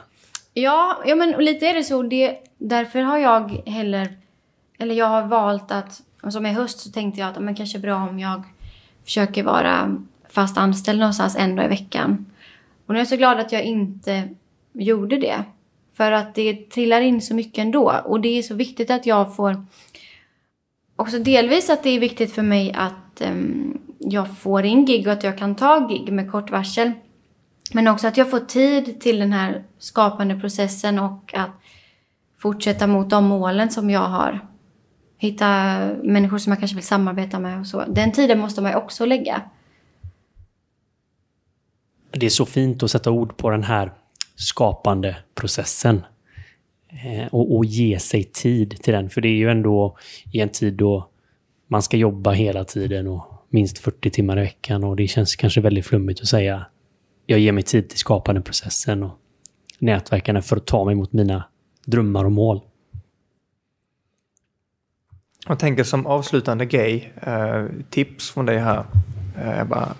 Ja, 0.53 1.03
ja 1.05 1.15
men 1.15 1.31
lite 1.31 1.67
är 1.67 1.73
det 1.73 1.83
så. 1.83 2.03
Det, 2.03 2.37
därför 2.57 2.99
har 2.99 3.17
jag 3.17 3.61
heller... 3.65 4.07
Eller 4.77 4.95
jag 4.95 5.05
har 5.05 5.27
valt 5.27 5.71
att... 5.71 6.01
Alltså, 6.21 6.37
Som 6.37 6.45
i 6.45 6.53
höst 6.53 6.79
så 6.79 6.91
tänkte 6.91 7.19
jag 7.19 7.29
att 7.29 7.43
men 7.43 7.55
kanske 7.55 7.79
bra 7.79 7.95
om 8.09 8.19
jag 8.19 8.43
försöker 9.03 9.43
vara 9.43 9.95
fast 10.29 10.57
anställd 10.57 10.99
någonstans 10.99 11.35
en 11.35 11.55
dag 11.55 11.65
i 11.65 11.69
veckan. 11.69 12.25
Och 12.85 12.93
nu 12.93 12.99
är 12.99 13.01
jag 13.01 13.07
så 13.07 13.17
glad 13.17 13.39
att 13.39 13.51
jag 13.51 13.63
inte 13.63 14.29
gjorde 14.73 15.17
det. 15.17 15.43
För 15.93 16.11
att 16.11 16.35
det 16.35 16.69
trillar 16.69 17.01
in 17.01 17.21
så 17.21 17.35
mycket 17.35 17.61
ändå. 17.61 18.01
Och 18.05 18.21
det 18.21 18.37
är 18.37 18.41
så 18.41 18.55
viktigt 18.55 18.91
att 18.91 19.05
jag 19.05 19.35
får... 19.35 19.65
Också 20.95 21.19
delvis 21.19 21.69
att 21.69 21.83
det 21.83 21.89
är 21.89 21.99
viktigt 21.99 22.33
för 22.33 22.41
mig 22.41 22.73
att 22.73 23.21
um, 23.21 23.79
jag 23.99 24.37
får 24.37 24.65
in 24.65 24.85
gig 24.85 25.07
och 25.07 25.13
att 25.13 25.23
jag 25.23 25.37
kan 25.37 25.55
ta 25.55 25.87
gig 25.87 26.13
med 26.13 26.31
kort 26.31 26.51
varsel. 26.51 26.91
Men 27.73 27.87
också 27.87 28.07
att 28.07 28.17
jag 28.17 28.31
får 28.31 28.39
tid 28.39 29.01
till 29.01 29.19
den 29.19 29.33
här 29.33 29.63
skapande 29.79 30.39
processen 30.39 30.99
och 30.99 31.33
att 31.33 31.51
fortsätta 32.37 32.87
mot 32.87 33.09
de 33.09 33.25
målen 33.25 33.69
som 33.69 33.89
jag 33.89 34.09
har. 34.09 34.47
Hitta 35.17 35.79
människor 36.03 36.37
som 36.37 36.51
jag 36.51 36.59
kanske 36.59 36.75
vill 36.75 36.85
samarbeta 36.85 37.39
med 37.39 37.59
och 37.59 37.67
så. 37.67 37.83
Den 37.87 38.11
tiden 38.11 38.39
måste 38.39 38.61
man 38.61 38.71
ju 38.71 38.77
också 38.77 39.05
lägga. 39.05 39.41
Det 42.11 42.25
är 42.25 42.29
så 42.29 42.45
fint 42.45 42.83
att 42.83 42.91
sätta 42.91 43.11
ord 43.11 43.37
på 43.37 43.49
den 43.49 43.63
här 43.63 43.91
skapande 44.35 45.17
processen. 45.35 46.03
Eh, 46.89 47.27
och, 47.27 47.55
och 47.57 47.65
ge 47.65 47.99
sig 47.99 48.23
tid 48.23 48.81
till 48.81 48.93
den. 48.93 49.09
För 49.09 49.21
det 49.21 49.27
är 49.27 49.35
ju 49.35 49.49
ändå 49.49 49.97
i 50.31 50.39
en 50.39 50.49
tid 50.49 50.73
då 50.73 51.09
man 51.67 51.81
ska 51.81 51.97
jobba 51.97 52.31
hela 52.31 52.63
tiden 52.63 53.07
och 53.07 53.38
minst 53.49 53.77
40 53.77 54.09
timmar 54.09 54.37
i 54.37 54.41
veckan. 54.41 54.83
Och 54.83 54.95
det 54.95 55.07
känns 55.07 55.35
kanske 55.35 55.61
väldigt 55.61 55.85
flummigt 55.85 56.21
att 56.21 56.27
säga 56.27 56.65
jag 57.29 57.39
ger 57.39 57.51
mig 57.51 57.63
tid 57.63 57.89
till 57.89 57.99
skapandeprocessen 57.99 59.03
och 59.03 59.19
nätverkarna 59.79 60.41
för 60.41 60.57
att 60.57 60.65
ta 60.65 60.85
mig 60.85 60.95
mot 60.95 61.13
mina 61.13 61.43
drömmar 61.85 62.25
och 62.25 62.31
mål. 62.31 62.61
Jag 65.47 65.59
tänker 65.59 65.83
som 65.83 66.05
avslutande 66.05 66.65
grej, 66.65 67.13
eh, 67.21 67.65
tips 67.89 68.31
från 68.31 68.45
dig 68.45 68.57
här. 68.57 68.85
Eh, 69.37 69.63
bara, 69.63 69.95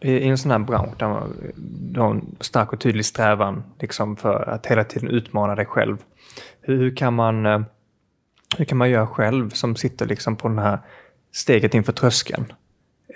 i, 0.00 0.12
I 0.12 0.28
en 0.28 0.38
sån 0.38 0.50
här 0.50 0.58
bransch 0.58 0.98
där 0.98 1.08
man 1.08 1.34
du 1.92 2.00
har 2.00 2.10
en 2.10 2.36
stark 2.40 2.72
och 2.72 2.80
tydlig 2.80 3.04
strävan 3.04 3.62
liksom 3.80 4.16
för 4.16 4.48
att 4.48 4.66
hela 4.66 4.84
tiden 4.84 5.08
utmana 5.08 5.54
dig 5.54 5.66
själv. 5.66 5.96
Hur, 6.60 6.76
hur 6.76 6.96
kan 6.96 7.14
man 7.14 7.46
eh, 7.46 7.60
hur 8.56 8.64
kan 8.64 8.78
man 8.78 8.90
göra 8.90 9.06
själv 9.06 9.50
som 9.50 9.76
sitter 9.76 10.06
liksom 10.06 10.36
på 10.36 10.48
den 10.48 10.58
här 10.58 10.78
steget 11.32 11.74
inför 11.74 11.92
tröskeln? 11.92 12.52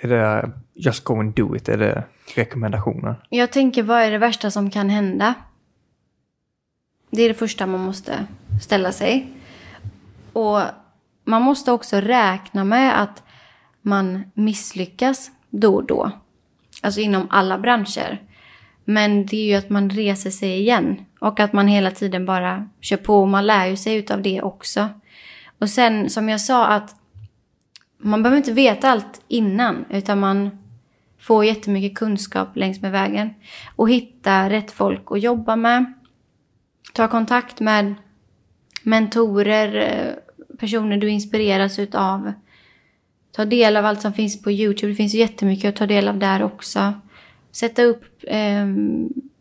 Är 0.03 0.09
det 0.09 0.51
just 0.75 1.05
go 1.05 1.21
and 1.21 1.35
do 1.35 1.57
it? 1.57 1.69
Är 1.69 1.79
det 1.79 2.05
rekommendationer? 2.35 3.27
Jag 3.29 3.53
tänker, 3.53 3.83
vad 3.83 4.03
är 4.03 4.11
det 4.11 4.19
värsta 4.19 4.51
som 4.51 4.71
kan 4.71 4.91
hända? 4.91 5.35
Det 7.11 7.23
är 7.23 7.29
det 7.29 7.35
första 7.35 7.67
man 7.67 7.81
måste 7.81 8.27
ställa 8.63 8.93
sig. 8.93 9.33
Och 10.33 10.61
man 11.25 11.43
måste 11.43 11.73
också 11.73 11.97
räkna 11.97 12.65
med 12.65 13.03
att 13.03 13.23
man 13.83 14.23
misslyckas 14.35 15.31
då 15.51 15.75
och 15.75 15.87
då. 15.87 16.11
Alltså 16.83 17.01
inom 17.01 17.27
alla 17.31 17.59
branscher. 17.59 18.23
Men 18.85 19.27
det 19.27 19.37
är 19.37 19.45
ju 19.45 19.55
att 19.55 19.71
man 19.71 19.91
reser 19.91 20.31
sig 20.31 20.59
igen. 20.59 21.05
Och 21.19 21.41
att 21.41 21.53
man 21.53 21.69
hela 21.69 21.91
tiden 21.91 22.27
bara 22.27 22.69
kör 22.81 22.97
på. 22.97 23.21
Och 23.21 23.29
man 23.29 23.47
lär 23.47 23.67
ju 23.67 23.77
sig 23.77 23.97
utav 23.97 24.23
det 24.23 24.43
också. 24.43 24.89
Och 25.59 25.71
sen 25.71 26.11
som 26.11 26.29
jag 26.29 26.41
sa 26.41 26.67
att 26.67 26.95
man 28.03 28.23
behöver 28.23 28.37
inte 28.37 28.53
veta 28.53 28.91
allt 28.91 29.21
innan. 29.29 29.85
Utan 29.91 30.21
man 30.21 30.51
får 31.19 31.45
jättemycket 31.45 31.99
kunskap 31.99 32.57
längs 32.57 32.81
med 32.81 32.93
vägen. 32.93 33.35
Och 33.77 33.91
hitta 33.91 34.51
rätt 34.51 34.71
folk 34.71 35.03
att 35.11 35.23
jobba 35.23 35.57
med. 35.57 35.93
Ta 36.93 37.09
kontakt 37.09 37.61
med 37.61 37.95
mentorer, 38.83 39.75
eh, 39.75 40.57
personer 40.59 40.97
du 40.97 41.09
inspireras 41.09 41.79
utav. 41.79 42.33
Ta 43.33 43.45
del 43.45 43.77
av 43.77 43.87
allt 43.87 44.01
som 44.01 44.13
finns 44.13 44.43
på 44.43 44.51
YouTube. 44.51 44.93
Det 44.93 44.97
finns 44.97 45.15
jättemycket 45.15 45.69
att 45.69 45.77
ta 45.77 45.87
del 45.87 46.09
av 46.09 46.19
där 46.19 46.43
också. 46.43 46.93
Sätta 47.53 47.83
upp 47.83 48.05
eh, 48.23 48.67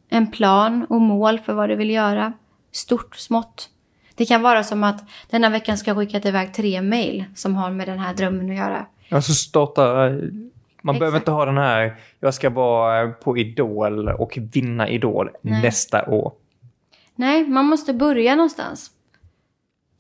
en 0.10 0.32
plan 0.32 0.86
och 0.90 1.02
mål 1.02 1.40
för 1.40 1.54
vad 1.54 1.70
du 1.70 1.76
vill 1.76 1.90
göra. 1.90 2.34
Stort, 2.72 3.16
smått. 3.16 3.70
Det 4.16 4.26
kan 4.26 4.42
vara 4.42 4.64
som 4.64 4.84
att 4.84 5.04
denna 5.30 5.50
veckan 5.50 5.78
ska 5.78 5.90
jag 5.90 5.98
skicka 5.98 6.30
iväg 6.30 6.54
tre 6.54 6.82
mejl 6.82 7.26
som 7.36 7.56
har 7.56 7.72
med 7.72 7.88
den 7.88 8.00
här 8.00 8.14
drömmen 8.14 8.50
att 8.50 8.58
göra. 8.58 8.86
Alltså 9.10 9.34
starta... 9.34 10.10
Man 10.84 10.96
Exakt. 10.96 11.00
behöver 11.00 11.18
inte 11.18 11.32
ha 11.32 11.46
den 11.46 11.58
här, 11.58 11.96
jag 12.20 12.34
ska 12.34 12.50
vara 12.50 13.08
på 13.08 13.38
Idol 13.38 14.08
och 14.08 14.38
vinna 14.54 14.90
Idol 14.90 15.30
Nej. 15.42 15.62
nästa 15.62 16.06
år. 16.06 16.34
Nej, 17.16 17.48
man 17.48 17.66
måste 17.66 17.94
börja 17.94 18.36
någonstans. 18.36 18.92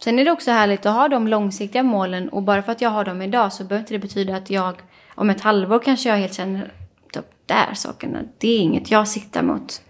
Sen 0.03 0.19
är 0.19 0.25
det 0.25 0.31
också 0.31 0.51
härligt 0.51 0.85
att 0.85 0.95
ha 0.95 1.07
de 1.07 1.27
långsiktiga 1.27 1.83
målen 1.83 2.29
och 2.29 2.43
bara 2.43 2.61
för 2.61 2.71
att 2.71 2.81
jag 2.81 2.89
har 2.89 3.05
dem 3.05 3.21
idag 3.21 3.53
så 3.53 3.63
behöver 3.63 3.83
inte 3.83 3.93
det 3.93 3.99
betyda 3.99 4.35
att 4.35 4.49
jag 4.49 4.75
om 5.15 5.29
ett 5.29 5.41
halvår 5.41 5.79
kanske 5.79 6.09
jag 6.09 6.17
helt 6.17 6.33
känner 6.33 6.71
de 7.13 7.21
där 7.45 7.73
sakerna, 7.73 8.19
det 8.37 8.47
är 8.47 8.59
inget 8.59 8.91
jag 8.91 9.07
siktar 9.07 9.41
mot 9.43 9.81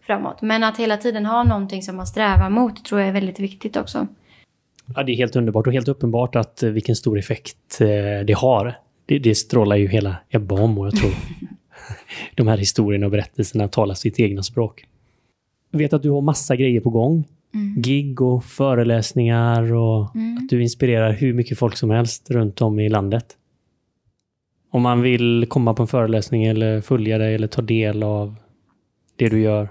framåt. 0.00 0.42
Men 0.42 0.64
att 0.64 0.76
hela 0.76 0.96
tiden 0.96 1.26
ha 1.26 1.44
någonting 1.44 1.82
som 1.82 1.96
man 1.96 2.06
strävar 2.06 2.50
mot 2.50 2.84
tror 2.84 3.00
jag 3.00 3.08
är 3.08 3.12
väldigt 3.12 3.40
viktigt 3.40 3.76
också. 3.76 4.06
Ja, 4.94 5.02
det 5.02 5.12
är 5.12 5.16
helt 5.16 5.36
underbart 5.36 5.66
och 5.66 5.72
helt 5.72 5.88
uppenbart 5.88 6.36
att 6.36 6.62
eh, 6.62 6.70
vilken 6.70 6.96
stor 6.96 7.18
effekt 7.18 7.80
eh, 7.80 7.86
det 8.26 8.36
har. 8.36 8.74
Det, 9.06 9.18
det 9.18 9.34
strålar 9.34 9.76
ju 9.76 9.88
hela 9.88 10.16
Ebba 10.30 10.62
om 10.62 10.78
och 10.78 10.86
jag 10.86 10.96
tror 10.96 11.10
de 12.34 12.48
här 12.48 12.56
historierna 12.56 13.06
och 13.06 13.12
berättelserna 13.12 13.68
talar 13.68 13.94
sitt 13.94 14.20
egna 14.20 14.42
språk. 14.42 14.84
Jag 15.70 15.78
vet 15.78 15.92
att 15.92 16.02
du 16.02 16.10
har 16.10 16.20
massa 16.20 16.56
grejer 16.56 16.80
på 16.80 16.90
gång. 16.90 17.24
Mm. 17.54 17.82
Gig 17.82 18.20
och 18.20 18.44
föreläsningar 18.44 19.72
och 19.72 20.16
mm. 20.16 20.36
att 20.36 20.48
du 20.48 20.62
inspirerar 20.62 21.12
hur 21.12 21.34
mycket 21.34 21.58
folk 21.58 21.76
som 21.76 21.90
helst 21.90 22.30
runt 22.30 22.60
om 22.60 22.80
i 22.80 22.88
landet. 22.88 23.36
Om 24.70 24.82
man 24.82 25.02
vill 25.02 25.46
komma 25.48 25.74
på 25.74 25.82
en 25.82 25.86
föreläsning 25.86 26.44
eller 26.44 26.80
följa 26.80 27.18
dig 27.18 27.34
eller 27.34 27.46
ta 27.46 27.62
del 27.62 28.02
av 28.02 28.34
det 29.16 29.28
du 29.28 29.40
gör, 29.40 29.68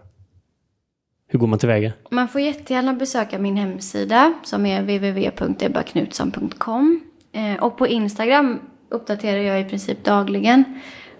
hur 1.31 1.39
går 1.39 1.47
man 1.47 1.59
tillväga? 1.59 1.91
Man 2.11 2.27
får 2.27 2.41
jättegärna 2.41 2.93
besöka 2.93 3.39
min 3.39 3.57
hemsida 3.57 4.33
som 4.43 4.65
är 4.65 4.81
www.ebbaknutsson.com. 4.81 7.01
Eh, 7.31 7.63
och 7.63 7.77
på 7.77 7.87
Instagram 7.87 8.59
uppdaterar 8.89 9.39
jag 9.39 9.61
i 9.61 9.63
princip 9.63 10.03
dagligen. 10.03 10.63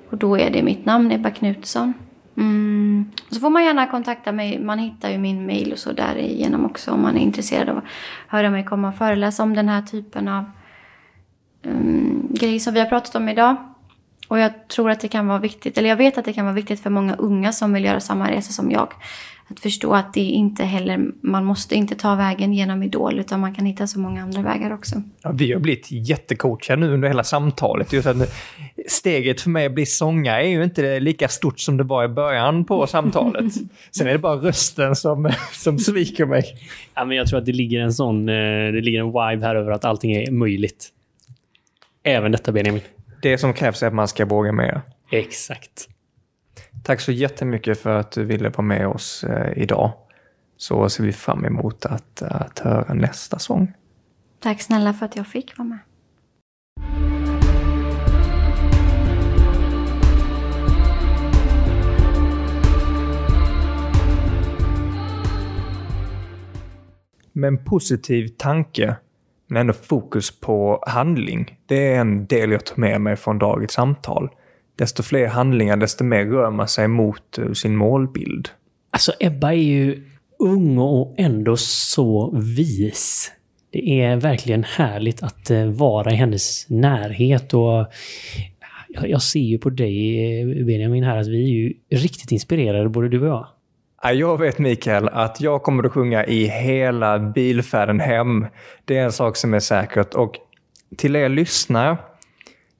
Och 0.10 0.18
då 0.18 0.38
är 0.38 0.49
det 0.49 0.64
mitt 0.64 0.86
namn, 0.86 1.12
Ebba 1.12 1.30
Knutsson. 1.30 1.93
Mm. 2.38 3.12
Så 3.30 3.39
får 3.39 3.49
man 3.49 3.66
gärna 3.66 3.88
kontakta 3.88 4.32
mig. 4.32 4.60
Man 4.60 4.80
hittar 4.80 5.10
ju 5.10 5.18
min 5.18 5.45
mail 5.45 5.72
och 5.72 5.80
så 5.80 5.91
där 5.91 6.18
igenom 6.18 6.66
också 6.66 6.91
om 6.91 7.01
man 7.01 7.18
är 7.18 7.22
intresserad 7.22 7.70
av 7.70 7.78
att 7.78 7.84
höra 8.28 8.49
mig 8.49 8.66
komma 8.66 8.88
och 8.88 8.95
föreläsa 8.95 9.43
om 9.43 9.55
den 9.55 9.70
här 9.70 9.82
typen 9.82 10.28
av 10.28 10.45
um, 11.64 12.28
grejer 12.30 12.60
som 12.60 12.74
vi 12.74 12.80
har 12.80 12.88
pratat 12.88 13.16
om 13.16 13.30
idag. 13.30 13.55
Och 14.30 14.39
jag 14.39 14.67
tror 14.67 14.89
att 14.89 14.99
det 14.99 15.07
kan 15.07 15.27
vara 15.27 15.39
viktigt, 15.39 15.77
eller 15.77 15.89
jag 15.89 15.95
vet 15.95 16.17
att 16.17 16.25
det 16.25 16.34
kan 16.34 16.45
vara 16.45 16.55
viktigt 16.55 16.80
för 16.80 16.89
många 16.89 17.15
unga 17.15 17.51
som 17.51 17.73
vill 17.73 17.86
göra 17.86 17.99
samma 17.99 18.32
resa 18.32 18.51
som 18.51 18.71
jag. 18.71 18.93
Att 19.47 19.59
förstå 19.59 19.93
att 19.93 20.13
det 20.13 20.21
inte 20.21 20.63
heller, 20.63 21.11
man 21.21 21.45
måste 21.45 21.75
inte 21.75 21.95
ta 21.95 22.15
vägen 22.15 22.53
genom 22.53 22.84
Idol 22.84 23.19
utan 23.19 23.39
man 23.39 23.55
kan 23.55 23.65
hitta 23.65 23.88
så 23.88 23.99
många 23.99 24.23
andra 24.23 24.41
vägar 24.41 24.73
också. 24.73 25.01
Ja, 25.21 25.32
vi 25.32 25.53
har 25.53 25.59
blivit 25.59 25.91
jättecoacher 25.91 26.75
nu 26.75 26.93
under 26.93 27.07
hela 27.07 27.23
samtalet. 27.23 27.93
Just 27.93 28.07
att 28.07 28.17
steget 28.88 29.41
för 29.41 29.49
mig 29.49 29.65
att 29.65 29.73
bli 29.73 29.86
sångare 29.86 30.43
är 30.43 30.49
ju 30.49 30.63
inte 30.63 30.99
lika 30.99 31.27
stort 31.27 31.59
som 31.59 31.77
det 31.77 31.84
var 31.84 32.03
i 32.03 32.07
början 32.07 32.65
på 32.65 32.88
samtalet. 32.88 33.53
Sen 33.91 34.07
är 34.07 34.11
det 34.11 34.19
bara 34.19 34.36
rösten 34.36 34.95
som, 34.95 35.32
som 35.53 35.80
sviker 35.80 36.25
mig. 36.25 36.43
Ja, 36.95 37.05
men 37.05 37.17
jag 37.17 37.27
tror 37.27 37.39
att 37.39 37.45
det 37.45 37.53
ligger 37.53 37.80
en 37.80 37.93
sån, 37.93 38.30
eh, 38.30 38.36
det 38.73 38.82
ligger 38.82 38.99
en 38.99 39.07
vibe 39.07 39.47
här 39.47 39.55
över 39.55 39.71
att 39.71 39.86
allting 39.86 40.11
är 40.11 40.32
möjligt. 40.32 40.89
Även 42.03 42.32
detta 42.32 42.51
Benjamin. 42.51 42.82
Det 43.22 43.38
som 43.38 43.53
krävs 43.53 43.84
är 43.84 43.88
att 43.88 43.93
man 43.93 44.07
ska 44.07 44.26
våga 44.26 44.51
mer. 44.51 44.82
Exakt. 45.11 45.88
Tack 46.84 47.01
så 47.01 47.11
jättemycket 47.11 47.80
för 47.80 47.89
att 47.89 48.11
du 48.11 48.26
ville 48.26 48.49
vara 48.49 48.61
med 48.61 48.88
oss 48.88 49.24
eh, 49.24 49.57
idag. 49.57 49.91
Så 50.57 50.89
ser 50.89 51.03
vi 51.03 51.13
fram 51.13 51.45
emot 51.45 51.86
att, 51.86 52.22
att 52.22 52.59
höra 52.59 52.93
nästa 52.93 53.39
sång. 53.39 53.74
Tack 54.39 54.61
snälla 54.61 54.93
för 54.93 55.05
att 55.05 55.15
jag 55.15 55.28
fick 55.28 55.57
vara 55.57 55.67
med. 55.67 55.80
Med 67.32 67.47
en 67.47 67.65
positiv 67.65 68.28
tanke, 68.28 68.95
men 69.49 69.61
ändå 69.61 69.73
fokus 69.73 70.39
på 70.39 70.83
handling. 70.87 71.57
Det 71.65 71.93
är 71.93 71.99
en 71.99 72.25
del 72.25 72.51
jag 72.51 72.65
tar 72.65 72.77
med 72.77 73.01
mig 73.01 73.15
från 73.15 73.39
dagens 73.39 73.71
samtal 73.71 74.29
desto 74.79 75.03
fler 75.03 75.27
handlingar, 75.27 75.77
desto 75.77 76.03
mer 76.03 76.25
rör 76.25 76.51
man 76.51 76.67
sig 76.67 76.87
mot 76.87 77.37
eh, 77.37 77.51
sin 77.51 77.75
målbild. 77.75 78.49
Alltså 78.91 79.11
Ebba 79.19 79.51
är 79.51 79.57
ju 79.57 80.03
ung 80.39 80.77
och 80.77 81.15
ändå 81.17 81.57
så 81.57 82.37
vis. 82.37 83.31
Det 83.71 84.01
är 84.01 84.15
verkligen 84.15 84.63
härligt 84.63 85.23
att 85.23 85.49
eh, 85.49 85.65
vara 85.65 86.11
i 86.11 86.15
hennes 86.15 86.69
närhet 86.69 87.53
och 87.53 87.85
jag 89.03 89.21
ser 89.21 89.39
ju 89.39 89.57
på 89.57 89.69
dig 89.69 90.41
eh, 90.41 90.65
Benjamin 90.65 91.03
här 91.03 91.17
att 91.17 91.27
vi 91.27 91.43
är 91.43 91.47
ju 91.47 91.73
riktigt 91.89 92.31
inspirerade 92.31 92.89
både 92.89 93.09
du 93.09 93.21
och 93.21 93.27
jag. 93.27 93.47
Jag 94.03 94.39
vet 94.39 94.59
Mikael 94.59 95.09
att 95.09 95.41
jag 95.41 95.63
kommer 95.63 95.83
att 95.83 95.91
sjunga 95.91 96.25
i 96.25 96.47
hela 96.47 97.19
bilfärden 97.19 97.99
hem. 97.99 98.47
Det 98.85 98.97
är 98.97 99.03
en 99.03 99.11
sak 99.11 99.35
som 99.35 99.53
är 99.53 99.59
säkert 99.59 100.13
och 100.13 100.35
till 100.97 101.15
er 101.15 101.29
lyssnare 101.29 101.97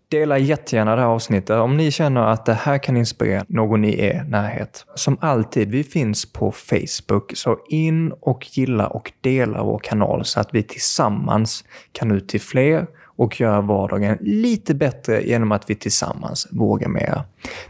Dela 0.10 0.38
jättegärna 0.38 0.96
det 0.96 1.02
här 1.02 1.08
avsnittet 1.08 1.58
om 1.58 1.78
ni 1.78 1.92
känner 1.92 2.22
att 2.22 2.46
det 2.46 2.54
här 2.54 2.78
kan 2.78 2.98
inspirera 2.98 3.46
någon 3.48 3.86
i 3.86 4.00
er 4.00 4.24
närhet. 4.28 4.86
Som 4.96 5.18
alltid, 5.22 5.72
vi 5.72 5.84
finns 5.84 6.34
på 6.34 6.52
Facebook, 6.52 7.32
så 7.36 7.58
in 7.70 8.12
och 8.12 8.48
gilla 8.58 8.88
och 8.88 9.12
dela 9.22 9.64
vår 9.64 9.80
kanal 9.80 10.26
så 10.26 10.40
att 10.40 10.50
vi 10.54 10.64
tillsammans 10.64 11.64
kan 11.92 12.08
nå 12.08 12.16
ut 12.16 12.30
till 12.30 12.42
fler 12.42 12.88
och 13.06 13.42
göra 13.42 13.62
vardagen 13.62 14.18
lite 14.22 14.76
bättre 14.76 15.22
genom 15.22 15.52
att 15.52 15.70
vi 15.70 15.76
tillsammans 15.76 16.48
vågar 16.52 16.90
mera. 16.90 17.24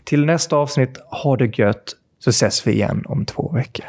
Till 0.04 0.26
nästa 0.26 0.56
avsnitt, 0.56 0.98
ha 1.24 1.36
det 1.36 1.58
gött, 1.58 1.94
så 2.20 2.32
ses 2.32 2.68
vi 2.68 2.72
igen 2.72 3.04
om 3.06 3.26
två 3.26 3.52
veckor. 3.54 3.86